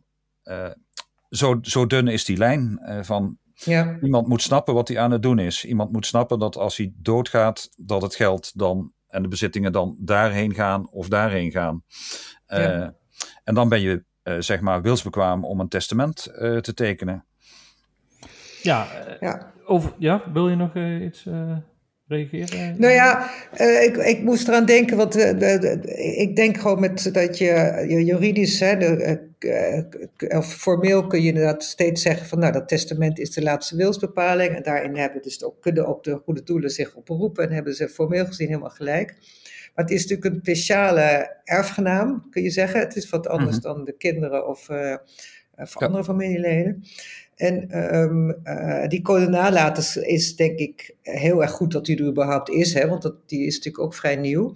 zo, 1.31 1.59
zo 1.63 1.87
dun 1.87 2.09
is 2.09 2.25
die 2.25 2.37
lijn 2.37 2.81
van 3.03 3.39
Ja, 3.55 3.99
Iemand 4.03 4.27
moet 4.27 4.43
snappen 4.43 4.75
wat 4.75 4.89
hij 4.89 4.99
aan 4.99 5.11
het 5.11 5.23
doen 5.23 5.39
is. 5.39 5.65
Iemand 5.65 5.93
moet 5.93 6.07
snappen 6.07 6.39
dat 6.39 6.57
als 6.57 6.77
hij 6.77 6.93
doodgaat, 6.97 7.71
dat 7.77 8.03
het 8.03 8.15
geld 8.15 8.59
dan 8.59 8.93
en 9.07 9.23
de 9.23 9.29
bezittingen 9.29 9.73
dan 9.73 9.97
daarheen 9.99 10.55
gaan 10.55 10.91
of 10.91 11.09
daarheen 11.09 11.51
gaan. 11.51 11.85
Ja. 12.47 12.95
En 13.45 13.55
dan 13.55 13.69
ben 13.69 13.81
je, 13.81 14.05
zeg 14.39 14.61
maar, 14.61 14.83
wilsbekwaam 14.83 15.45
om 15.45 15.61
een 15.61 15.69
testament 15.69 16.23
te 16.61 16.73
tekenen. 16.75 17.27
Ja, 18.63 18.87
eh, 19.07 19.15
ja. 19.21 19.53
over, 19.67 19.93
ja, 19.99 20.23
wil 20.33 20.49
je 20.49 20.57
nog 20.57 20.75
eh, 20.75 21.03
iets 21.05 21.27
eh, 21.27 21.57
reageren? 22.07 22.75
Nou 22.81 22.93
ja, 22.93 23.31
eh, 23.53 23.83
ik, 23.85 23.97
ik 23.97 24.23
moest 24.23 24.49
eraan 24.49 24.65
denken, 24.65 24.97
want 24.97 25.17
eh, 25.17 25.39
de, 25.39 25.59
de- 25.59 25.95
ik 26.17 26.37
denk 26.37 26.57
gewoon 26.59 26.81
met, 26.81 27.11
dat 27.15 27.39
je, 27.39 27.85
je 27.89 28.05
juridisch, 28.05 28.61
hè, 28.61 28.77
de, 28.77 28.87
eh, 29.39 29.79
eh, 29.79 30.39
of 30.39 30.55
formeel 30.55 31.07
kun 31.07 31.21
je 31.23 31.29
inderdaad 31.29 31.65
steeds 31.65 32.03
zeggen 32.03 32.27
van 32.27 32.39
nou 32.39 32.53
dat 32.53 32.69
testament 32.69 33.19
is 33.19 33.31
de 33.31 33.43
laatste 33.43 33.77
wilsbepaling 33.77 34.55
en 34.57 34.63
daarin 34.63 34.97
hebben 34.97 35.23
dus 35.23 35.45
ook, 35.45 35.61
kunnen 35.61 35.87
ook 35.87 36.05
de 36.05 36.21
goede 36.25 36.43
doelen 36.43 36.71
zich 36.71 36.95
op 36.95 37.07
beroepen 37.07 37.45
en 37.49 37.53
hebben 37.55 37.75
ze 37.75 37.89
formeel 37.89 38.27
gezien 38.27 38.49
helemaal 38.49 38.71
gelijk. 38.71 39.15
Maar 39.75 39.85
het 39.87 39.95
is 39.95 40.07
natuurlijk 40.07 40.35
een 40.35 40.41
speciale 40.43 41.37
erfgenaam, 41.45 42.27
kun 42.31 42.43
je 42.43 42.51
zeggen. 42.51 42.81
Het 42.81 42.97
is 42.97 43.11
wat 43.11 43.29
anders 43.29 43.57
Mhm. 43.57 43.65
dan 43.67 43.85
de 43.85 43.93
kinderen 43.97 44.49
of, 44.49 44.69
eh, 44.69 44.97
of 45.57 45.81
Ja. 45.81 45.87
andere 45.87 46.05
familieleden. 46.05 46.85
En 47.39 47.71
ehm, 47.71 48.31
eh, 48.31 48.89
die 48.89 49.03
code 49.03 49.73
is 50.01 50.37
denk 50.37 50.59
ik 50.59 50.95
heel 51.03 51.43
erg 51.43 51.51
goed 51.51 51.73
dat 51.73 51.85
die 51.85 51.99
er 51.99 52.07
überhaupt 52.07 52.51
is, 52.51 52.75
hè, 52.75 52.89
want 52.89 53.03
dat, 53.03 53.15
die 53.27 53.47
is 53.47 53.57
natuurlijk 53.57 53.85
ook 53.85 53.95
vrij 53.95 54.17
nieuw. 54.17 54.53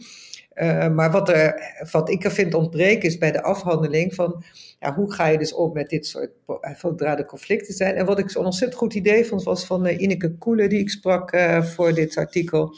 Eh, 0.52 0.88
maar 0.88 1.10
wat, 1.10 1.28
er, 1.28 1.74
wat 1.90 2.10
ik 2.10 2.24
er 2.24 2.30
vind 2.30 2.54
ontbreken 2.54 3.08
is 3.08 3.18
bij 3.18 3.32
de 3.32 3.42
afhandeling 3.42 4.14
van 4.14 4.44
ja, 4.80 4.94
hoe 4.94 5.12
ga 5.12 5.26
je 5.26 5.38
dus 5.38 5.54
om 5.54 5.72
met 5.72 5.88
dit 5.88 6.06
soort 6.06 6.30
eh, 6.60 6.74
zodra 6.74 7.18
er 7.18 7.24
conflicten 7.24 7.74
zijn. 7.74 7.94
En 7.94 8.06
wat 8.06 8.18
ik 8.18 8.30
zo'n 8.30 8.44
ontzettend 8.44 8.80
goed 8.80 8.94
idee 8.94 9.24
vond 9.24 9.42
was 9.42 9.66
van 9.66 9.86
eh, 9.86 10.00
Ineke 10.00 10.34
Koele 10.34 10.68
die 10.68 10.78
ik 10.78 10.90
sprak 10.90 11.32
eh, 11.32 11.62
voor 11.62 11.94
dit 11.94 12.16
artikel. 12.16 12.76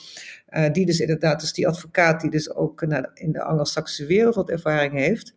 Eh, 0.55 0.73
die 0.73 0.87
dus 0.87 1.01
inderdaad 1.01 1.43
is 1.43 1.53
die 1.53 1.69
advocaat 1.69 2.21
die 2.21 2.31
dus 2.31 2.55
ook 2.55 2.83
eh, 2.83 3.03
in 3.15 3.33
de 3.33 3.43
Anglo-Saxische 3.43 4.07
wereld 4.07 4.35
wat 4.35 4.51
ervaring 4.51 4.93
heeft. 4.93 5.35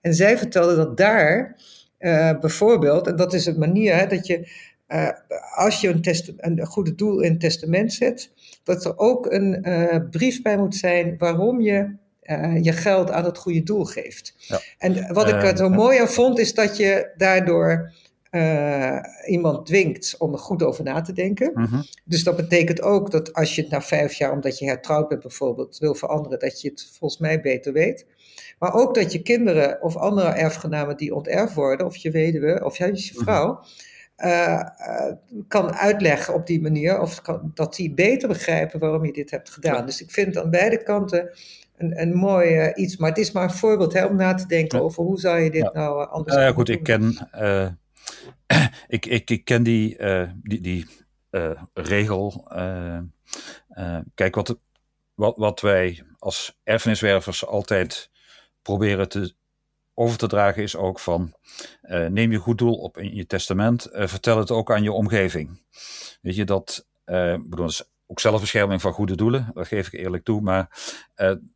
En 0.00 0.14
zij 0.14 0.38
vertelde 0.38 0.76
dat 0.76 0.96
daar 0.96 1.56
bijvoorbeeld, 2.40 3.06
en 3.06 3.16
dat 3.16 3.32
is 3.32 3.46
een 3.46 3.58
manier 3.58 3.96
hè, 3.96 4.06
dat 4.06 4.26
je, 4.26 4.48
als 5.54 5.80
je 5.80 5.88
een, 5.88 6.02
test, 6.02 6.32
een 6.36 6.66
goede 6.66 6.94
doel 6.94 7.20
in 7.20 7.30
het 7.30 7.40
testament 7.40 7.92
zet, 7.92 8.30
dat 8.64 8.84
er 8.84 8.98
ook 8.98 9.32
een 9.32 9.64
brief 10.10 10.42
bij 10.42 10.56
moet 10.56 10.76
zijn 10.76 11.14
waarom 11.18 11.60
je 11.60 11.94
je 12.62 12.72
geld 12.72 13.10
aan 13.10 13.24
het 13.24 13.38
goede 13.38 13.62
doel 13.62 13.84
geeft. 13.84 14.34
Ja. 14.38 14.60
En 14.78 15.12
wat 15.12 15.28
ik 15.28 15.42
er 15.42 15.56
zo 15.56 15.68
mooi 15.68 15.98
aan 15.98 16.08
vond, 16.08 16.38
is 16.38 16.54
dat 16.54 16.76
je 16.76 17.10
daardoor 17.16 17.92
uh, 18.30 18.98
iemand 19.26 19.66
dwingt 19.66 20.14
om 20.18 20.32
er 20.32 20.38
goed 20.38 20.62
over 20.62 20.84
na 20.84 21.00
te 21.00 21.12
denken. 21.12 21.50
Mhm. 21.54 21.82
Dus 22.04 22.24
dat 22.24 22.36
betekent 22.36 22.82
ook 22.82 23.10
dat 23.10 23.32
als 23.32 23.54
je 23.54 23.62
het 23.62 23.70
na 23.70 23.82
vijf 23.82 24.12
jaar, 24.12 24.32
omdat 24.32 24.58
je 24.58 24.66
hertrouwd 24.66 25.08
bent 25.08 25.20
bijvoorbeeld, 25.20 25.78
wil 25.78 25.94
veranderen, 25.94 26.38
dat 26.38 26.60
je 26.60 26.68
het 26.68 26.90
volgens 26.98 27.20
mij 27.20 27.40
beter 27.40 27.72
weet. 27.72 28.06
Maar 28.58 28.74
ook 28.74 28.94
dat 28.94 29.12
je 29.12 29.22
kinderen 29.22 29.82
of 29.82 29.96
andere 29.96 30.28
erfgenamen 30.28 30.96
die 30.96 31.14
onterfd 31.14 31.54
worden, 31.54 31.86
of 31.86 31.96
je 31.96 32.10
weduwe 32.10 32.64
of 32.64 32.76
juist 32.76 33.08
je 33.08 33.14
mhm. 33.14 33.22
vrouw, 33.22 33.62
uh, 34.18 34.62
kan 35.48 35.74
uitleggen 35.74 36.34
op 36.34 36.46
die 36.46 36.60
manier, 36.60 37.00
of 37.00 37.20
kan, 37.20 37.50
dat 37.54 37.74
die 37.74 37.94
beter 37.94 38.28
begrijpen 38.28 38.80
waarom 38.80 39.04
je 39.04 39.12
dit 39.12 39.30
hebt 39.30 39.50
gedaan. 39.50 39.86
Dus 39.86 40.02
ik 40.02 40.10
vind 40.10 40.36
aan 40.36 40.50
beide 40.50 40.82
kanten 40.82 41.30
een, 41.76 42.00
een 42.00 42.14
mooi 42.14 42.72
iets, 42.74 42.96
maar 42.96 43.08
het 43.08 43.18
is 43.18 43.32
maar 43.32 43.44
een 43.44 43.50
voorbeeld 43.50 43.92
hè, 43.92 44.04
om 44.04 44.16
na 44.16 44.34
te 44.34 44.46
denken 44.46 44.82
over 44.82 45.04
hoe 45.04 45.18
zou 45.18 45.40
je 45.40 45.50
dit 45.50 45.72
nou 45.72 46.08
anders 46.08 46.34
doen. 46.36 46.44
Ja, 46.44 46.52
goed, 46.52 46.68
ik 46.68 46.82
ken 46.82 47.28
ik, 48.88 49.06
ik, 49.06 49.30
ik 49.30 49.44
ken 49.44 49.62
die, 49.62 49.98
uh, 49.98 50.30
die, 50.42 50.60
die 50.60 50.86
uh, 51.30 51.62
regel. 51.72 52.50
Uh, 52.52 52.98
kijk, 54.14 54.34
wat, 54.34 54.58
wat, 55.14 55.36
wat 55.36 55.60
wij 55.60 56.04
als 56.18 56.58
erfeniswervers 56.62 57.46
altijd 57.46 58.10
proberen 58.62 59.08
te, 59.08 59.34
over 59.94 60.18
te 60.18 60.26
dragen 60.26 60.62
is 60.62 60.76
ook 60.76 60.98
van 60.98 61.34
neem 62.08 62.32
je 62.32 62.38
goed 62.38 62.58
doel 62.58 62.74
op 62.74 62.98
in 62.98 63.14
je 63.14 63.26
testament, 63.26 63.88
vertel 63.92 64.38
het 64.38 64.50
ook 64.50 64.72
aan 64.72 64.82
je 64.82 64.92
omgeving. 64.92 65.60
Weet 66.20 66.36
je 66.36 66.44
dat, 66.44 66.86
bedoel, 67.04 67.48
dat 67.50 67.70
is 67.70 67.84
ook 68.06 68.20
zelfbescherming 68.20 68.80
van 68.80 68.92
goede 68.92 69.16
doelen, 69.16 69.50
dat 69.54 69.66
geef 69.66 69.86
ik 69.86 69.92
eerlijk 69.92 70.24
toe, 70.24 70.40
maar 70.40 70.68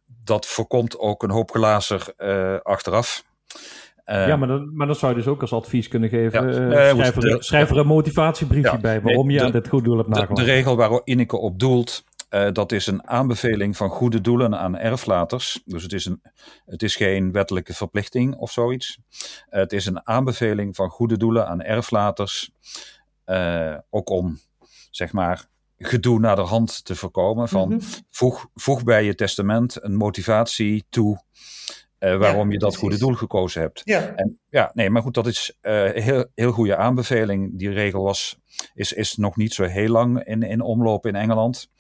dat 0.06 0.46
voorkomt 0.46 0.98
ook 0.98 1.22
een 1.22 1.30
hoop 1.30 1.50
glazer 1.50 2.14
achteraf. 2.62 3.24
Uh, 4.06 4.26
ja, 4.26 4.36
maar 4.36 4.48
dan, 4.48 4.76
maar 4.76 4.86
dan 4.86 4.96
zou 4.96 5.12
je 5.12 5.18
dus 5.18 5.26
ook 5.26 5.40
als 5.40 5.52
advies 5.52 5.88
kunnen 5.88 6.08
geven. 6.08 6.50
Ja, 6.50 6.66
uh, 6.66 6.90
schrijf, 6.90 7.16
er, 7.16 7.44
schrijf, 7.44 7.70
er, 7.70 7.76
een 7.76 7.86
motivatiebriefje 7.86 8.78
bij 8.78 9.00
waarom 9.00 9.30
je 9.30 9.44
aan 9.44 9.50
dit 9.50 9.68
goed 9.68 9.84
doel 9.84 9.96
hebt 9.96 10.08
nagelaten. 10.08 10.34
De, 10.34 10.44
de 10.44 10.50
regel 10.50 10.76
waar 10.76 11.00
Ineke 11.04 11.36
op 11.36 11.58
doelt, 11.58 12.04
uh, 12.30 12.48
dat 12.52 12.72
is 12.72 12.86
een 12.86 13.08
aanbeveling 13.08 13.76
van 13.76 13.90
goede 13.90 14.20
doelen 14.20 14.58
aan 14.58 14.76
erflaters. 14.76 15.62
Dus 15.64 15.82
het 15.82 15.92
is, 15.92 16.04
een, 16.04 16.22
het 16.66 16.82
is 16.82 16.96
geen 16.96 17.32
wettelijke 17.32 17.74
verplichting 17.74 18.34
of 18.36 18.52
zoiets. 18.52 18.98
het 19.48 19.72
is 19.72 19.86
een 19.86 20.06
aanbeveling 20.06 20.76
van 20.76 20.88
goede 20.88 21.16
doelen 21.16 21.48
aan 21.48 21.62
erflaters. 21.62 22.50
ook 23.90 24.10
om, 24.10 24.38
zeg 24.90 25.12
maar, 25.12 25.46
gedoe 25.78 26.20
naar 26.20 26.36
de 26.36 26.42
hand 26.42 26.84
te 26.84 26.94
voorkomen. 26.96 27.48
Van, 27.48 27.68
mm 27.68 27.78
-hmm. 27.78 27.88
voeg, 28.10 28.46
voeg 28.54 28.82
bij 28.82 29.04
je 29.04 29.14
testament 29.14 29.82
een 29.82 29.96
motivatie 29.96 30.84
toe 30.88 31.22
uh, 32.00 32.16
waarom 32.16 32.52
je 32.52 32.58
dat 32.58 32.76
goede 32.76 32.98
doel 32.98 33.14
gekozen 33.14 33.60
hebt. 33.60 33.80
Ja. 33.84 34.14
En, 34.14 34.38
ja, 34.48 34.70
nee, 34.74 34.90
maar 34.90 35.02
goed, 35.02 35.14
dat 35.14 35.26
is 35.26 35.58
een 35.60 35.96
uh, 35.96 36.02
heel, 36.02 36.26
heel 36.34 36.52
goede 36.52 36.76
aanbeveling. 36.76 37.58
Die 37.58 37.70
regel 37.70 38.02
was, 38.02 38.38
is, 38.74 38.92
is 38.92 39.16
nog 39.16 39.36
niet 39.36 39.54
zo 39.54 39.64
heel 39.64 39.88
lang 39.88 40.24
in, 40.24 40.42
in 40.42 40.60
omloop 40.60 41.06
in 41.06 41.14
Engeland. 41.14 41.70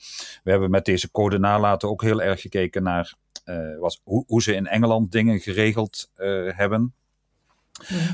We 0.42 0.50
hebben 0.50 0.70
met 0.70 0.84
deze 0.84 1.10
code 1.10 1.38
nalaten 1.38 1.88
ook 1.88 2.02
heel 2.02 2.22
erg 2.22 2.40
gekeken 2.40 2.82
naar 2.82 3.14
uh, 3.44 3.78
was, 3.78 4.00
hoe, 4.04 4.24
hoe 4.26 4.42
ze 4.42 4.54
in 4.54 4.66
Engeland 4.66 5.12
dingen 5.12 5.40
geregeld 5.40 6.10
hebben. 6.48 6.94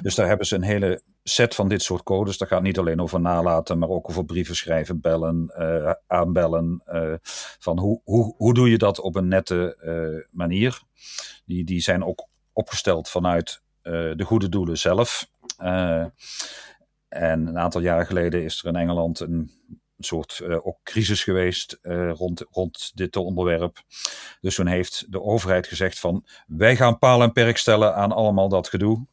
Dus 0.02 0.14
daar 0.14 0.28
hebben 0.28 0.46
ze 0.46 0.54
een 0.54 0.62
hele 0.62 1.02
set 1.22 1.54
van 1.54 1.68
dit 1.68 1.82
soort 1.82 2.02
codes. 2.02 2.38
Dat 2.38 2.48
gaat 2.48 2.62
niet 2.62 2.78
alleen 2.78 3.00
over 3.00 3.20
nalaten, 3.20 3.78
maar 3.78 3.88
ook 3.88 4.08
over 4.08 4.24
brieven 4.24 4.56
schrijven, 4.56 5.00
bellen, 5.00 5.52
uh, 5.58 5.92
aanbellen. 6.06 6.82
Uh, 6.86 7.14
van 7.58 7.78
hoe, 7.78 8.00
hoe, 8.04 8.34
hoe 8.36 8.54
doe 8.54 8.70
je 8.70 8.78
dat 8.78 9.00
op 9.00 9.16
een 9.16 9.28
nette 9.28 9.76
uh, 9.84 10.24
manier? 10.30 10.82
Die, 11.44 11.64
die 11.64 11.80
zijn 11.80 12.04
ook 12.04 12.28
opgesteld 12.52 13.08
vanuit 13.08 13.62
de 13.82 14.24
goede 14.24 14.48
doelen 14.48 14.78
zelf. 14.78 15.30
en 17.08 17.46
een 17.46 17.58
aantal 17.58 17.80
jaren 17.80 18.06
geleden 18.06 18.44
is 18.44 18.62
er 18.62 18.68
in 18.68 18.76
Engeland 18.76 19.20
een 19.20 19.50
soort 19.98 20.42
ook 20.62 20.78
crisis 20.82 21.24
geweest 21.24 21.78
rond, 22.12 22.44
rond 22.50 22.90
dit 22.94 23.16
onderwerp. 23.16 23.82
Dus 24.40 24.54
toen 24.54 24.66
heeft 24.66 25.12
de 25.12 25.22
overheid 25.22 25.66
gezegd 25.66 25.98
van 25.98 26.26
wij 26.46 26.76
gaan 26.76 26.98
paal 26.98 27.22
en 27.22 27.32
perk 27.32 27.56
stellen 27.56 27.94
aan 27.94 28.12
allemaal 28.12 28.48
dat 28.48 28.68
gedoe. 28.68 29.06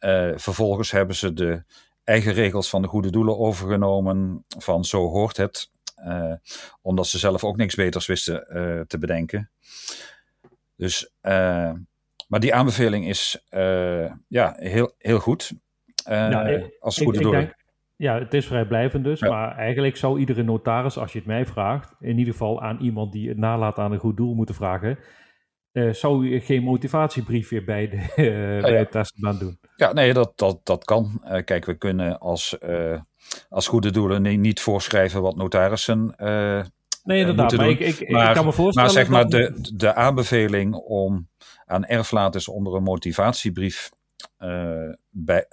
Uh, 0.00 0.32
vervolgens 0.34 0.90
hebben 0.90 1.16
ze 1.16 1.32
de 1.32 1.64
eigen 2.04 2.32
regels 2.32 2.68
van 2.68 2.82
de 2.82 2.88
goede 2.88 3.10
doelen 3.10 3.38
overgenomen. 3.38 4.44
Van 4.58 4.84
zo 4.84 5.08
hoort 5.08 5.36
het. 5.36 5.70
Uh, 6.06 6.32
omdat 6.82 7.06
ze 7.06 7.18
zelf 7.18 7.44
ook 7.44 7.56
niks 7.56 7.74
beters 7.74 8.06
wisten 8.06 8.46
uh, 8.48 8.80
te 8.80 8.98
bedenken. 8.98 9.50
Dus, 10.76 11.10
maar 12.28 12.40
die 12.40 12.54
aanbeveling 12.54 13.08
is 13.08 13.46
ja, 14.28 14.54
heel, 14.56 14.94
heel 14.98 15.18
goed. 15.18 15.52
Als 16.80 16.98
goede 16.98 17.20
doelen. 17.20 17.56
Ja, 17.96 18.18
het 18.18 18.34
is 18.34 18.46
vrijblijvend 18.46 19.04
dus, 19.04 19.20
ja. 19.20 19.28
maar 19.28 19.56
eigenlijk 19.56 19.96
zou 19.96 20.18
iedere 20.18 20.42
notaris, 20.42 20.98
als 20.98 21.12
je 21.12 21.18
het 21.18 21.26
mij 21.26 21.46
vraagt, 21.46 21.94
in 22.00 22.18
ieder 22.18 22.32
geval 22.32 22.62
aan 22.62 22.80
iemand 22.80 23.12
die 23.12 23.28
het 23.28 23.38
nalaat 23.38 23.78
aan 23.78 23.92
een 23.92 23.98
goed 23.98 24.16
doel 24.16 24.34
moeten 24.34 24.54
vragen, 24.54 24.98
uh, 25.76 25.92
zou 25.92 26.28
je 26.28 26.40
geen 26.40 26.62
motivatiebriefje 26.62 27.64
bij, 27.64 27.88
de, 27.88 27.96
uh, 28.56 28.62
bij 28.62 28.78
het 28.78 28.90
testament 28.90 29.40
doen? 29.40 29.58
Ja, 29.76 29.92
nee, 29.92 30.12
dat, 30.12 30.32
dat, 30.38 30.60
dat 30.62 30.84
kan. 30.84 31.22
Uh, 31.24 31.44
kijk, 31.44 31.64
we 31.64 31.74
kunnen 31.74 32.18
als, 32.18 32.58
als 33.48 33.68
goede 33.68 33.90
doelen 33.90 34.40
niet 34.40 34.60
voorschrijven 34.60 35.22
wat 35.22 35.36
notarissen. 35.36 36.14
nee, 37.04 37.20
inderdaad. 37.20 37.56
Maar, 37.56 37.68
ik, 37.68 37.80
ik, 37.80 38.10
maar, 38.10 38.28
ik, 38.28 38.34
kan 38.34 38.44
me 38.44 38.52
voorstellen. 38.52 38.92
Maar 38.92 39.04
zeg 39.04 39.08
maar, 39.08 39.28
de, 39.28 39.70
de 39.74 39.94
aanbeveling 39.94 40.74
om 40.74 41.28
aan 41.64 41.84
erflaters 41.84 42.48
onder 42.48 42.74
een 42.74 42.82
motivatiebrief 42.82 43.90
bij, 45.10 45.46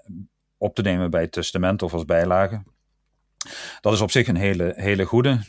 op 0.57 0.75
te 0.75 0.81
nemen 0.81 1.09
bij 1.09 1.21
het 1.21 1.31
testament 1.31 1.81
of 1.81 1.93
als 1.93 2.05
bijlage. 2.05 2.63
Dat 3.81 3.93
is 3.93 4.01
op 4.01 4.11
zich 4.11 4.27
een 4.27 4.35
hele, 4.35 4.73
hele 4.75 5.05
goede. 5.05 5.39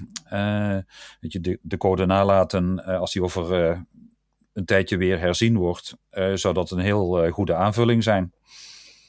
weet 1.20 1.32
je, 1.32 1.40
de, 1.40 1.58
de 1.62 1.76
code 1.76 2.06
nalaten, 2.06 2.84
als 2.84 3.12
die 3.12 3.22
over 3.22 3.82
een 4.54 4.64
tijdje 4.64 4.96
weer 4.96 5.20
herzien 5.20 5.56
wordt, 5.56 5.96
uh, 6.12 6.34
zou 6.34 6.54
dat 6.54 6.70
een 6.70 6.78
heel 6.78 7.24
uh, 7.24 7.32
goede 7.32 7.54
aanvulling 7.54 8.02
zijn. 8.02 8.32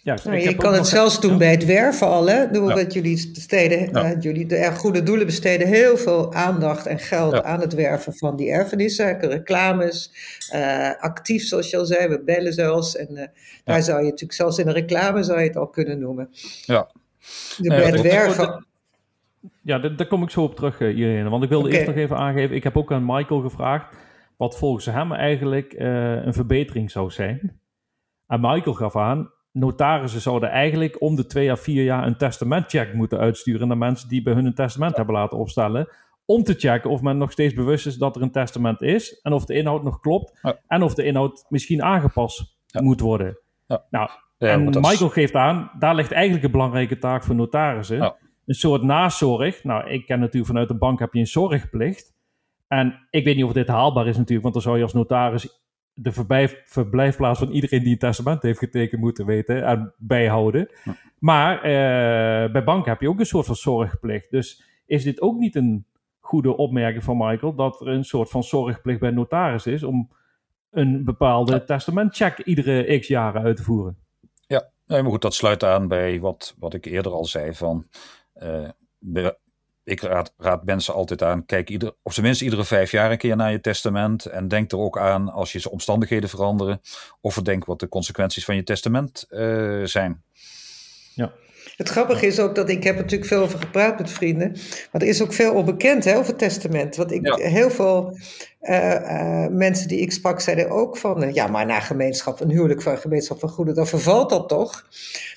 Ja, 0.03 0.17
nou, 0.23 0.37
je 0.37 0.55
kan 0.55 0.73
het 0.73 0.87
zelfs 0.87 1.19
doen 1.19 1.37
bij 1.37 1.51
het 1.51 1.65
werven 1.65 2.07
al. 2.07 2.27
Hè? 2.27 2.41
Ja. 2.41 2.75
Dat 2.75 2.93
jullie, 2.93 3.31
besteden, 3.33 3.89
ja. 3.91 4.13
uh, 4.13 4.21
jullie 4.21 4.45
de 4.45 4.71
goede 4.75 5.03
doelen 5.03 5.25
besteden 5.25 5.67
heel 5.67 5.97
veel 5.97 6.33
aandacht 6.33 6.85
en 6.85 6.99
geld 6.99 7.33
ja. 7.33 7.43
aan 7.43 7.59
het 7.59 7.73
werven 7.73 8.13
van 8.13 8.35
die 8.35 8.51
erfenissen. 8.51 9.19
Reclames, 9.19 10.11
actief 10.99 11.43
zoals 11.43 11.69
je 11.69 11.77
al 11.77 11.85
zei, 11.85 12.07
we 12.07 12.23
bellen 12.23 12.53
zelfs. 12.53 12.95
En 12.95 13.31
daar 13.63 13.83
zou 13.83 13.97
je 13.97 14.03
natuurlijk 14.03 14.33
zelfs 14.33 14.57
in 14.57 14.67
een 14.67 14.73
reclame 14.73 15.23
zou 15.23 15.39
je 15.39 15.47
het 15.47 15.57
al 15.57 15.67
kunnen 15.67 15.99
noemen. 15.99 16.29
Ja. 16.65 16.91
De, 17.57 17.69
bij 17.69 17.85
het 17.85 18.01
werven... 18.01 18.65
Ja, 19.61 19.79
daar, 19.79 19.95
daar, 19.95 20.07
kom 20.07 20.23
ik 20.23 20.29
zo 20.29 20.41
op 20.41 20.55
terug, 20.55 20.79
Irene. 20.79 21.29
Want 21.29 21.43
ik 21.43 21.49
wilde 21.49 21.65
okay. 21.65 21.79
eerst 21.79 21.91
nog 21.91 21.99
even 21.99 22.17
aangeven, 22.17 22.55
ik 22.55 22.63
heb 22.63 22.77
ook 22.77 22.91
aan 22.91 23.05
Michael 23.05 23.41
gevraagd 23.41 23.85
wat 24.38 24.57
volgens 24.57 24.86
hem 24.86 25.11
eigenlijk 25.11 25.73
uh, 25.73 26.25
een 26.25 26.33
verbetering 26.33 26.91
zou 26.91 27.11
zijn. 27.11 27.59
En 28.27 28.41
Michael 28.41 28.75
gaf 28.75 28.95
aan, 28.95 29.31
notarissen 29.51 30.21
zouden 30.21 30.49
eigenlijk 30.49 31.01
om 31.01 31.15
de 31.15 31.25
twee 31.25 31.51
à 31.51 31.55
vier 31.55 31.83
jaar 31.83 32.07
een 32.07 32.17
testamentcheck 32.17 32.93
moeten 32.93 33.19
uitsturen 33.19 33.67
naar 33.67 33.77
mensen 33.77 34.09
die 34.09 34.21
bij 34.21 34.33
hun 34.33 34.45
een 34.45 34.53
testament 34.53 34.97
hebben 34.97 35.15
laten 35.15 35.38
opstellen. 35.38 35.88
Om 36.25 36.43
te 36.43 36.53
checken 36.53 36.89
of 36.89 37.01
men 37.01 37.17
nog 37.17 37.31
steeds 37.31 37.53
bewust 37.53 37.86
is 37.86 37.95
dat 37.95 38.15
er 38.15 38.21
een 38.21 38.31
testament 38.31 38.81
is 38.81 39.19
en 39.21 39.33
of 39.33 39.45
de 39.45 39.53
inhoud 39.53 39.83
nog 39.83 39.99
klopt 39.99 40.39
ja. 40.41 40.59
en 40.67 40.81
of 40.81 40.93
de 40.93 41.03
inhoud 41.03 41.45
misschien 41.49 41.83
aangepast 41.83 42.57
ja. 42.65 42.81
moet 42.81 42.99
worden. 42.99 43.39
Ja. 43.67 43.86
Nou, 43.89 44.09
en 44.38 44.63
Michael 44.63 45.07
is... 45.07 45.13
geeft 45.13 45.36
aan, 45.36 45.71
daar 45.79 45.95
ligt 45.95 46.11
eigenlijk 46.11 46.45
een 46.45 46.51
belangrijke 46.51 46.97
taak 46.97 47.23
voor 47.23 47.36
notarissen. 47.36 48.15
Een 48.45 48.55
soort 48.55 48.81
nazorg. 48.81 49.63
Nou, 49.63 49.89
ik 49.89 50.05
ken 50.05 50.19
natuurlijk 50.19 50.45
vanuit 50.45 50.67
de 50.67 50.77
bank 50.77 50.99
heb 50.99 51.13
je 51.13 51.19
een 51.19 51.27
zorgplicht. 51.27 52.13
En 52.76 53.07
ik 53.09 53.23
weet 53.23 53.36
niet 53.36 53.45
of 53.45 53.53
dit 53.53 53.67
haalbaar 53.67 54.07
is 54.07 54.17
natuurlijk, 54.17 54.41
want 54.41 54.53
dan 54.53 54.63
zou 54.63 54.78
je 54.78 54.84
als 54.84 54.93
notaris 54.93 55.63
de 55.93 56.11
verblijf, 56.11 56.61
verblijfplaats 56.65 57.39
van 57.39 57.51
iedereen 57.51 57.84
die 57.84 57.91
een 57.91 57.97
testament 57.97 58.41
heeft 58.41 58.59
getekend 58.59 59.01
moeten 59.01 59.26
weten 59.26 59.65
en 59.65 59.93
bijhouden. 59.97 60.69
Ja. 60.84 60.95
Maar 61.19 61.55
uh, 61.57 62.51
bij 62.51 62.63
banken 62.63 62.91
heb 62.91 63.01
je 63.01 63.09
ook 63.09 63.19
een 63.19 63.26
soort 63.26 63.45
van 63.45 63.55
zorgplicht. 63.55 64.32
Dus 64.32 64.63
is 64.86 65.03
dit 65.03 65.21
ook 65.21 65.38
niet 65.38 65.55
een 65.55 65.86
goede 66.19 66.57
opmerking 66.57 67.03
van 67.03 67.17
Michael, 67.17 67.55
dat 67.55 67.82
er 67.82 67.88
een 67.88 68.05
soort 68.05 68.30
van 68.30 68.43
zorgplicht 68.43 68.99
bij 68.99 69.11
notaris 69.11 69.65
is 69.65 69.84
om 69.84 70.11
een 70.71 71.03
bepaalde 71.03 71.51
ja. 71.51 71.59
testamentcheck 71.59 72.39
iedere 72.39 72.99
x 72.99 73.07
jaren 73.07 73.41
uit 73.41 73.57
te 73.57 73.63
voeren? 73.63 73.97
Ja, 74.47 74.69
nee, 74.88 75.01
maar 75.01 75.11
goed, 75.11 75.21
dat 75.21 75.34
sluit 75.34 75.63
aan 75.63 75.88
bij 75.88 76.19
wat, 76.19 76.55
wat 76.59 76.73
ik 76.73 76.86
eerder 76.86 77.11
al 77.11 77.26
zei 77.26 77.53
van... 77.53 77.88
Uh, 78.43 78.67
ik 79.86 80.01
raad, 80.01 80.33
raad, 80.38 80.65
mensen 80.65 80.93
altijd 80.93 81.23
aan, 81.23 81.45
kijk 81.45 81.69
ieder, 81.69 81.95
op 82.03 82.13
zijn 82.13 82.25
minst 82.25 82.41
iedere 82.41 82.65
vijf 82.65 82.91
jaar 82.91 83.11
een 83.11 83.17
keer 83.17 83.36
naar 83.36 83.51
je 83.51 83.61
testament. 83.61 84.25
En 84.25 84.47
denk 84.47 84.71
er 84.71 84.77
ook 84.77 84.99
aan 84.99 85.31
als 85.31 85.51
je 85.51 85.69
omstandigheden 85.69 86.29
veranderen. 86.29 86.81
Of 87.21 87.33
verdenk 87.33 87.65
wat 87.65 87.79
de 87.79 87.89
consequenties 87.89 88.45
van 88.45 88.55
je 88.55 88.63
testament 88.63 89.25
uh, 89.29 89.83
zijn. 89.83 90.23
Het 91.76 91.89
grappige 91.89 92.26
is 92.26 92.39
ook 92.39 92.55
dat 92.55 92.69
ik 92.69 92.84
heb 92.84 92.95
natuurlijk 92.95 93.30
veel 93.30 93.41
over 93.41 93.59
gepraat 93.59 93.99
met 93.99 94.11
vrienden, 94.11 94.51
maar 94.91 95.01
er 95.01 95.07
is 95.07 95.21
ook 95.21 95.34
veel 95.34 95.53
onbekend 95.53 96.03
hè, 96.03 96.17
over 96.17 96.36
testament. 96.36 96.95
Want 96.95 97.11
ik, 97.11 97.34
heel 97.41 97.69
veel 97.69 98.17
uh, 98.61 98.93
uh, 98.93 99.47
mensen 99.47 99.88
die 99.88 99.99
ik 99.99 100.11
sprak 100.11 100.39
zeiden 100.39 100.69
ook 100.69 100.97
van, 100.97 101.23
uh, 101.23 101.34
ja, 101.34 101.47
maar 101.47 101.65
na 101.65 101.80
gemeenschap, 101.80 102.39
een 102.39 102.49
huwelijk 102.49 102.82
van 102.82 102.97
gemeenschap 102.97 103.39
van 103.39 103.49
goede, 103.49 103.73
dan 103.73 103.88
vervalt 103.88 104.30
dat 104.30 104.49
toch? 104.49 104.86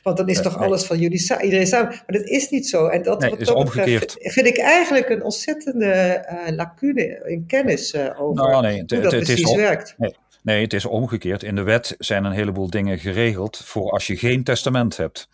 Want 0.02 0.16
dan 0.16 0.28
is 0.28 0.42
toch 0.42 0.58
alles 0.58 0.84
van 0.84 0.98
jullie 0.98 1.42
iedereen 1.42 1.66
samen. 1.66 1.88
Maar 1.88 2.18
dat 2.18 2.24
is 2.26 2.48
niet 2.48 2.68
zo. 2.68 2.86
En 2.86 3.02
dat 3.02 3.20
nee, 3.20 3.30
wat 3.30 3.40
is 3.40 3.50
omgekeerd. 3.50 4.00
Betreft, 4.00 4.32
vind 4.32 4.46
ik 4.46 4.58
eigenlijk 4.58 5.08
een 5.08 5.22
ontzettende 5.22 6.24
lacune 6.56 7.22
in 7.26 7.46
kennis 7.46 7.94
over 7.96 8.50
nou, 8.50 8.62
nee, 8.62 8.76
hoe 8.86 9.00
dat 9.00 9.12
het, 9.12 9.24
precies 9.24 9.50
is 9.50 9.54
werkt. 9.54 9.96
Nee, 10.42 10.62
het 10.62 10.72
is 10.72 10.84
omgekeerd. 10.84 11.42
In 11.42 11.54
de 11.54 11.62
wet 11.62 11.94
zijn 11.98 12.24
een 12.24 12.32
heleboel 12.32 12.70
dingen 12.70 12.98
geregeld 12.98 13.56
voor 13.64 13.90
als 13.90 14.06
je 14.06 14.16
geen 14.16 14.44
testament 14.44 14.96
hebt. 14.96 15.28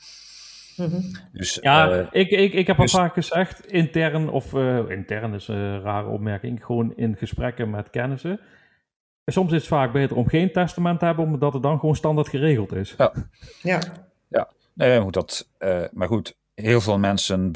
Mm-hmm. 0.76 1.12
Dus, 1.32 1.58
ja, 1.60 1.92
uh, 1.92 2.06
ik, 2.10 2.30
ik, 2.30 2.52
ik 2.52 2.66
heb 2.66 2.78
al 2.78 2.84
dus- 2.84 2.92
vaak 2.92 3.14
gezegd, 3.14 3.66
intern, 3.66 4.28
of 4.28 4.52
uh, 4.52 4.90
intern 4.90 5.34
is 5.34 5.48
een 5.48 5.80
rare 5.80 6.08
opmerking, 6.08 6.64
gewoon 6.64 6.96
in 6.96 7.16
gesprekken 7.16 7.70
met 7.70 7.90
kennissen. 7.90 8.40
Soms 9.26 9.52
is 9.52 9.58
het 9.58 9.66
vaak 9.66 9.92
beter 9.92 10.16
om 10.16 10.28
geen 10.28 10.52
testament 10.52 10.98
te 10.98 11.04
hebben, 11.04 11.24
omdat 11.24 11.52
het 11.52 11.62
dan 11.62 11.78
gewoon 11.78 11.96
standaard 11.96 12.28
geregeld 12.28 12.72
is. 12.72 12.94
Ja, 12.98 13.12
ja. 13.62 13.80
ja. 14.28 14.50
Nee, 14.74 15.10
dat, 15.10 15.48
uh, 15.58 15.84
maar 15.92 16.08
goed, 16.08 16.36
heel 16.54 16.80
veel 16.80 16.98
mensen 16.98 17.52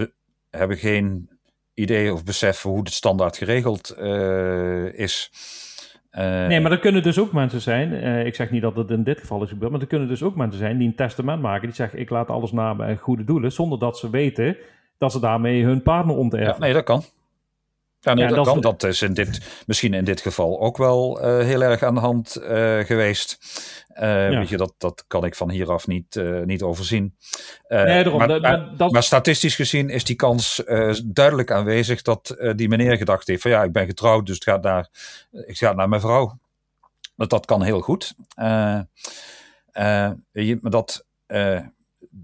hebben 0.51 0.77
geen 0.77 1.31
idee 1.75 2.13
of 2.13 2.25
besef 2.25 2.63
hoe 2.63 2.79
het 2.79 2.93
standaard 2.93 3.37
geregeld 3.37 3.95
uh, 3.99 4.93
is. 4.93 5.31
Uh, 6.13 6.47
nee, 6.47 6.61
maar 6.61 6.73
er 6.73 6.79
kunnen 6.79 7.03
dus 7.03 7.19
ook 7.19 7.33
mensen 7.33 7.61
zijn, 7.61 7.93
uh, 7.93 8.27
ik 8.27 8.35
zeg 8.35 8.51
niet 8.51 8.63
dat 8.63 8.77
het 8.77 8.91
in 8.91 9.05
dit 9.05 9.21
geval 9.21 9.43
is 9.43 9.49
gebeurd, 9.49 9.73
maar 9.73 9.81
er 9.81 9.87
kunnen 9.87 10.09
dus 10.09 10.23
ook 10.23 10.37
mensen 10.37 10.59
zijn 10.59 10.79
die 10.79 10.89
een 10.89 10.95
testament 10.95 11.43
maken, 11.43 11.67
die 11.67 11.75
zeggen 11.75 11.99
ik 11.99 12.11
laat 12.11 12.29
alles 12.29 12.53
na 12.53 12.75
bij 12.75 12.97
goede 12.97 13.25
doelen, 13.25 13.53
zonder 13.53 13.79
dat 13.79 13.99
ze 13.99 14.11
weten 14.11 14.57
dat 14.99 15.13
ze 15.13 15.21
daarmee 15.21 15.65
hun 15.65 15.83
partner 15.83 16.17
onterven. 16.17 16.53
Ja, 16.53 16.59
nee, 16.59 16.73
dat 16.73 16.85
kan. 16.85 17.03
Ja, 18.01 18.15
nee, 18.15 18.25
Ja, 18.29 18.35
dat, 18.35 18.47
kan. 18.47 18.61
Dat 18.61 18.83
is 18.83 19.03
in 19.03 19.15
dit, 19.15 19.41
misschien 19.67 19.95
in 19.95 20.05
dit 20.05 20.21
geval 20.21 20.61
ook 20.61 20.77
wel 20.77 21.21
eh, 21.21 21.39
heel 21.45 21.63
erg 21.63 21.83
aan 21.83 21.95
de 21.95 22.01
hand 22.01 22.37
eh, 22.37 22.79
geweest. 22.79 23.39
Eh, 23.89 24.31
Ja. 24.31 24.39
Weet 24.39 24.49
je, 24.49 24.57
dat, 24.57 24.75
dat 24.79 25.05
kan 25.07 25.25
ik 25.25 25.35
van 25.35 25.51
hieraf 25.51 25.87
niet, 25.87 26.21
niet 26.45 26.63
overzien. 26.63 27.17
Nee, 27.69 27.85
daarom, 27.85 28.19
maar, 28.19 28.29
dat- 28.29 28.43
maar- 28.43 28.59
maar 28.59 28.77
dat- 28.77 28.91
maar 28.93 29.03
statistisch 29.03 29.55
gezien 29.55 29.89
is 29.91 30.05
die 30.05 30.17
kans 30.17 30.63
duidelijk 31.05 31.51
aanwezig 31.51 32.03
dat 32.03 32.37
die 32.57 32.69
meneer 32.69 32.97
gedacht 32.97 33.27
heeft 33.27 33.43
van 33.43 33.51
ja, 33.51 33.63
ik 33.63 33.73
ben 33.73 33.87
getrouwd, 33.87 34.27
dus 34.27 34.35
het 34.35 34.45
gaat 34.45 34.63
naar, 34.63 34.89
ik 35.47 35.57
ga 35.59 35.73
naar 35.73 35.89
mijn 35.89 36.01
vrouw. 36.01 36.39
Dat, 37.17 37.31
dat 37.31 37.47
kan 37.47 37.63
heel 37.63 37.81
goed. 37.81 38.15
Je, 40.33 40.59
maar 40.61 40.71
dat, 40.71 41.05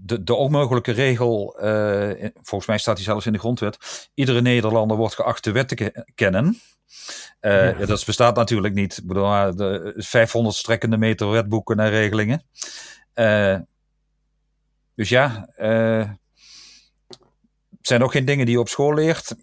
de, 0.01 0.23
de 0.23 0.33
onmogelijke 0.35 0.91
regel, 0.91 1.57
eh, 1.59 2.29
volgens 2.33 2.65
mij 2.65 2.77
staat 2.77 2.95
die 2.95 3.05
zelfs 3.05 3.25
in 3.25 3.33
de 3.33 3.39
grondwet, 3.39 4.09
iedere 4.13 4.41
Nederlander 4.41 4.97
wordt 4.97 5.15
geacht 5.15 5.43
de 5.43 5.51
wet 5.51 5.67
te 5.67 5.75
ke- 5.75 6.05
kennen. 6.15 6.59
Eh, 7.39 7.51
Ja. 7.51 7.79
ja, 7.79 7.85
dat 7.85 8.05
bestaat 8.05 8.35
natuurlijk 8.35 8.73
niet. 8.73 8.97
Ik 8.97 9.07
bedoel, 9.07 9.55
de 9.55 9.93
500 9.97 10.55
strekkende 10.55 10.97
meter 10.97 11.29
wetboeken 11.29 11.79
en 11.79 11.89
regelingen. 11.89 12.43
Eh, 13.13 13.57
dus 14.95 15.09
ja, 15.09 15.47
het 15.55 16.09
zijn 17.81 18.03
ook 18.03 18.11
geen 18.11 18.25
dingen 18.25 18.45
die 18.45 18.55
je 18.55 18.61
op 18.61 18.69
school 18.69 18.93
leert. 18.93 19.35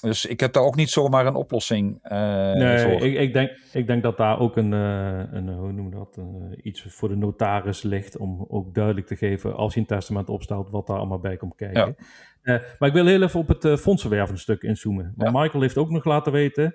Dus 0.00 0.26
ik 0.26 0.40
heb 0.40 0.52
daar 0.52 0.62
ook 0.62 0.76
niet 0.76 0.90
zomaar 0.90 1.26
een 1.26 1.34
oplossing 1.34 1.98
eh, 2.02 2.52
Nee, 2.52 2.78
voor. 2.78 3.06
ik, 3.06 3.18
ik, 3.18 3.32
denk, 3.32 3.50
ik 3.72 3.86
denk 3.86 4.02
dat 4.02 4.16
daar 4.16 4.40
ook 4.40 4.56
een, 4.56 4.72
eh, 4.72 5.22
een 5.32 5.48
hoe 5.48 5.72
noemen 5.72 5.90
we 5.90 5.96
dat, 5.96 6.16
een, 6.16 6.48
eh, 6.50 6.58
iets 6.64 6.84
voor 6.88 7.08
de 7.08 7.16
notaris 7.16 7.82
ligt 7.82 8.16
om 8.16 8.44
ook 8.48 8.74
duidelijk 8.74 9.06
te 9.06 9.16
geven 9.16 9.56
als 9.56 9.74
je 9.74 9.80
een 9.80 9.86
testament 9.86 10.28
opstelt 10.28 10.70
wat 10.70 10.86
daar 10.86 10.96
allemaal 10.96 11.20
bij 11.20 11.36
komt 11.36 11.54
kijken. 11.54 11.96
Maar 12.78 12.88
ik 12.88 12.92
wil 12.92 13.06
heel 13.06 13.22
even 13.22 13.40
op 13.40 13.48
het 13.48 13.64
uh, 13.64 14.26
stuk 14.34 14.62
inzoomen. 14.62 15.12
Want 15.16 15.32
Michael 15.36 15.62
heeft 15.62 15.76
ook 15.76 15.90
nog 15.90 16.04
laten 16.04 16.32
weten 16.32 16.74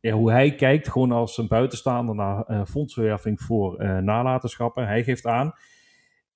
ja, 0.00 0.12
hoe 0.12 0.30
hij 0.30 0.54
kijkt, 0.54 0.88
gewoon 0.88 1.12
als 1.12 1.38
een 1.38 1.48
buitenstaander 1.48 2.14
naar 2.14 2.66
fondsenwerving 2.66 3.40
voor 3.40 3.84
nalatenschappen. 4.02 4.86
Hij 4.86 5.04
geeft 5.04 5.26
aan, 5.26 5.52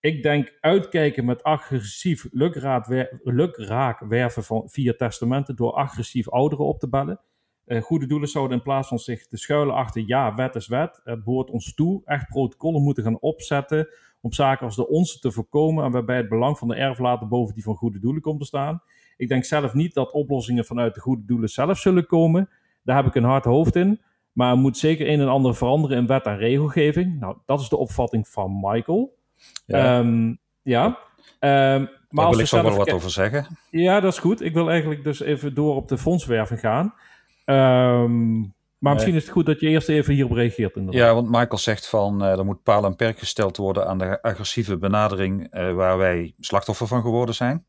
ik 0.01 0.23
denk 0.23 0.57
uitkijken 0.61 1.25
met 1.25 1.43
agressief 1.43 2.29
lukraak, 2.33 2.87
wer- 2.87 3.21
lukraak 3.23 4.01
werven 4.01 4.45
van, 4.45 4.69
via 4.69 4.93
testamenten 4.97 5.57
door 5.57 5.73
agressief 5.73 6.29
ouderen 6.29 6.67
op 6.67 6.79
te 6.79 6.89
bellen. 6.89 7.21
Eh, 7.65 7.83
goede 7.83 8.07
doelen 8.07 8.29
zouden 8.29 8.57
in 8.57 8.63
plaats 8.63 8.89
van 8.89 8.99
zich 8.99 9.27
te 9.27 9.37
schuilen 9.37 9.75
achter 9.75 10.03
ja, 10.07 10.35
wet 10.35 10.55
is 10.55 10.69
wet, 10.69 11.01
het 11.05 11.25
behoort 11.25 11.51
ons 11.51 11.75
toe, 11.75 12.03
echt 12.05 12.29
protocollen 12.29 12.83
moeten 12.83 13.05
gaan 13.05 13.21
opzetten 13.21 13.89
om 14.21 14.33
zaken 14.33 14.67
als 14.67 14.77
de 14.77 14.89
onze 14.89 15.19
te 15.19 15.33
voorkomen 15.33 15.85
en 15.85 15.91
waarbij 15.91 16.17
het 16.17 16.29
belang 16.29 16.59
van 16.59 16.69
de 16.69 16.75
erflater 16.75 17.29
boven 17.29 17.55
die 17.55 17.63
van 17.63 17.75
goede 17.75 17.99
doelen 17.99 18.23
komt 18.23 18.41
te 18.41 18.47
staan. 18.47 18.83
Ik 19.17 19.29
denk 19.29 19.45
zelf 19.45 19.75
niet 19.75 19.95
dat 19.95 20.13
oplossingen 20.13 20.65
vanuit 20.65 20.95
de 20.95 21.01
goede 21.01 21.25
doelen 21.25 21.49
zelf 21.49 21.79
zullen 21.79 22.07
komen. 22.07 22.49
Daar 22.83 22.97
heb 22.97 23.07
ik 23.07 23.15
een 23.15 23.25
hard 23.25 23.45
hoofd 23.45 23.77
in. 23.77 24.01
Maar 24.33 24.51
er 24.51 24.59
moet 24.59 24.77
zeker 24.79 25.09
een 25.09 25.21
en 25.21 25.29
ander 25.29 25.55
veranderen 25.55 25.97
in 25.97 26.07
wet 26.07 26.25
en 26.25 26.37
regelgeving. 26.37 27.21
Nou, 27.21 27.37
dat 27.45 27.61
is 27.61 27.69
de 27.69 27.77
opvatting 27.77 28.29
van 28.29 28.61
Michael. 28.61 29.19
Ja, 29.71 29.99
Ehm, 29.99 30.35
ja. 30.63 30.99
Ehm, 31.39 31.87
maar 32.09 32.25
daar 32.25 32.31
wil 32.31 32.39
ik 32.39 32.47
zo 32.47 32.63
wel 32.63 32.77
wat 32.77 32.93
over 32.93 33.11
zeggen. 33.11 33.47
Ja, 33.71 34.01
dat 34.01 34.13
is 34.13 34.19
goed. 34.19 34.41
Ik 34.43 34.55
wil 34.55 34.71
eigenlijk 34.71 35.05
dus 35.05 35.21
even 35.21 35.55
door 35.55 35.77
op 35.77 35.89
de 35.89 35.99
fondswerving 35.99 36.61
gaan. 36.61 36.95
Ehm, 37.45 38.39
maar 38.79 38.93
misschien 38.95 39.15
is 39.15 39.23
het 39.23 39.33
goed 39.33 39.47
dat 39.47 39.61
je 39.61 39.69
eerst 39.69 39.89
even 39.89 40.15
hierop 40.15 40.33
reageert. 40.33 40.77
Inderdaad. 40.77 41.03
Ja, 41.03 41.15
want 41.15 41.31
Michael 41.31 41.59
zegt 41.59 41.89
van 41.89 42.25
eh, 42.25 42.39
er 42.39 42.45
moet 42.45 42.63
paal 42.63 42.85
en 42.85 42.97
perk 42.97 43.19
gesteld 43.19 43.57
worden 43.57 43.87
aan 43.87 43.99
de 43.99 44.23
agressieve 44.23 44.79
benadering 44.79 45.47
eh, 45.51 45.73
waar 45.73 45.99
wij 45.99 46.35
slachtoffer 46.39 46.87
van 46.87 47.03
geworden 47.03 47.35
zijn. 47.35 47.65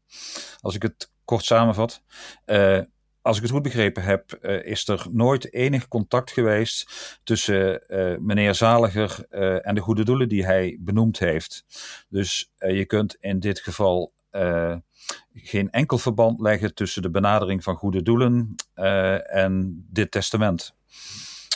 Als 0.61 0.75
ik 0.75 0.81
het 0.81 1.11
kort 1.25 1.45
samenvat. 1.45 2.03
Eh, 2.45 2.79
als 3.21 3.35
ik 3.35 3.41
het 3.43 3.51
goed 3.51 3.61
begrepen 3.61 4.03
heb, 4.03 4.31
eh, 4.31 4.65
is 4.65 4.87
er 4.87 5.05
nooit 5.11 5.53
enig 5.53 5.87
contact 5.87 6.31
geweest 6.31 6.91
tussen 7.23 7.87
eh, 7.87 8.17
meneer 8.19 8.55
Zaliger 8.55 9.25
eh, 9.29 9.67
en 9.67 9.75
de 9.75 9.81
goede 9.81 10.05
doelen 10.05 10.29
die 10.29 10.45
hij 10.45 10.77
benoemd 10.79 11.19
heeft. 11.19 11.65
Dus 12.09 12.51
je 12.57 12.85
kunt 12.85 13.17
in 13.19 13.39
dit 13.39 13.59
geval 13.59 14.13
geen 15.33 15.71
enkel 15.71 15.97
verband 15.97 16.39
leggen 16.39 16.73
tussen 16.73 17.01
de 17.01 17.09
benadering 17.09 17.63
van 17.63 17.75
goede 17.75 18.01
doelen 18.01 18.55
en 19.23 19.85
dit 19.89 20.11
testament. 20.11 20.75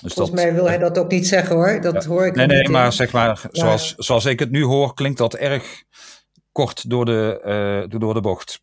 Dus 0.01 0.13
Volgens 0.13 0.36
mij 0.36 0.53
wil 0.53 0.68
hij 0.68 0.78
dat 0.78 0.97
ook 0.97 1.11
niet 1.11 1.28
zeggen 1.28 1.55
hoor. 1.55 1.82
Dat 1.82 2.05
hoor 2.05 2.26
ik 2.26 2.36
Nee, 2.36 2.47
nee, 2.47 2.63
in. 2.63 2.72
maar 2.72 2.93
zeg 2.93 3.11
maar, 3.11 3.41
zoals, 3.51 3.95
zoals 3.95 4.26
ik 4.26 4.39
het 4.39 4.51
nu 4.51 4.63
hoor, 4.63 4.93
klinkt 4.93 5.18
dat 5.18 5.34
erg 5.34 5.84
kort 6.51 6.89
door 6.89 7.05
de, 7.05 7.88
door 7.99 8.13
de 8.13 8.22
bocht. 8.22 8.61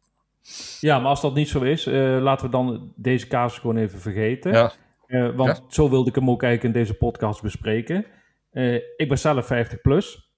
Ja, 0.80 0.98
maar 0.98 1.08
als 1.08 1.20
dat 1.20 1.34
niet 1.34 1.48
zo 1.48 1.60
is, 1.60 1.86
eh, 1.86 2.18
laten 2.20 2.46
we 2.46 2.52
dan 2.52 2.92
deze 2.96 3.26
casus 3.26 3.58
gewoon 3.58 3.76
even 3.76 3.98
vergeten. 4.00 4.52
Ja, 4.52 4.72
Eh, 5.06 5.34
want 5.34 5.56
Ja. 5.56 5.64
zo 5.68 5.90
wilde 5.90 6.08
ik 6.08 6.14
hem 6.14 6.30
ook 6.30 6.42
eigenlijk 6.42 6.74
in 6.74 6.80
deze 6.80 6.94
podcast 6.94 7.42
bespreken. 7.42 8.06
Eh, 8.50 8.74
ik 8.74 9.08
ben 9.08 9.18
zelf 9.18 9.46
50 9.46 9.80
plus. 9.80 10.32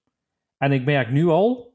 En 0.58 0.72
ik 0.72 0.84
merk 0.84 1.10
nu 1.10 1.26
al 1.26 1.74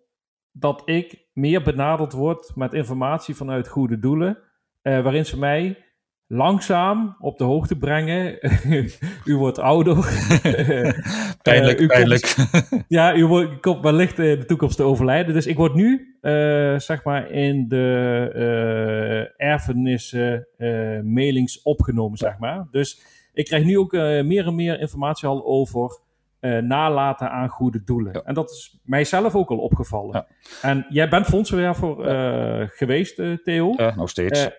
dat 0.52 0.82
ik 0.86 1.28
meer 1.34 1.64
benaderd 1.64 2.12
word 2.14 2.52
met 2.56 2.74
informatie 2.74 3.36
vanuit 3.36 3.68
goede 3.68 4.00
doelen. 4.00 4.38
waarin 4.82 5.26
ze 5.26 5.40
mij 5.40 5.86
langzaam 6.32 7.16
op 7.20 7.38
de 7.38 7.44
hoogte 7.44 7.76
brengen. 7.78 8.38
u 9.26 9.36
wordt 9.36 9.60
ouder. 9.60 9.96
pijnlijk, 11.42 11.78
komt- 11.78 11.88
pijnlijk. 11.90 12.36
Ja, 12.88 13.16
u, 13.16 13.26
wordt, 13.26 13.60
komt 13.60 13.84
wellicht 13.84 14.20
in 14.20 14.40
de 14.40 14.46
toekomst 14.46 14.78
te 14.78 14.84
overlijden. 14.84 15.34
Dus 15.34 15.46
ik 15.48 15.58
word 15.58 15.74
nu, 15.74 16.18
eh, 16.22 16.80
zeg 16.80 17.04
maar, 17.04 17.32
in 17.32 17.68
de 17.68 18.30
eh 18.34 19.48
erfenissen 19.48 20.48
eh, 20.58 21.00
mailings 21.04 21.62
opgenomen, 21.62 22.18
zeg 22.18 22.38
maar. 22.38 22.68
Dus 22.72 23.02
ik 23.34 23.46
krijg 23.46 23.64
nu 23.64 23.78
ook 23.78 23.94
eh, 23.94 24.24
meer 24.24 24.46
en 24.48 24.56
meer 24.56 24.80
informatie 24.80 25.28
al 25.28 25.46
over 25.46 26.00
eh, 26.40 26.58
nalaten 26.58 27.32
aan 27.32 27.50
goede 27.50 27.84
doelen. 27.84 28.14
Ja. 28.14 28.22
En 28.22 28.34
dat 28.34 28.50
is 28.50 28.80
mijzelf 28.84 29.36
ook 29.36 29.50
al 29.50 29.58
opgevallen. 29.58 30.16
Ja. 30.16 30.28
En 30.70 30.86
jij 30.90 31.10
bent 31.10 31.26
fondsenwerver 31.26 32.00
eh, 32.00 32.68
geweest, 32.68 33.20
eh, 33.20 33.34
Theo. 33.34 33.74
Nog 33.96 34.10
steeds. 34.10 34.50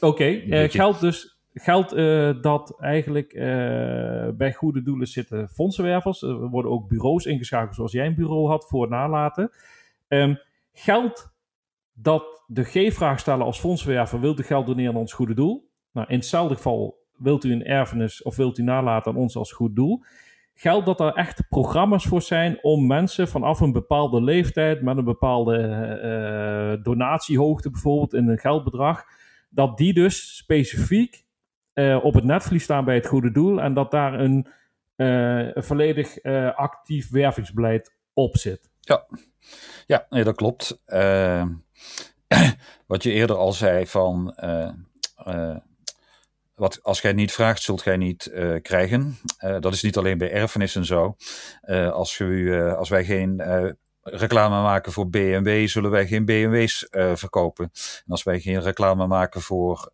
Oké, 0.00 0.40
geldt 0.68 1.00
dus 1.00 1.38
geldt 1.54 1.96
dat 2.42 2.76
eigenlijk 2.80 3.32
bij 4.36 4.52
goede 4.52 4.82
doelen 4.82 5.06
zitten 5.06 5.48
fondsenwervers. 5.48 6.22
Er 6.22 6.48
worden 6.48 6.70
ook 6.70 6.88
bureaus 6.88 7.24
ingeschakeld 7.24 7.74
zoals 7.74 7.92
jij 7.92 8.06
een 8.06 8.14
bureau 8.14 8.48
had 8.48 8.68
voor 8.68 8.88
nalaten. 8.88 9.50
Ehm, 10.08 10.34
geldt 10.72 11.32
dat 11.92 12.42
de 12.46 12.64
G-vraag 12.64 13.18
stellen 13.18 13.44
als 13.44 13.60
fondswerver, 13.60 14.20
wilt 14.20 14.40
u 14.40 14.42
geld 14.42 14.66
doneren 14.66 14.92
aan 14.92 15.00
ons 15.00 15.12
goede 15.12 15.34
doel? 15.34 15.68
Nou, 15.92 16.06
in 16.08 16.16
hetzelfde 16.16 16.54
geval 16.54 16.98
wilt 17.16 17.44
u 17.44 17.52
een 17.52 17.64
erfenis 17.64 18.22
of 18.22 18.36
wilt 18.36 18.58
u 18.58 18.62
nalaten 18.62 19.12
aan 19.12 19.18
ons 19.18 19.36
als 19.36 19.52
goed 19.52 19.76
doel? 19.76 20.02
Geldt 20.60 20.86
dat 20.86 21.00
er 21.00 21.12
echt 21.12 21.48
programma's 21.48 22.06
voor 22.06 22.22
zijn 22.22 22.58
om 22.62 22.86
mensen 22.86 23.28
vanaf 23.28 23.60
een 23.60 23.72
bepaalde 23.72 24.22
leeftijd 24.22 24.82
met 24.82 24.96
een 24.96 25.04
bepaalde 25.04 25.56
eh, 25.56 26.84
donatiehoogte 26.84 27.70
bijvoorbeeld 27.70 28.14
in 28.14 28.28
een 28.28 28.38
geldbedrag, 28.38 29.04
dat 29.48 29.78
die 29.78 29.94
dus 29.94 30.36
specifiek 30.36 31.24
eh, 31.72 32.04
op 32.04 32.14
het 32.14 32.24
netvlies 32.24 32.62
staan 32.62 32.84
bij 32.84 32.94
het 32.94 33.06
goede 33.06 33.30
doel 33.30 33.60
en 33.60 33.74
dat 33.74 33.90
daar 33.90 34.20
een, 34.20 34.46
eh, 34.96 35.54
een 35.54 35.64
volledig 35.64 36.18
eh, 36.18 36.54
actief 36.54 37.10
wervingsbeleid 37.10 37.94
op 38.12 38.36
zit? 38.36 38.70
Ja, 38.80 39.06
ja 39.86 40.06
nee, 40.10 40.24
dat 40.24 40.36
klopt. 40.36 40.82
Wat 42.86 43.02
je 43.02 43.10
eerder 43.10 43.36
al 43.36 43.52
zei 43.52 43.86
van... 43.86 44.34
Uh, 46.60 46.66
uh, 46.66 46.68
wat, 46.68 46.82
als 46.82 47.00
jij 47.00 47.12
niet 47.12 47.32
vraagt, 47.32 47.62
zult 47.62 47.84
jij 47.84 47.96
niet 47.96 48.30
krijgen. 48.62 49.18
dat 49.60 49.72
is 49.72 49.82
niet 49.82 49.96
alleen 49.96 50.18
bij 50.18 50.30
erfenissen 50.30 50.84
zo. 50.84 51.16
als, 51.92 52.18
we, 52.18 52.74
als 52.78 52.88
wij 52.88 53.04
geen 53.04 53.42
reclame 54.02 54.62
maken 54.62 54.92
voor 54.92 55.08
BMW, 55.08 55.68
zullen 55.68 55.90
wij 55.90 56.06
geen 56.06 56.24
BMW's 56.24 56.88
verkopen. 57.14 57.70
En 57.74 58.10
als 58.10 58.22
wij 58.22 58.40
geen 58.40 58.60
reclame 58.60 59.06
maken 59.06 59.40
voor 59.40 59.92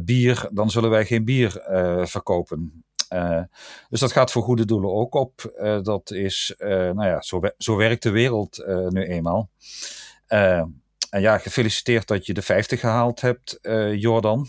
bier, 0.00 0.48
dan 0.52 0.70
zullen 0.70 0.90
wij 0.90 1.04
geen 1.04 1.24
bier 1.24 1.50
verkopen. 2.04 2.84
Uh, 3.12 3.42
dus 3.88 4.00
dat 4.00 4.12
gaat 4.12 4.32
voor 4.32 4.42
goede 4.42 4.64
doelen 4.64 4.92
ook 4.92 5.14
op. 5.14 5.54
Uh, 5.58 5.82
dat 5.82 6.10
is, 6.10 6.54
uh, 6.58 6.68
nou 6.68 7.06
ja, 7.06 7.20
zo, 7.20 7.40
zo, 7.58 7.76
werkt 7.76 8.02
de 8.02 8.10
wereld 8.10 8.64
nu 8.88 9.04
eenmaal. 9.04 9.50
En 11.10 11.20
ja, 11.20 11.38
gefeliciteerd 11.38 12.06
dat 12.06 12.26
je 12.26 12.34
de 12.34 12.42
50 12.42 12.80
gehaald 12.80 13.20
hebt, 13.20 13.58
Jordan. 13.92 14.48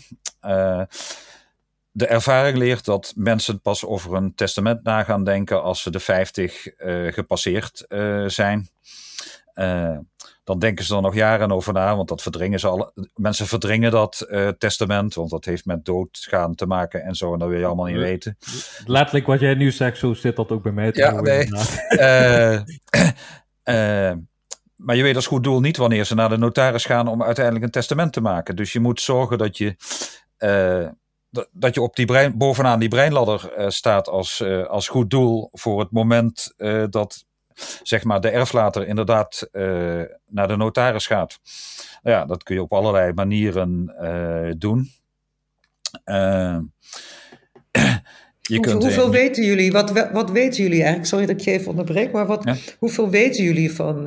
de 1.90 2.06
ervaring 2.06 2.58
leert 2.58 2.84
dat 2.84 3.12
mensen 3.16 3.60
pas 3.60 3.84
over 3.84 4.14
een 4.14 4.34
testament 4.34 4.82
na 4.82 5.02
gaan 5.02 5.24
denken 5.24 5.62
als 5.62 5.82
ze 5.82 5.90
de 5.90 6.00
50 6.00 6.66
gepasseerd 7.10 7.84
zijn 8.26 8.68
dan 10.48 10.58
denken 10.58 10.84
ze 10.84 10.96
er 10.96 11.02
nog 11.02 11.14
jaren 11.14 11.52
over 11.52 11.72
na, 11.72 11.96
want 11.96 12.08
dat 12.08 12.22
verdringen 12.22 12.60
ze 12.60 12.66
al. 12.66 12.92
Mensen 13.14 13.46
verdringen 13.46 13.90
dat 13.90 14.26
uh, 14.28 14.48
testament, 14.48 15.14
want 15.14 15.30
dat 15.30 15.44
heeft 15.44 15.64
met 15.64 15.84
doodgaan 15.84 16.54
te 16.54 16.66
maken 16.66 17.02
en 17.02 17.14
zo, 17.14 17.32
en 17.32 17.38
dat 17.38 17.48
wil 17.48 17.58
je 17.58 17.64
allemaal 17.64 17.86
niet 17.86 17.96
weten. 17.96 18.38
Letterlijk 18.86 19.26
wat 19.26 19.40
jij 19.40 19.54
nu 19.54 19.70
zegt, 19.70 19.98
zo 19.98 20.14
zit 20.14 20.36
dat 20.36 20.50
ook 20.50 20.62
bij 20.62 20.72
mij. 20.72 20.90
Ja, 20.92 21.20
nee. 21.20 21.48
uh, 23.64 24.12
maar 24.78 24.96
je 24.96 25.02
weet 25.02 25.16
als 25.16 25.26
goed 25.26 25.44
doel 25.44 25.60
niet 25.60 25.76
wanneer 25.76 26.04
ze 26.04 26.14
naar 26.14 26.28
de 26.28 26.38
notaris 26.38 26.84
gaan 26.84 27.08
om 27.08 27.22
uiteindelijk 27.22 27.64
een 27.64 27.70
testament 27.70 28.12
te 28.12 28.20
maken. 28.20 28.56
Dus 28.56 28.72
je 28.72 28.80
moet 28.80 29.00
zorgen 29.00 29.38
dat 29.38 29.56
je 29.56 29.76
dat 31.52 31.74
je 31.74 31.82
op 31.82 31.96
die 31.96 32.06
brein, 32.06 32.38
bovenaan 32.38 32.78
die 32.78 32.88
breinladder 32.88 33.58
uh, 33.58 33.68
staat 33.68 34.08
als, 34.08 34.40
uh, 34.40 34.66
als 34.66 34.88
goed 34.88 35.10
doel 35.10 35.48
voor 35.52 35.80
het 35.80 35.90
moment 35.90 36.54
dat 36.90 37.26
zeg 37.82 38.04
maar, 38.04 38.20
de 38.20 38.30
erflater 38.30 38.86
inderdaad 38.86 39.48
naar 40.26 40.48
de 40.48 40.56
notaris 40.56 41.06
gaat. 41.06 41.38
Nou 42.02 42.16
ja, 42.16 42.24
dat 42.24 42.42
kun 42.42 42.54
je 42.54 42.62
op 42.62 42.72
allerlei 42.72 43.12
manieren 43.12 43.94
doen. 44.58 44.90
Uh, 48.48 48.56
je 48.56 48.60
kunt, 48.60 48.82
hoeveel 48.82 49.10
weten 49.10 49.44
jullie? 49.44 49.72
Wat, 49.72 50.10
wat 50.12 50.30
weten 50.30 50.62
jullie 50.62 50.78
eigenlijk? 50.78 51.06
Sorry 51.06 51.26
dat 51.26 51.36
ik 51.36 51.42
je 51.42 51.50
even 51.50 51.70
onderbreek, 51.70 52.12
maar 52.12 52.26
wat, 52.26 52.44
hoeveel 52.78 53.10
weten 53.10 53.44
jullie 53.44 53.72
van 53.72 54.02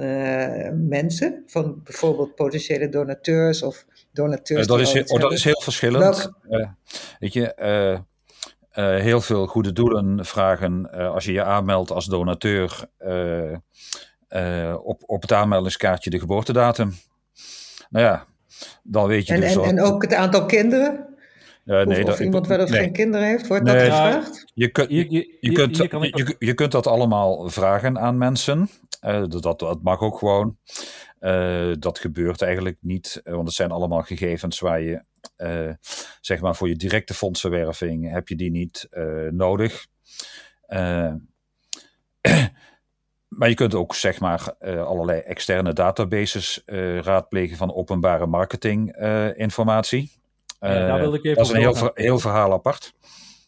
mensen? 0.88 1.44
Van 1.48 1.82
bijvoorbeeld 1.84 2.36
potentiële 2.36 2.90
donateurs 2.90 3.64
of 3.64 3.86
donateurs? 4.14 4.68
dat, 4.68 4.80
is, 4.80 5.04
oh, 5.04 5.20
dat 5.20 5.32
is 5.32 5.44
heel 5.44 5.62
verschillend. 5.62 6.32
weet 7.20 7.34
je, 7.34 7.54
uh, 8.76 9.00
heel 9.00 9.22
veel 9.22 9.48
goede 9.48 9.72
doelen 9.72 10.26
vragen 10.26 10.90
uh, 10.94 11.14
als 11.14 11.26
je 11.26 11.32
je 11.32 11.44
aanmeldt 11.44 11.92
als 11.92 12.06
donateur 12.06 12.86
uh, 13.00 14.76
op, 14.84 15.04
op 15.06 15.22
het 15.22 15.32
aanmeldingskaartje 15.32 16.10
de 16.10 16.20
geboortedatum. 16.20 16.94
Nou 17.90 18.06
ja, 18.06 18.26
dan 18.84 19.08
weet 19.08 19.28
je 19.28 19.34
en, 19.34 19.42
dus 19.42 19.56
en, 19.56 19.64
en 19.64 19.82
ook 19.82 20.02
het 20.02 20.14
aantal 20.14 20.46
kinderen? 20.46 21.11
Uh, 21.66 21.86
nee, 21.86 22.00
of, 22.00 22.10
dat, 22.10 22.20
iemand 22.20 22.48
wel 22.48 22.62
of 22.62 22.70
nee. 22.70 22.80
geen 22.80 22.92
kinderen 22.92 23.28
heeft, 23.28 23.48
wordt 23.48 23.64
nee, 23.64 23.76
dat 23.76 23.84
gevraagd? 23.84 24.52
Je, 24.54 24.70
kun, 24.70 24.86
je, 24.90 25.06
je, 25.10 25.38
je, 25.40 25.52
kunt, 25.52 25.78
je, 25.78 26.36
je, 26.40 26.54
kunt 26.54 26.72
dat 26.72 26.88
allemaal 26.88 27.50
vragen 27.50 28.00
aan 28.00 28.18
mensen. 28.18 28.70
Uh, 29.06 29.24
dat, 29.28 29.60
dat 29.60 29.82
mag 29.82 30.00
ook 30.00 30.18
gewoon. 30.18 30.58
Uh, 31.22 31.74
dat 31.80 32.00
gebeurt 32.00 32.42
eigenlijk 32.42 32.78
niet, 32.80 33.22
want 33.24 33.48
het 33.48 33.56
zijn 33.56 33.72
allemaal 33.72 34.02
gegevens 34.02 34.60
waar 34.60 34.82
je 34.82 35.04
uh, 35.38 35.74
zeg 36.22 36.42
maar 36.42 36.56
voor 36.56 36.68
je 36.68 36.76
directe 36.76 37.14
fondsenwerving 37.14 38.12
heb 38.12 38.28
je 38.28 38.36
die 38.36 38.52
niet 38.52 38.88
uh, 38.92 39.30
nodig. 39.32 39.88
Uh, 40.68 41.14
maar 43.38 43.50
je 43.50 43.56
kunt 43.56 43.74
ook 43.74 43.96
zeg 43.96 44.20
maar 44.20 44.56
allerlei 44.60 45.20
externe 45.20 45.74
databases 45.74 46.62
raadplegen 47.02 47.58
van 47.58 47.74
openbare 47.74 48.28
marketing 48.28 48.96
informatie. 49.36 50.21
Ja, 50.70 50.88
daar 50.88 51.00
wil 51.00 51.14
ik 51.14 51.24
even 51.24 51.38
dat 51.38 51.46
is 51.46 51.52
een 51.52 51.60
heel, 51.60 51.92
heel 51.94 52.20
verhaal 52.20 52.54
apart. 52.54 52.94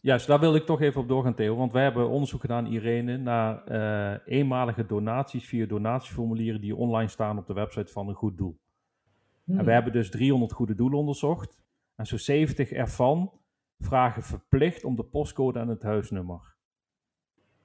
Juist, 0.00 0.26
daar 0.26 0.40
wil 0.40 0.54
ik 0.54 0.66
toch 0.66 0.80
even 0.80 1.00
op 1.00 1.08
doorgaan, 1.08 1.34
Theo. 1.34 1.56
Want 1.56 1.72
wij 1.72 1.82
hebben 1.82 2.08
onderzoek 2.08 2.40
gedaan, 2.40 2.66
Irene, 2.66 3.16
naar 3.16 3.62
uh, 3.68 4.18
eenmalige 4.24 4.86
donaties 4.86 5.48
via 5.48 5.66
donatieformulieren 5.66 6.60
die 6.60 6.76
online 6.76 7.08
staan 7.08 7.38
op 7.38 7.46
de 7.46 7.52
website 7.52 7.92
van 7.92 8.08
een 8.08 8.14
goed 8.14 8.36
doel. 8.36 8.58
Hmm. 9.44 9.58
En 9.58 9.64
we 9.64 9.72
hebben 9.72 9.92
dus 9.92 10.10
300 10.10 10.52
goede 10.52 10.74
doelen 10.74 10.98
onderzocht. 10.98 11.62
En 11.96 12.06
zo'n 12.06 12.18
70 12.18 12.72
ervan 12.72 13.32
vragen 13.78 14.22
verplicht 14.22 14.84
om 14.84 14.96
de 14.96 15.04
postcode 15.04 15.58
en 15.58 15.68
het 15.68 15.82
huisnummer. 15.82 16.56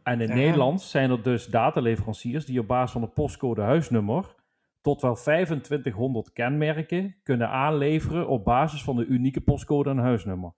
En 0.03 0.21
in 0.21 0.27
ja. 0.27 0.33
Nederland 0.33 0.81
zijn 0.81 1.11
er 1.11 1.23
dus 1.23 1.45
dataleveranciers 1.45 2.45
die 2.45 2.59
op 2.59 2.67
basis 2.67 2.91
van 2.91 3.01
de 3.01 3.07
postcode 3.07 3.61
huisnummer 3.61 4.35
tot 4.81 5.01
wel 5.01 5.15
2500 5.15 6.31
kenmerken 6.31 7.15
kunnen 7.23 7.49
aanleveren 7.49 8.27
op 8.27 8.43
basis 8.43 8.83
van 8.83 8.95
de 8.95 9.05
unieke 9.05 9.41
postcode 9.41 9.89
en 9.89 9.97
huisnummer. 9.97 10.53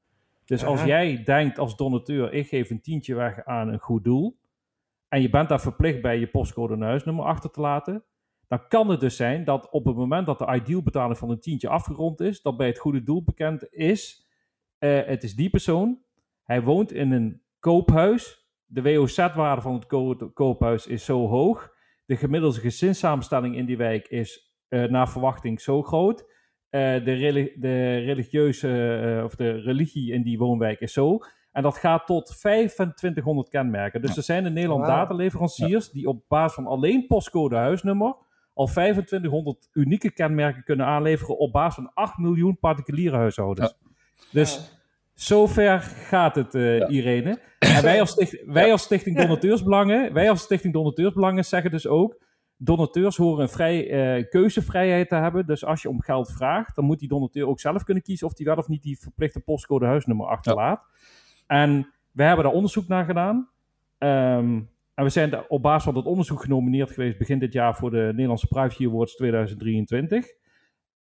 Dus 0.46 0.64
als 0.64 0.84
jij 0.84 1.24
denkt 1.24 1.58
als 1.58 1.76
donateur, 1.76 2.34
ik 2.34 2.48
geef 2.48 2.70
een 2.70 2.82
tientje 2.82 3.16
weg 3.16 3.46
aan 3.46 3.68
een 3.68 3.80
goed 3.80 4.04
doel, 4.04 4.40
en 5.08 5.22
je 5.22 5.30
bent 5.30 5.50
daar 5.50 5.62
verplicht 5.62 6.02
bij 6.02 6.20
je 6.20 6.28
postcode 6.28 6.74
en 6.74 6.82
huisnummer 6.82 7.26
achter 7.26 7.52
te 7.52 7.62
laten, 7.62 8.04
dan 8.48 8.68
kan 8.68 8.90
het 8.90 9.00
dus 9.00 9.16
zijn 9.16 9.44
dat 9.44 9.70
op 9.70 9.86
het 9.86 9.96
moment 9.96 10.26
dat 10.26 10.40
de 10.40 10.54
idealbetaling 10.54 11.18
van 11.18 11.30
een 11.30 11.40
tientje 11.40 11.70
afgerond 11.70 12.20
is, 12.20 12.42
dat 12.42 12.58
bij 12.58 12.68
het 12.68 12.78
goede 12.78 13.04
doel 13.04 13.24
bekend 13.24 13.74
is, 13.74 14.28
uh, 14.80 15.02
het 15.06 15.24
is 15.24 15.36
die 15.36 15.50
persoon, 15.50 16.00
hij 16.44 16.62
woont 16.62 16.92
in 16.92 17.12
een 17.12 17.42
koophuis, 17.60 18.50
de 18.66 18.82
WOZ-waarde 18.82 19.62
van 19.62 19.74
het 19.74 19.86
ko 19.86 20.16
koophuis 20.34 20.88
is 20.88 21.06
zo 21.06 21.28
hoog, 21.28 21.74
de 22.12 22.18
gemiddelde 22.18 22.60
gezinssamenstelling 22.60 23.56
in 23.56 23.66
die 23.66 23.78
wijk 23.78 24.08
is 24.08 24.54
uh, 24.70 24.84
naar 24.84 25.10
verwachting 25.10 25.62
zo 25.62 25.84
groot, 25.84 26.22
uh, 26.22 26.30
de, 27.06 27.14
relig 27.14 27.54
de, 27.56 27.98
religieuze 27.98 29.22
of 29.24 29.36
de 29.36 29.52
religie 29.52 30.14
in 30.14 30.24
die 30.24 30.38
woonwijk 30.38 30.80
is 30.80 30.94
zo. 30.94 31.20
En 31.52 31.64
dat 31.64 31.78
gaat 31.78 32.06
tot 32.06 32.26
2500 32.26 33.50
kenmerken. 33.50 34.02
Dus 34.02 34.10
ja. 34.10 34.16
er 34.16 34.24
zijn 34.24 34.46
in 34.46 34.54
Nederland 34.54 34.86
wow. 34.86 34.90
dataleveranciers 34.90 35.86
ja. 35.86 35.92
die 35.94 36.08
op 36.08 36.24
basis 36.28 36.54
van 36.54 36.68
alleen 36.68 37.08
postcode 37.08 37.56
huisnummer 37.56 38.16
al 38.54 38.66
2500 38.66 39.70
unieke 39.74 40.12
kenmerken 40.12 40.64
kunnen 40.64 40.86
aanleveren 40.86 41.38
op 41.38 41.52
basis 41.52 41.76
van 41.76 41.92
8 41.94 42.18
miljoen 42.18 42.60
particuliere 42.60 43.16
huishoudens. 43.16 43.76
Ja. 43.80 43.88
Dus 44.32 44.81
zover 45.22 45.80
gaat 45.80 46.36
het, 46.36 46.56
uh, 46.56 46.78
ja. 46.78 46.88
Irene. 46.88 47.40
En 47.60 47.84
wij 47.84 48.00
als, 48.00 48.10
sticht, 48.10 48.44
wij 48.60 48.72
als 48.72 48.82
Stichting 48.82 49.18
Donateursbelangen, 49.18 50.14
wij 50.14 50.30
als 50.30 50.42
Stichting 50.42 50.74
Donateursbelangen 50.74 51.46
zeggen 51.46 51.72
dus 51.72 51.88
ook, 51.88 52.24
donateurs 52.58 53.18
horen 53.18 53.42
een 53.42 53.50
vrij, 53.50 54.18
uh, 54.18 54.30
keuzevrijheid 54.30 55.10
te 55.10 55.16
hebben. 55.16 55.46
Dus 55.46 55.66
als 55.66 55.82
je 55.82 55.90
om 55.90 56.02
geld 56.02 56.32
vraagt, 56.32 56.76
dan 56.76 56.86
moet 56.86 57.00
die 57.00 57.08
donateur 57.08 57.48
ook 57.48 57.60
zelf 57.60 57.84
kunnen 57.84 58.04
kiezen 58.04 58.28
of 58.28 58.38
hij 58.38 58.46
wel 58.46 58.56
of 58.56 58.68
niet 58.68 58.84
die 58.84 59.00
verplichte 59.00 59.40
postcode 59.40 59.86
huisnummer 59.86 60.28
achterlaat. 60.28 60.84
En 61.48 61.94
we 62.12 62.24
hebben 62.24 62.46
daar 62.46 62.54
onderzoek 62.54 62.88
naar 62.88 63.06
gedaan. 63.06 63.50
Um, 63.98 64.70
en 64.94 65.04
we 65.04 65.10
zijn 65.10 65.50
op 65.50 65.62
basis 65.62 65.84
van 65.84 65.94
dat 65.94 66.06
onderzoek 66.06 66.42
genomineerd 66.42 66.92
geweest 66.92 67.18
begin 67.18 67.40
dit 67.40 67.54
jaar 67.54 67.76
voor 67.76 67.92
de 67.92 68.10
Nederlandse 68.12 68.48
Privacy 68.48 68.86
Awards 68.86 69.16
2023. 69.16 70.26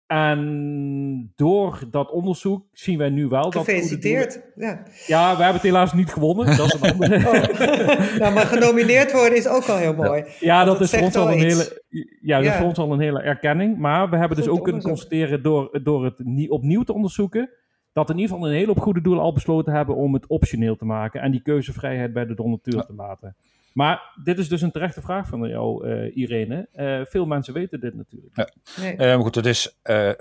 En 0.07 1.33
door 1.37 1.83
dat 1.91 2.11
onderzoek 2.11 2.67
zien 2.73 2.99
wij 2.99 3.09
nu 3.09 3.29
wel 3.29 3.43
dat. 3.43 3.65
Gefeliciteerd. 3.65 4.41
Ja. 4.55 4.83
ja, 5.07 5.31
we 5.37 5.43
hebben 5.43 5.53
het 5.53 5.63
helaas 5.63 5.93
niet 5.93 6.13
gewonnen. 6.13 6.57
Dat 6.57 6.67
is 6.67 6.81
een 6.81 6.91
andere... 6.91 7.17
oh. 7.29 8.19
nou, 8.19 8.35
maar 8.35 8.47
genomineerd 8.47 9.13
worden 9.13 9.39
is 9.39 9.47
ook 9.47 9.65
al 9.65 9.77
heel 9.77 9.95
mooi. 9.95 10.25
Ja, 10.41 10.65
dat, 10.65 10.81
is 10.81 10.91
voor 10.91 11.01
ons 11.01 11.17
al 11.17 11.33
een 11.33 11.39
hele. 11.39 11.83
Ja, 12.21 12.37
dat 12.37 12.45
ja. 12.45 12.53
is 12.53 12.59
voor 12.59 12.67
ons 12.67 12.79
al 12.79 12.93
een 12.93 13.01
hele 13.01 13.21
erkenning. 13.21 13.79
Maar 13.79 14.11
we 14.11 14.17
hebben 14.17 14.37
Goed 14.37 14.47
dus 14.47 14.55
ook 14.55 14.65
kunnen 14.65 14.83
constateren 14.83 15.43
door, 15.43 15.81
door 15.83 16.05
het 16.05 16.19
niet 16.19 16.51
opnieuw 16.51 16.83
te 16.83 16.93
onderzoeken. 16.93 17.51
Dat 17.93 18.11
in 18.11 18.19
ieder 18.19 18.31
geval 18.31 18.49
een 18.49 18.55
hele 18.55 18.67
hoop 18.67 18.81
goede 18.81 19.01
doelen 19.01 19.23
al 19.23 19.33
besloten 19.33 19.73
hebben 19.73 19.97
om 19.97 20.15
het 20.15 20.27
optioneel 20.27 20.77
te 20.77 20.85
maken. 20.85 21.21
En 21.21 21.31
die 21.31 21.43
keuzevrijheid 21.43 22.13
bij 22.13 22.27
de 22.27 22.35
donateur 22.35 22.77
ja. 22.77 22.83
te 22.83 22.95
laten. 22.95 23.37
Maar 23.75 24.12
dit 24.22 24.39
is 24.39 24.49
dus 24.49 24.62
een 24.62 24.70
terechte 24.70 25.01
vraag 25.01 25.29
van 25.29 25.49
jou, 25.49 25.89
uh, 25.89 26.16
Irene. 26.16 26.68
Uh, 26.75 27.01
veel 27.05 27.27
mensen 27.27 27.55
weten 27.55 27.81
dit 27.81 27.95
natuurlijk. 27.95 28.37
Ja. 28.37 28.49
Nee. 28.81 28.97
Uh, 28.97 29.20
goed, 29.20 29.35
het 29.35 29.47
is 29.47 29.79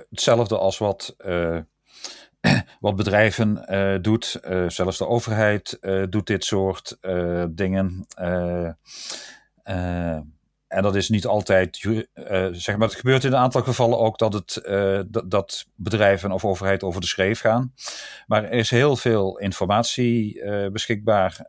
hetzelfde 0.10 0.58
als 0.58 0.78
wat, 0.78 1.16
wat 2.80 2.96
bedrijven 2.96 3.66
doet. 4.02 4.40
zelfs 4.68 4.98
de 4.98 5.08
overheid 5.08 5.78
doet 6.10 6.28
dit 6.28 6.46
soort 6.46 6.98
dingen. 7.50 8.06
en 10.68 10.82
dat 10.82 10.96
is 10.96 11.10
niet 11.10 11.26
altijd, 11.26 11.78
zeg 12.52 12.78
maar, 12.78 12.88
het 12.88 12.98
gebeurt 12.98 13.24
in 13.24 13.32
een 13.32 13.38
aantal 13.38 13.62
gevallen 13.62 14.00
ook 14.00 14.18
dat, 14.18 14.34
het, 14.34 14.62
dat, 15.08 15.32
dat 15.32 15.66
bedrijven 15.76 16.32
of 16.32 16.46
overheid 16.46 16.84
over 16.84 17.02
de 17.02 17.08
schreef 17.08 17.40
gaan. 17.40 17.74
Maar 18.28 18.44
er 18.44 18.52
is 18.52 18.70
heel 18.70 18.96
veel 18.96 19.38
informatie 19.38 20.42
beschikbaar, 20.72 21.48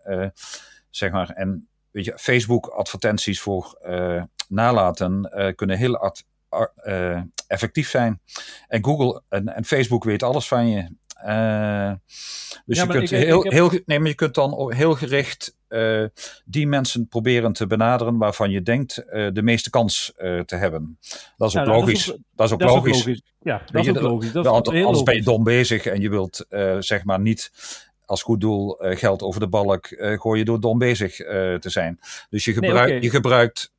zeg 0.91 1.11
maar. 1.11 1.31
En 1.31 1.69
weet 1.95 2.05
je, 2.05 2.19
Facebook 2.19 2.67
advertenties 2.67 3.41
voor 3.41 3.79
nalaten 4.49 5.31
kunnen 5.57 5.77
heel 5.77 6.13
effectief 7.47 7.89
zijn. 7.89 8.21
En 8.69 8.85
Google 8.85 9.23
en, 9.29 9.55
en 9.55 9.65
Facebook 9.65 10.05
weet 10.05 10.23
alles 10.23 10.49
van 10.49 10.69
je. 10.69 10.89
Dus 12.67 12.81
je, 12.81 12.87
kunt 12.87 13.11
heel, 13.11 13.43
heel, 13.43 13.71
nee, 13.87 13.99
maar 13.99 14.09
je 14.09 14.15
kunt 14.15 14.35
dan 14.35 14.73
heel 14.73 14.95
gericht 14.95 15.57
uh, 15.69 16.05
die 16.45 16.67
mensen 16.67 17.09
proberen 17.09 17.53
te 17.53 17.67
benaderen 17.67 18.19
waarvan 18.19 18.51
je 18.51 18.63
denkt 18.63 19.05
uh, 19.07 19.29
de 19.33 19.43
meeste 19.43 19.71
kans 19.71 20.13
te 20.17 20.57
hebben. 20.57 20.99
Dat 21.37 21.49
is 21.49 21.57
ook 21.57 21.67
nou, 21.67 21.79
logisch. 21.79 22.17
Dat 22.35 22.47
is 22.47 22.53
ook, 22.53 22.61
logisch. 22.61 23.23
Ja, 23.41 23.63
dat 23.71 23.85
is 23.85 23.91
ook 23.91 24.01
logisch. 24.01 24.33
Dat 24.33 24.45
is 24.45 24.51
anders 24.51 24.83
logisch. 24.83 25.03
ben 25.03 25.15
je 25.15 25.23
dom 25.23 25.45
bezig 25.45 25.87
en 25.87 26.01
je 26.01 26.11
wilt 26.11 26.47
zeg 26.79 27.05
maar 27.05 27.21
niet 27.21 27.51
als 28.07 28.23
goed 28.23 28.41
doel 28.41 28.77
geld 28.79 29.23
over 29.23 29.41
de 29.41 29.49
balk 29.49 29.87
gooien 30.21 30.45
door 30.45 30.61
dom 30.61 30.79
bezig 30.79 31.17
te 31.17 31.71
zijn. 31.71 31.99
Dus 32.31 32.45
je, 32.45 32.53
gebruik, 32.53 32.75
nee, 32.75 32.87
okay. 32.87 33.01
je 33.01 33.11
gebruikt 33.11 33.73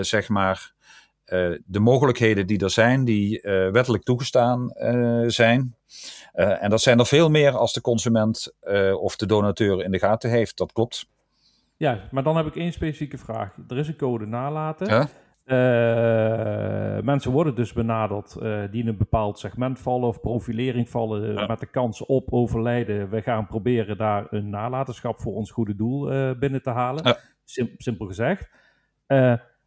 zeg 0.00 0.28
maar 0.28 0.72
de 1.64 1.80
mogelijkheden 1.80 2.46
die 2.46 2.58
er 2.58 2.70
zijn, 2.70 3.04
die 3.04 3.40
wettelijk 3.72 4.04
toegestaan 4.04 4.72
zijn. 5.26 5.76
En 6.32 6.70
dat 6.70 6.80
zijn 6.80 6.98
er 6.98 7.06
veel 7.06 7.30
meer 7.30 7.56
als 7.56 7.72
de 7.72 7.80
consument 7.80 8.54
of 9.00 9.16
de 9.16 9.26
donateur 9.26 9.84
in 9.84 9.90
de 9.90 9.98
gaten 9.98 10.30
heeft. 10.30 10.56
Dat 10.56 10.72
klopt. 10.72 11.08
Ja, 11.76 12.08
maar 12.10 12.22
dan 12.22 12.36
heb 12.36 12.46
ik 12.46 12.56
één 12.56 12.72
specifieke 12.72 13.18
vraag. 13.18 13.56
Er 13.68 13.78
is 13.78 13.88
een 13.88 13.96
code 13.96 14.26
nalaten. 14.26 14.86
Ja? 14.86 15.08
Uh, 15.50 17.00
mensen 17.02 17.30
worden 17.30 17.54
dus 17.54 17.72
benaderd 17.72 18.36
die 18.70 18.82
in 18.82 18.88
een 18.88 18.96
bepaald 18.96 19.38
segment 19.38 19.80
vallen 19.80 20.08
of 20.08 20.20
profilering 20.20 20.88
vallen 20.88 21.32
ja. 21.32 21.46
met 21.46 21.60
de 21.60 21.66
kans 21.66 22.06
op 22.06 22.32
overlijden. 22.32 23.08
We 23.08 23.22
gaan 23.22 23.46
proberen 23.46 23.96
daar 23.96 24.26
een 24.30 24.50
nalatenschap 24.50 25.20
voor 25.20 25.34
ons 25.34 25.50
goede 25.50 25.76
doel 25.76 26.34
binnen 26.38 26.62
te 26.62 26.70
halen. 26.70 27.04
Ja. 27.04 27.18
Sim 27.44 27.70
simpel 27.76 28.06
gezegd. 28.06 28.50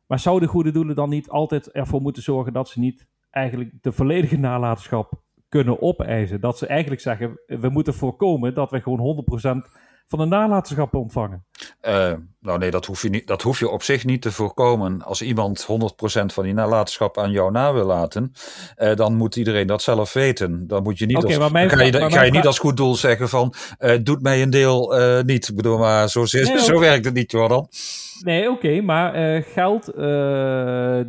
maar 0.08 0.20
zouden 0.20 0.50
goede 0.50 0.72
doelen 0.72 0.96
dan 0.96 1.10
niet 1.10 1.30
altijd 1.30 1.72
ervoor 1.72 2.02
moeten 2.02 2.24
zorgen 2.24 2.54
dat 2.54 2.70
ze 2.70 2.80
niet 2.80 3.08
eigenlijk 3.32 3.72
de 3.82 3.92
volledige 3.92 4.38
nalatenschap 4.38 5.24
kunnen 5.54 5.82
opeisen. 5.82 6.42
Dat 6.42 6.58
ze 6.58 6.68
eigenlijk 6.68 7.02
zeggen, 7.02 7.40
we 7.46 7.70
moeten 7.70 7.94
voorkomen 7.94 8.54
dat 8.54 8.72
we 8.72 8.82
gewoon 8.82 9.26
100% 9.66 9.70
van 10.08 10.20
de 10.20 10.26
nalatenschap 10.26 10.94
ontvangen. 10.94 11.46
Uh, 11.82 12.14
nou 12.40 12.60
nee, 12.60 12.72
dat 12.72 12.86
hoef, 12.86 13.02
je 13.02 13.10
niet, 13.10 13.28
dat 13.28 13.42
hoef 13.42 13.60
je 13.60 13.70
op 13.70 13.84
zich 13.84 14.06
niet 14.06 14.22
te 14.22 14.32
voorkomen. 14.32 15.02
Als 15.02 15.22
iemand 15.22 15.68
100% 15.72 16.26
van 16.26 16.44
die 16.44 16.54
nalatenschap 16.54 17.18
aan 17.18 17.32
jou 17.32 17.52
na 17.52 17.74
wil 17.74 17.86
laten, 17.86 18.34
uh, 18.78 18.96
dan 18.96 19.16
moet 19.16 19.36
iedereen 19.36 19.68
dat 19.68 19.82
zelf 19.82 20.14
weten. 20.14 20.68
Dan 20.68 20.84
moet 20.84 20.98
je 20.98 21.06
niet, 21.06 21.16
als, 21.16 21.36
ga 21.36 21.84
je, 21.84 22.12
ga 22.12 22.22
je 22.22 22.32
niet 22.32 22.46
als 22.46 22.60
goed 22.60 22.78
doel 22.78 22.96
zeggen 22.96 23.30
van, 23.30 23.54
uh, 23.80 23.98
doet 24.04 24.22
mij 24.22 24.42
een 24.42 24.50
deel 24.50 24.94
niet. 25.26 25.48
Ik 25.48 25.56
bedoel, 25.56 25.78
maar 25.78 26.10
zo, 26.10 26.26
nee, 26.32 26.60
zo 26.60 26.80
werkt 26.80 27.06
het 27.06 27.14
niet, 27.14 27.32
Jordan. 27.32 27.68
Nee, 28.20 28.50
oké, 28.50 28.82
maar 28.82 29.44
geldt 29.44 29.86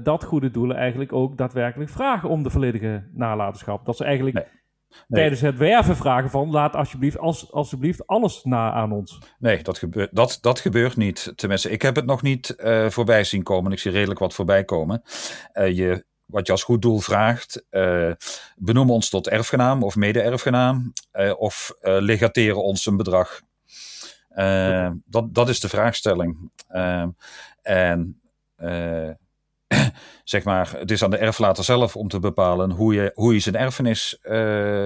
dat 0.05 0.25
goede 0.25 0.51
doelen 0.51 0.77
eigenlijk 0.77 1.13
ook 1.13 1.37
daadwerkelijk 1.37 1.91
vragen 1.91 2.29
om 2.29 2.43
de 2.43 2.51
volledige 2.51 3.05
nalatenschap? 3.13 3.87
Dat 3.87 3.97
ze 3.97 4.05
eigenlijk... 4.05 4.37
Nee 4.37 4.63
tijdens 5.09 5.41
het 5.41 5.59
werven 5.59 5.97
vragen 5.97 6.31
van 6.31 6.51
laat 6.51 6.77
alsjeblieft, 6.77 7.19
als, 7.19 7.53
alsjeblieft 7.53 8.07
alles 8.07 8.45
na 8.45 8.73
aan 8.73 8.93
ons. 8.93 9.19
Nee, 9.39 9.63
dat 9.63 9.79
gebeurt, 9.79 10.15
dat, 10.15 10.39
dat 10.41 10.61
gebeurt 10.61 10.97
niet. 10.97 11.33
Tenminste, 11.37 11.71
ik 11.71 11.83
heb 11.83 11.97
het 11.97 12.07
nog 12.07 12.23
niet 12.23 12.55
uh, 12.57 12.91
voorbij 12.91 13.25
zien 13.25 13.43
komen. 13.43 13.73
Ik 13.73 13.79
zie 13.79 13.91
redelijk 13.91 14.21
wat 14.21 14.35
voorbij 14.35 14.65
komen. 14.65 15.03
Uh, 15.55 15.77
je, 15.77 16.05
wat 16.25 16.47
je 16.47 16.53
als 16.53 16.63
goed 16.63 16.83
doel 16.83 16.99
vraagt, 16.99 17.65
uh, 17.71 18.13
benoem 18.57 18.91
ons 18.91 19.09
tot 19.09 19.29
erfgenaam 19.29 19.83
of 19.83 19.97
mede-erfgenaam 19.97 20.93
of 21.37 21.73
legateren 21.81 22.63
ons 22.63 22.87
een 22.87 22.97
bedrag. 22.97 23.41
dat, 25.05 25.35
dat 25.35 25.49
is 25.49 25.61
de 25.61 25.69
vraagstelling. 25.69 26.51
en 27.63 28.21
zeg 30.25 30.45
maar, 30.45 30.73
het 30.79 30.91
is 30.91 31.05
aan 31.05 31.11
de 31.11 31.17
erflater 31.17 31.65
zelf 31.65 31.97
om 31.97 32.09
te 32.09 32.19
bepalen 32.19 32.71
hoe 32.71 32.95
je, 32.95 33.11
hoe 33.15 33.33
je 33.33 33.41
zijn 33.41 33.57
erfenis 33.57 34.19
uh, 34.23 34.31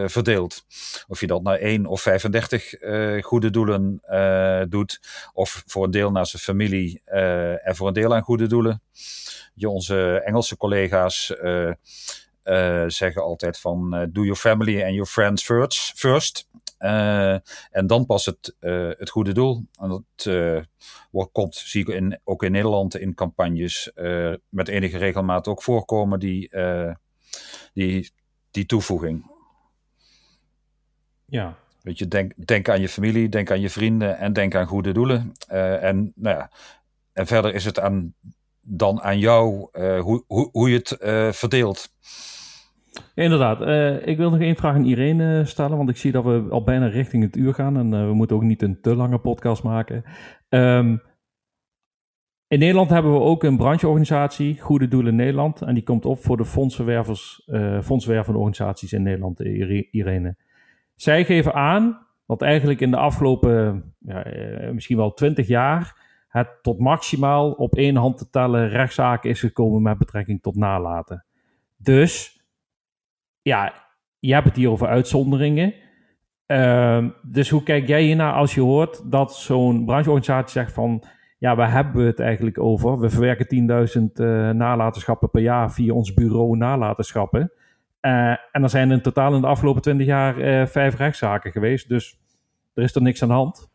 verdeelt. 0.07 0.65
Of 1.09 1.21
je 1.21 1.27
dat 1.27 1.43
naar 1.43 1.59
1 1.59 1.87
of 1.87 2.01
35 2.01 2.81
uh, 2.83 3.23
goede 3.23 3.51
doelen 3.51 4.03
uh, 4.11 4.63
doet, 4.69 5.01
of 5.33 5.63
voor 5.67 5.85
een 5.85 5.91
deel 5.91 6.11
naar 6.11 6.27
zijn 6.27 6.43
familie 6.43 7.03
en 7.63 7.77
voor 7.77 7.87
een 7.87 7.93
deel 7.93 8.15
aan 8.15 8.23
goede 8.23 8.47
doelen. 8.47 8.83
Je, 9.55 9.69
onze 9.69 10.23
Engelse 10.25 10.57
collega's 10.57 11.33
zeggen 12.87 13.23
altijd 13.23 13.59
van 13.59 13.91
do 14.13 14.21
your 14.21 14.37
family 14.37 14.83
and 14.83 14.93
your 14.93 15.07
friends 15.07 15.43
first. 15.95 16.49
Uh, 16.79 17.33
en 17.71 17.87
dan 17.87 18.07
pas 18.07 18.27
het, 18.27 18.57
uh, 18.61 18.91
het 18.99 19.11
goede 19.11 19.33
doel. 19.33 19.65
En 19.81 19.89
dat 19.89 20.27
uh, 20.27 20.63
wordt, 21.11 21.33
komt, 21.33 21.55
zie 21.55 21.81
ik 21.81 21.89
in, 21.89 22.21
ook 22.25 22.43
in 22.43 22.53
Nederland 22.53 22.97
in 22.97 23.15
campagnes 23.15 23.91
met 24.49 24.69
enige 24.69 24.99
regelmaat 24.99 25.49
ook 25.49 25.63
voorkomen, 25.63 26.19
die, 26.19 26.51
die, 27.73 28.11
die 28.51 28.67
toevoeging. 28.67 29.31
Ja. 31.25 31.57
Weet 31.83 31.99
je, 31.99 32.09
denk, 32.09 32.47
denk 32.47 32.69
aan 32.69 32.81
je 32.81 32.89
familie, 32.89 33.29
denk 33.29 33.51
aan 33.51 33.61
je 33.61 33.71
vrienden 33.71 34.19
en 34.19 34.33
denk 34.33 34.55
aan 34.55 34.67
goede 34.67 34.93
doelen. 34.93 35.33
en, 35.81 36.13
nou 36.15 36.37
ja, 36.37 36.51
en 37.13 37.27
verder 37.27 37.55
is 37.55 37.65
het 37.65 37.79
aan, 37.79 38.15
dan 38.61 39.01
aan 39.01 39.19
jou 39.19 39.69
hoe, 40.01 40.25
hoe, 40.27 40.49
hoe 40.53 40.71
je 40.71 40.77
het 40.77 40.97
verdeelt 41.37 41.89
inderdaad. 43.15 43.61
Uh, 43.61 44.07
ik 44.07 44.17
wil 44.17 44.31
nog 44.31 44.41
één 44.41 44.57
vraag 44.57 44.75
aan 44.75 44.85
Irene 44.85 45.45
stellen, 45.45 45.77
want 45.77 45.89
ik 45.89 45.97
zie 45.97 46.13
dat 46.13 46.25
we 46.25 46.47
al 46.51 46.63
bijna 46.63 46.87
richting 46.87 47.23
het 47.23 47.37
uur 47.37 47.55
gaan 47.55 47.77
en 47.77 47.93
uh, 47.93 48.07
we 48.07 48.15
moeten 48.15 48.37
ook 48.37 48.43
niet 48.43 48.63
een 48.63 48.81
te 48.81 48.95
lange 48.95 49.19
podcast 49.19 49.63
maken. 49.63 50.05
Um, 50.49 51.03
in 52.49 52.59
Nederland 52.59 52.91
hebben 52.91 53.13
we 53.13 53.21
ook 53.21 53.43
een 53.43 53.57
brancheorganisatie, 53.57 54.61
Goede 54.61 54.89
Doelen 54.89 55.15
Nederland, 55.15 55.63
en 55.63 55.75
die 55.75 55.83
komt 55.83 56.05
op 56.05 56.19
voor 56.23 56.37
de 56.37 56.45
fondsenwervers, 56.45 57.43
uh, 57.47 57.81
fondswervende 57.83 58.39
organisaties 58.39 58.93
in 58.93 59.03
Nederland, 59.03 59.41
Irene. 59.91 60.37
Zij 60.95 61.25
geven 61.25 61.55
aan 61.55 62.07
dat 62.27 62.43
eigenlijk 62.43 62.81
in 62.81 62.91
de 62.91 62.97
afgelopen 62.97 63.83
ja, 63.99 64.25
misschien 64.73 64.97
wel 64.97 65.13
twintig 65.13 65.47
jaar 65.47 66.07
het 66.29 66.59
tot 66.63 66.79
maximaal 66.79 67.53
op 67.53 67.77
één 67.77 67.97
hand 67.97 68.19
te 68.19 68.31
tellen 68.31 68.69
rechtszaken 68.69 69.31
is 69.31 69.41
gekomen 69.41 69.83
met 69.83 69.99
betrekking 69.99 70.43
tot 70.43 70.57
nalaten. 70.57 71.25
Dus 71.77 72.38
ja, 73.49 73.73
je 74.19 74.33
hebt 74.33 74.47
het 74.47 74.57
hier 74.57 74.71
over 74.71 74.87
uitzonderingen. 74.87 75.75
Uh, 76.47 77.07
dus 77.23 77.51
hoe 77.51 77.63
kijk 77.63 77.87
jij 77.87 78.03
hiernaar 78.03 78.33
als 78.33 78.55
je 78.55 78.61
hoort 78.61 79.11
dat 79.11 79.35
zo'n 79.35 79.85
brancheorganisatie 79.85 80.61
zegt 80.61 80.73
van... 80.73 81.05
Ja, 81.41 81.57
waar 81.57 81.73
hebben 81.73 82.03
we 82.03 82.07
het 82.07 82.21
eigenlijk 82.21 82.59
over? 82.59 82.99
We 82.99 83.11
verwerken 83.11 83.89
10.000 83.99 84.03
uh, 84.15 84.51
nalatenschappen 84.51 85.31
per 85.31 85.43
jaar 85.43 85.73
via 85.73 85.93
ons 85.93 86.15
bureau 86.15 86.57
nalatenschappen. 86.57 87.53
Uh, 88.01 88.31
en 88.31 88.63
er 88.63 88.71
zijn 88.71 88.91
in 88.91 89.03
totaal 89.03 89.35
in 89.35 89.41
de 89.41 89.47
afgelopen 89.47 89.83
20 89.83 90.07
jaar 90.07 90.39
uh, 90.39 90.67
vijf 90.67 90.97
rechtszaken 90.97 91.53
geweest. 91.53 91.89
Dus 91.89 92.19
er 92.75 92.83
is 92.83 92.95
er 92.95 93.03
niks 93.03 93.23
aan 93.23 93.29
de 93.29 93.35
hand. 93.35 93.71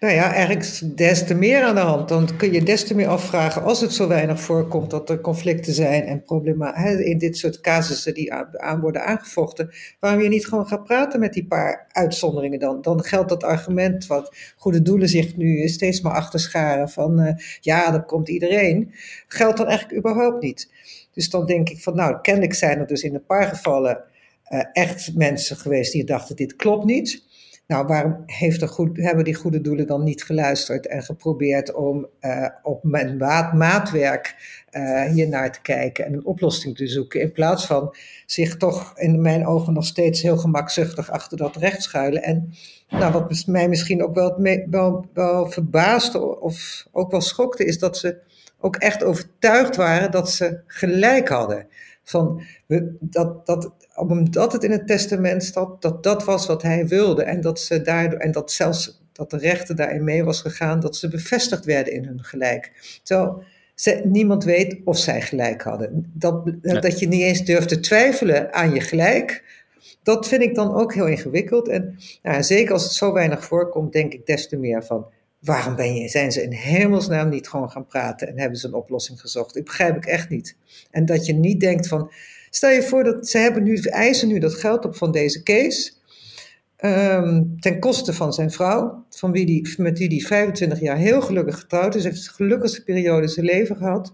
Nou 0.00 0.14
ja, 0.14 0.32
eigenlijk 0.32 0.96
des 0.96 1.26
te 1.26 1.34
meer 1.34 1.62
aan 1.62 1.74
de 1.74 1.80
hand. 1.80 2.08
Dan 2.08 2.36
kun 2.36 2.52
je 2.52 2.62
des 2.62 2.84
te 2.84 2.94
meer 2.94 3.08
afvragen 3.08 3.62
als 3.62 3.80
het 3.80 3.92
zo 3.92 4.08
weinig 4.08 4.40
voorkomt 4.40 4.90
dat 4.90 5.10
er 5.10 5.20
conflicten 5.20 5.72
zijn 5.72 6.02
en 6.02 6.22
problemen 6.22 6.74
in 7.04 7.18
dit 7.18 7.36
soort 7.36 7.60
casussen 7.60 8.14
die 8.14 8.32
aan 8.56 8.80
worden 8.80 9.04
aangevochten, 9.04 9.70
waarom 10.00 10.22
je 10.22 10.28
niet 10.28 10.46
gewoon 10.46 10.66
gaat 10.66 10.84
praten 10.84 11.20
met 11.20 11.32
die 11.32 11.46
paar 11.46 11.86
uitzonderingen 11.92 12.58
dan. 12.58 12.82
Dan 12.82 13.04
geldt 13.04 13.28
dat 13.28 13.44
argument 13.44 14.06
wat 14.06 14.36
goede 14.56 14.82
doelen 14.82 15.08
zich 15.08 15.36
nu 15.36 15.68
steeds 15.68 16.00
maar 16.00 16.14
achterscharen 16.14 16.88
van 16.88 17.20
uh, 17.20 17.32
ja, 17.60 17.90
dat 17.90 18.06
komt 18.06 18.28
iedereen, 18.28 18.92
geldt 19.28 19.56
dan 19.56 19.66
eigenlijk 19.66 19.98
überhaupt 19.98 20.42
niet. 20.42 20.70
Dus 21.12 21.30
dan 21.30 21.46
denk 21.46 21.68
ik 21.68 21.82
van 21.82 21.94
nou, 21.96 22.20
kennelijk 22.20 22.54
zijn 22.54 22.78
er 22.78 22.86
dus 22.86 23.02
in 23.02 23.14
een 23.14 23.24
paar 23.24 23.46
gevallen 23.46 24.04
uh, 24.48 24.60
echt 24.72 25.14
mensen 25.14 25.56
geweest 25.56 25.92
die 25.92 26.04
dachten 26.04 26.36
dit 26.36 26.56
klopt 26.56 26.84
niet. 26.84 27.28
Nou, 27.70 27.86
waarom 27.86 28.22
heeft 28.26 28.68
goed, 28.68 28.96
hebben 28.96 29.24
die 29.24 29.34
goede 29.34 29.60
doelen 29.60 29.86
dan 29.86 30.04
niet 30.04 30.24
geluisterd 30.24 30.86
en 30.86 31.02
geprobeerd 31.02 31.72
om 31.72 32.06
uh, 32.20 32.46
op 32.62 32.84
mijn 32.84 33.16
maat, 33.16 33.52
maatwerk 33.52 34.34
uh, 34.72 35.02
hier 35.04 35.28
naar 35.28 35.52
te 35.52 35.60
kijken 35.60 36.04
en 36.04 36.12
een 36.12 36.24
oplossing 36.24 36.76
te 36.76 36.86
zoeken, 36.86 37.20
in 37.20 37.32
plaats 37.32 37.66
van 37.66 37.94
zich 38.26 38.56
toch 38.56 38.98
in 38.98 39.20
mijn 39.20 39.46
ogen 39.46 39.72
nog 39.72 39.84
steeds 39.84 40.22
heel 40.22 40.36
gemakzuchtig 40.36 41.10
achter 41.10 41.36
dat 41.36 41.56
recht 41.56 41.82
schuilen. 41.82 42.22
En 42.22 42.52
nou, 42.88 43.12
wat 43.12 43.46
mij 43.46 43.68
misschien 43.68 44.04
ook 44.04 44.14
wel, 44.14 45.06
wel 45.12 45.50
verbaasde 45.50 46.40
of 46.40 46.86
ook 46.92 47.10
wel 47.10 47.20
schokte, 47.20 47.64
is 47.64 47.78
dat 47.78 47.96
ze 47.96 48.18
ook 48.60 48.76
echt 48.76 49.04
overtuigd 49.04 49.76
waren 49.76 50.10
dat 50.10 50.30
ze 50.30 50.60
gelijk 50.66 51.28
hadden. 51.28 51.66
Van, 52.02 52.42
dat, 53.00 53.46
dat, 53.46 53.72
omdat 54.00 54.52
het 54.52 54.64
in 54.64 54.70
het 54.70 54.86
testament 54.86 55.44
staat, 55.44 55.82
dat 55.82 56.02
dat 56.02 56.24
was 56.24 56.46
wat 56.46 56.62
hij 56.62 56.86
wilde. 56.86 57.22
En 57.22 57.40
dat, 57.40 57.60
ze 57.60 57.82
daardoor, 57.82 58.18
en 58.18 58.32
dat 58.32 58.52
zelfs 58.52 59.02
dat 59.12 59.30
de 59.30 59.36
rechter 59.36 59.76
daarin 59.76 60.04
mee 60.04 60.24
was 60.24 60.40
gegaan, 60.40 60.80
dat 60.80 60.96
ze 60.96 61.08
bevestigd 61.08 61.64
werden 61.64 61.92
in 61.92 62.04
hun 62.04 62.24
gelijk. 62.24 62.98
Terwijl 63.02 63.42
ze, 63.74 64.00
niemand 64.04 64.44
weet 64.44 64.80
of 64.84 64.98
zij 64.98 65.20
gelijk 65.22 65.62
hadden. 65.62 66.10
Dat, 66.14 66.52
dat 66.62 66.98
je 66.98 67.08
niet 67.08 67.22
eens 67.22 67.44
durft 67.44 67.68
te 67.68 67.80
twijfelen 67.80 68.52
aan 68.52 68.74
je 68.74 68.80
gelijk, 68.80 69.44
dat 70.02 70.28
vind 70.28 70.42
ik 70.42 70.54
dan 70.54 70.74
ook 70.74 70.94
heel 70.94 71.06
ingewikkeld. 71.06 71.68
En 71.68 71.98
nou, 72.22 72.42
zeker 72.42 72.72
als 72.72 72.82
het 72.82 72.92
zo 72.92 73.12
weinig 73.12 73.44
voorkomt, 73.44 73.92
denk 73.92 74.12
ik 74.12 74.26
des 74.26 74.48
te 74.48 74.56
meer 74.56 74.84
van, 74.84 75.06
waarom 75.38 75.76
ben 75.76 75.94
je, 75.94 76.08
zijn 76.08 76.32
ze 76.32 76.42
in 76.42 76.52
hemelsnaam 76.52 77.28
niet 77.28 77.48
gewoon 77.48 77.70
gaan 77.70 77.86
praten 77.86 78.28
en 78.28 78.38
hebben 78.38 78.58
ze 78.58 78.66
een 78.66 78.74
oplossing 78.74 79.20
gezocht? 79.20 79.56
Ik 79.56 79.64
begrijp 79.64 79.96
ik 79.96 80.06
echt 80.06 80.28
niet. 80.28 80.56
En 80.90 81.04
dat 81.04 81.26
je 81.26 81.34
niet 81.34 81.60
denkt 81.60 81.88
van, 81.88 82.10
stel 82.50 82.70
je 82.70 82.82
voor 82.82 83.04
dat 83.04 83.28
ze 83.28 83.38
hebben 83.38 83.62
nu, 83.62 83.76
eisen 83.76 84.28
nu 84.28 84.38
dat 84.38 84.54
geld 84.54 84.84
op 84.84 84.96
van 84.96 85.12
deze 85.12 85.42
case, 85.42 85.92
ehm, 86.76 87.42
ten 87.60 87.78
koste 87.78 88.12
van 88.12 88.32
zijn 88.32 88.50
vrouw, 88.50 89.04
van 89.10 89.32
wie 89.32 89.46
die, 89.46 89.74
met 89.76 89.98
wie 89.98 90.08
hij 90.08 90.20
25 90.20 90.80
jaar 90.80 90.96
heel 90.96 91.20
gelukkig 91.20 91.58
getrouwd 91.58 91.94
is, 91.94 92.04
heeft 92.04 92.24
de 92.24 92.30
gelukkigste 92.30 92.84
periode 92.84 93.22
in 93.22 93.28
zijn 93.28 93.46
leven 93.46 93.76
gehad. 93.76 94.12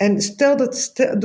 En 0.00 0.20
stel 0.20 0.56
dat, 0.56 0.76
stel, 0.76 1.18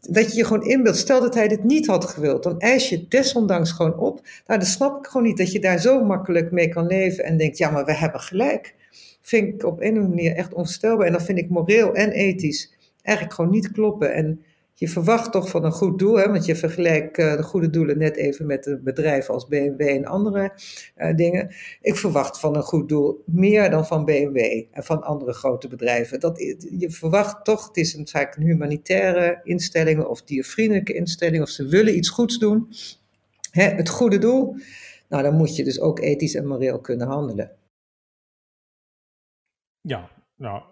dat 0.00 0.30
je 0.30 0.36
je 0.36 0.44
gewoon 0.44 0.66
inbeeldt, 0.66 0.98
stel 0.98 1.20
dat 1.20 1.34
hij 1.34 1.48
dit 1.48 1.64
niet 1.64 1.86
had 1.86 2.04
gewild, 2.04 2.42
dan 2.42 2.58
eis 2.58 2.88
je 2.88 3.08
desondanks 3.08 3.72
gewoon 3.72 3.98
op. 3.98 4.20
Nou, 4.46 4.60
dan 4.60 4.68
snap 4.68 4.98
ik 4.98 5.06
gewoon 5.06 5.26
niet 5.26 5.36
dat 5.36 5.52
je 5.52 5.60
daar 5.60 5.80
zo 5.80 6.04
makkelijk 6.04 6.50
mee 6.50 6.68
kan 6.68 6.86
leven 6.86 7.24
en 7.24 7.36
denkt, 7.36 7.58
ja, 7.58 7.70
maar 7.70 7.84
we 7.84 7.94
hebben 7.94 8.20
gelijk. 8.20 8.74
Vind 9.22 9.54
ik 9.54 9.64
op 9.64 9.80
een 9.80 9.86
of 9.90 9.94
andere 9.94 10.08
manier 10.08 10.32
echt 10.36 10.54
onvoorstelbaar. 10.54 11.06
En 11.06 11.12
dan 11.12 11.20
vind 11.20 11.38
ik 11.38 11.48
moreel 11.48 11.94
en 11.94 12.10
ethisch 12.10 12.74
eigenlijk 13.02 13.36
gewoon 13.36 13.50
niet 13.50 13.72
kloppen. 13.72 14.14
En 14.14 14.44
je 14.78 14.88
verwacht 14.88 15.32
toch 15.32 15.48
van 15.48 15.64
een 15.64 15.72
goed 15.72 15.98
doel, 15.98 16.18
hè, 16.18 16.30
want 16.30 16.44
je 16.44 16.56
vergelijkt 16.56 17.18
uh, 17.18 17.36
de 17.36 17.42
goede 17.42 17.70
doelen 17.70 17.98
net 17.98 18.16
even 18.16 18.46
met 18.46 18.64
de 18.64 18.78
bedrijven 18.78 19.34
als 19.34 19.46
BMW 19.46 19.80
en 19.80 20.04
andere 20.04 20.52
uh, 20.96 21.14
dingen. 21.14 21.54
Ik 21.80 21.96
verwacht 21.96 22.40
van 22.40 22.56
een 22.56 22.62
goed 22.62 22.88
doel 22.88 23.22
meer 23.26 23.70
dan 23.70 23.86
van 23.86 24.04
BMW 24.04 24.64
en 24.70 24.84
van 24.84 25.02
andere 25.02 25.32
grote 25.32 25.68
bedrijven. 25.68 26.20
Dat, 26.20 26.38
je 26.78 26.90
verwacht 26.90 27.44
toch, 27.44 27.66
het 27.66 27.76
is 27.76 27.94
een, 27.94 28.08
vaak 28.08 28.36
een 28.36 28.42
humanitaire 28.42 29.40
instelling 29.42 30.04
of 30.04 30.22
diervriendelijke 30.22 30.94
instelling, 30.94 31.42
of 31.42 31.48
ze 31.48 31.66
willen 31.66 31.96
iets 31.96 32.08
goeds 32.08 32.38
doen. 32.38 32.68
Hè, 33.50 33.64
het 33.64 33.88
goede 33.88 34.18
doel, 34.18 34.56
nou 35.08 35.22
dan 35.22 35.34
moet 35.34 35.56
je 35.56 35.64
dus 35.64 35.80
ook 35.80 36.00
ethisch 36.00 36.34
en 36.34 36.46
moreel 36.46 36.80
kunnen 36.80 37.06
handelen. 37.06 37.50
Ja, 39.80 40.10
nou, 40.36 40.62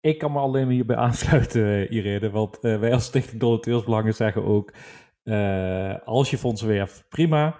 ik 0.00 0.18
kan 0.18 0.32
me 0.32 0.38
alleen 0.38 0.68
hierbij 0.68 0.96
aansluiten, 1.06 1.62
uh, 1.62 1.90
Irene. 1.90 2.30
Want 2.30 2.58
uh, 2.60 2.78
wij 2.78 2.92
als 2.92 3.04
Stichting 3.04 3.40
Donateursbelangen 3.40 4.14
zeggen 4.14 4.44
ook... 4.44 4.72
Uh, 5.24 5.98
als 6.04 6.30
je 6.30 6.38
fonds 6.38 6.62
werft, 6.62 7.06
prima. 7.08 7.56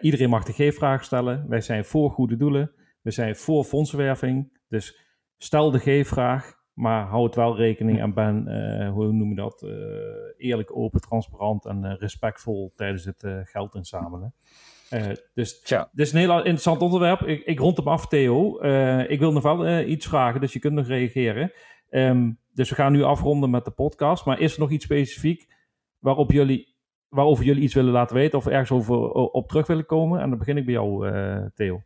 iedereen 0.00 0.28
mag 0.28 0.44
de 0.44 0.52
G-vraag 0.52 1.04
stellen. 1.04 1.48
Wij 1.48 1.60
zijn 1.60 1.84
voor 1.84 2.10
goede 2.10 2.36
doelen. 2.36 2.72
We 3.02 3.10
zijn 3.10 3.36
voor 3.36 3.64
fondsenwerving. 3.64 4.58
Dus 4.68 4.98
stel 5.36 5.70
de 5.70 5.78
G-vraag, 5.78 6.54
maar 6.72 7.06
hou 7.06 7.24
het 7.24 7.34
wel 7.34 7.56
rekening 7.56 8.00
en 8.00 8.14
ben, 8.14 8.46
hoe 8.88 9.12
noem 9.12 9.28
je 9.28 9.34
dat, 9.34 9.62
eerlijk, 10.36 10.76
open, 10.76 11.00
transparant 11.00 11.64
en 11.64 11.96
respectvol 11.96 12.72
tijdens 12.74 13.04
het 13.04 13.26
geld 13.44 13.74
inzamelen. 13.74 14.34
Uh, 14.90 15.12
dus 15.34 15.60
Tja. 15.60 15.88
dit 15.92 16.06
is 16.06 16.12
een 16.12 16.18
heel 16.18 16.36
interessant 16.36 16.80
onderwerp. 16.80 17.20
Ik, 17.20 17.44
ik 17.44 17.58
rond 17.58 17.76
hem 17.76 17.88
af, 17.88 18.06
Theo. 18.06 18.62
Uh, 18.62 19.10
ik 19.10 19.18
wil 19.18 19.32
nog 19.32 19.42
wel 19.42 19.66
uh, 19.66 19.88
iets 19.88 20.06
vragen, 20.06 20.40
dus 20.40 20.52
je 20.52 20.58
kunt 20.58 20.74
nog 20.74 20.86
reageren. 20.86 21.52
Um, 21.90 22.38
dus 22.52 22.68
we 22.68 22.74
gaan 22.74 22.92
nu 22.92 23.02
afronden 23.02 23.50
met 23.50 23.64
de 23.64 23.70
podcast. 23.70 24.24
Maar 24.24 24.40
is 24.40 24.54
er 24.54 24.60
nog 24.60 24.70
iets 24.70 24.84
specifiek 24.84 25.48
waarop 25.98 26.30
jullie, 26.30 26.74
waarover 27.08 27.44
jullie 27.44 27.62
iets 27.62 27.74
willen 27.74 27.92
laten 27.92 28.16
weten 28.16 28.38
of 28.38 28.46
ergens 28.46 28.70
over 28.70 29.10
op 29.10 29.48
terug 29.48 29.66
willen 29.66 29.86
komen? 29.86 30.20
En 30.20 30.28
dan 30.28 30.38
begin 30.38 30.56
ik 30.56 30.64
bij 30.64 30.74
jou, 30.74 31.10
Theo. 31.54 31.82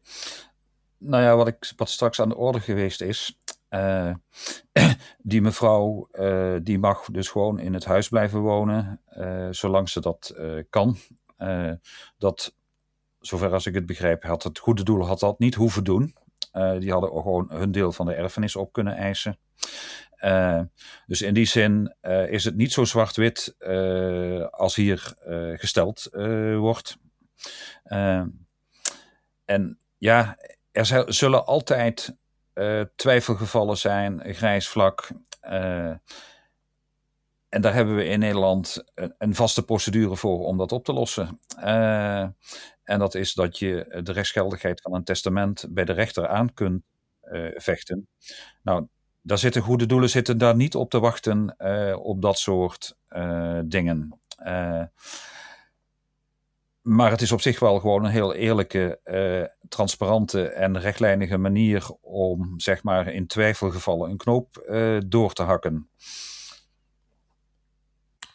Nou 0.99 1.23
ja, 1.23 1.37
wat, 1.37 1.49
ik, 1.49 1.73
wat 1.77 1.89
straks 1.89 2.21
aan 2.21 2.29
de 2.29 2.37
orde 2.37 2.61
geweest 2.61 3.01
is. 3.01 3.39
die 5.19 5.41
mevrouw 5.41 6.09
die 6.63 6.79
mag 6.79 7.05
dus 7.05 7.29
gewoon 7.29 7.59
in 7.59 7.75
het 7.75 7.85
huis 7.85 8.09
blijven 8.09 8.41
wonen, 8.41 9.01
zolang 9.51 9.89
ze 9.89 10.01
dat 10.01 10.35
kan. 10.71 10.97
dat 12.19 12.58
zover 13.21 13.53
als 13.53 13.67
ik 13.67 13.75
het 13.75 13.87
begrijp, 13.87 14.23
had 14.23 14.43
het 14.43 14.59
goede 14.59 14.83
doel 14.83 15.07
had 15.07 15.21
dat 15.21 15.39
niet 15.39 15.55
hoeven 15.55 15.85
doen. 15.85 16.15
Uh, 16.53 16.79
die 16.79 16.93
hadden 16.93 17.11
gewoon 17.11 17.51
hun 17.51 17.73
deel 17.73 17.93
van 17.93 18.07
de 18.07 18.15
erfenis 18.15 18.57
op 18.57 18.73
kunnen 18.73 18.97
eisen. 18.97 19.39
Uh, 20.25 20.61
dus 21.07 21.23
in 21.23 21.35
die 21.35 21.45
zin 21.45 21.97
uh, 22.03 22.31
is 22.31 22.45
het 22.45 22.57
niet 22.57 22.73
zo 22.73 22.85
zwart-wit 22.85 23.55
als 24.51 24.75
hier 24.75 25.15
gesteld 25.55 26.09
wordt. 26.57 26.97
en 29.45 29.79
ja, 29.99 30.39
er 30.73 31.05
zullen 31.07 31.47
altijd 31.47 32.17
twijfelgevallen 32.95 33.77
zijn, 33.77 34.35
grijs 34.35 34.69
vlak. 34.69 35.09
En 37.49 37.61
daar 37.61 37.75
hebben 37.75 37.97
we 37.97 38.05
in 38.05 38.19
Nederland 38.19 38.85
een, 38.95 39.15
een, 39.19 39.35
vaste 39.35 39.65
procedure 39.65 40.17
voor 40.17 40.47
om 40.47 40.57
dat 40.57 40.73
op 40.73 40.85
te 40.85 40.93
lossen. 40.93 41.41
Uh, 41.59 42.21
en 42.83 42.99
dat 42.99 43.15
is 43.15 43.35
dat 43.35 43.59
je 43.59 44.01
de 44.03 44.13
rechtsgeldigheid 44.13 44.81
van 44.81 44.95
een 44.95 45.05
testament 45.05 45.67
bij 45.71 45.85
de 45.85 45.93
rechter 45.93 46.29
aan 46.29 46.55
kunt 46.55 46.83
uh, 47.23 47.51
vechten. 47.55 48.09
Nou, 48.63 48.87
daar 49.23 49.39
zitten 49.39 49.63
goede 49.63 49.87
doelen 49.87 50.11
zitten 50.11 50.39
daar 50.39 50.57
niet 50.57 50.75
op 50.75 50.91
te 50.91 51.01
wachten 51.01 51.55
uh, 51.59 51.97
op 51.99 52.23
dat 52.23 52.39
soort 52.39 52.97
dingen. 53.65 54.21
maar 56.83 57.11
het 57.11 57.21
is 57.21 57.33
op 57.33 57.41
zich 57.41 57.61
wel 57.61 57.81
gewoon 57.81 58.05
een 58.05 58.11
heel 58.11 58.35
eerlijke, 58.35 59.01
transparante 59.69 60.49
en 60.49 60.81
rechtlijnige 60.81 61.37
manier 61.37 61.89
om, 62.01 62.61
zeg 62.61 62.83
maar, 62.83 63.09
in 63.09 63.27
twijfelgevallen 63.27 64.11
een 64.11 64.17
knoop 64.17 64.71
door 65.07 65.33
te 65.33 65.43
hakken. 65.43 65.89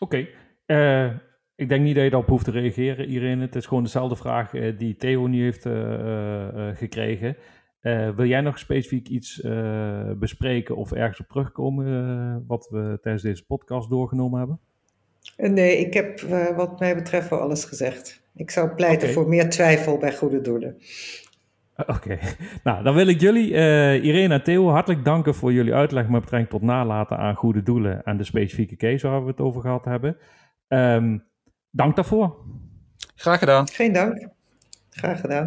Oké. 0.04 0.28
Okay. 0.66 1.06
Uh, 1.06 1.14
ik 1.56 1.70
denk 1.70 1.84
niet 1.84 1.96
dat 1.96 2.04
je 2.04 2.10
daarop 2.10 2.30
hoeft 2.30 2.46
te 2.46 2.52
reageren, 2.52 3.08
Irene. 3.08 3.42
Het 3.42 3.56
is 3.56 3.66
gewoon 3.66 3.84
dezelfde 3.84 4.16
vraag 4.16 4.54
uh, 4.54 4.78
die 4.78 4.96
Theo 4.96 5.28
nu 5.28 5.44
heeft 5.44 5.66
uh, 5.66 6.70
gekregen. 6.74 7.38
wil 8.16 8.26
jij 8.26 8.42
nog 8.42 8.60
specifiek 8.60 9.08
iets 9.08 9.42
bespreken 10.18 10.76
of 10.76 10.92
ergens 10.92 11.20
op 11.20 11.28
terugkomen 11.28 12.44
wat 12.48 12.68
we 12.72 12.98
tijdens 13.02 13.24
deze 13.24 13.46
podcast 13.46 13.90
doorgenomen 13.90 14.40
hebben? 14.40 14.60
Nee, 15.38 15.78
ik 15.78 15.94
heb 15.94 16.20
wat 16.56 16.80
mij 16.80 16.96
betreft 16.96 17.30
wel 17.30 17.40
alles 17.40 17.66
gezegd. 17.66 18.22
Ik 18.36 18.52
zou 18.52 18.70
pleiten 18.70 19.02
okay. 19.02 19.14
voor 19.14 19.30
meer 19.30 19.50
twijfel 19.50 19.98
bij 19.98 20.16
goede 20.16 20.42
doelen. 20.42 20.78
Oké, 21.76 22.20
nou 22.64 22.84
dan 22.84 22.94
wil 22.94 23.08
ik 23.08 23.20
jullie, 23.20 23.52
uh, 23.52 24.04
Irene 24.04 24.34
en 24.34 24.44
Theo, 24.44 24.70
hartelijk 24.70 25.06
danken 25.06 25.36
voor 25.36 25.54
jullie 25.54 25.74
uitleg 25.74 26.08
met 26.08 26.22
betrekking 26.22 26.52
tot 26.52 26.62
nalaten 26.62 27.18
aan 27.18 27.36
goede 27.36 27.64
doelen 27.64 28.04
en 28.04 28.18
de 28.18 28.24
specifieke 28.24 28.76
case 28.76 29.08
waar 29.08 29.22
we 29.24 29.30
het 29.30 29.40
over 29.40 29.62
gehad 29.62 29.86
hebben. 29.86 30.18
Um, 30.68 31.24
dank 31.72 31.96
daarvoor. 31.96 32.36
Graag 33.16 33.40
gedaan. 33.40 33.68
Geen 33.68 33.94
dank. 33.94 34.28
Graag 34.90 35.20
gedaan. 35.20 35.46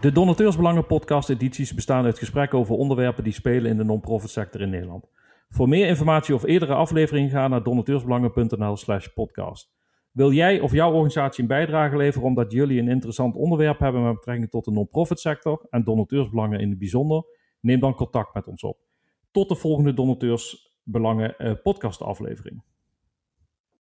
De 0.00 0.12
Donateursbelangen 0.12 0.86
podcast 0.86 1.30
edities 1.30 1.74
bestaan 1.74 2.04
uit 2.04 2.18
gesprekken 2.18 2.58
over 2.58 2.74
onderwerpen 2.74 3.24
die 3.24 3.32
spelen 3.32 3.70
in 3.70 3.76
de 3.76 3.84
non-profit 3.84 4.30
sector 4.30 4.60
in 4.60 4.70
Nederland. 4.70 5.08
Voor 5.48 5.68
meer 5.68 5.86
informatie 5.86 6.34
of 6.34 6.44
eerdere 6.44 6.74
afleveringen 6.74 7.30
ga 7.30 7.48
naar 7.48 7.62
donateursbelangen.nl 7.62 8.76
slash 8.76 9.06
podcast. 9.06 9.70
Wil 10.12 10.32
jij 10.32 10.60
of 10.60 10.72
jouw 10.72 10.92
organisatie 10.92 11.42
een 11.42 11.48
bijdrage 11.48 11.96
leveren 11.96 12.26
omdat 12.26 12.52
jullie 12.52 12.80
een 12.80 12.88
interessant 12.88 13.36
onderwerp 13.36 13.78
hebben 13.78 14.02
met 14.02 14.14
betrekking 14.14 14.50
tot 14.50 14.64
de 14.64 14.70
non-profit 14.70 15.20
sector 15.20 15.66
en 15.70 15.84
donateursbelangen 15.84 16.60
in 16.60 16.68
het 16.68 16.78
bijzonder? 16.78 17.24
Neem 17.60 17.80
dan 17.80 17.94
contact 17.94 18.34
met 18.34 18.46
ons 18.46 18.62
op. 18.62 18.78
Tot 19.30 19.48
de 19.48 19.54
volgende 19.54 19.94
Donateursbelangen 19.94 21.34
uh, 21.38 21.52
podcast 21.62 22.02
aflevering. 22.02 22.62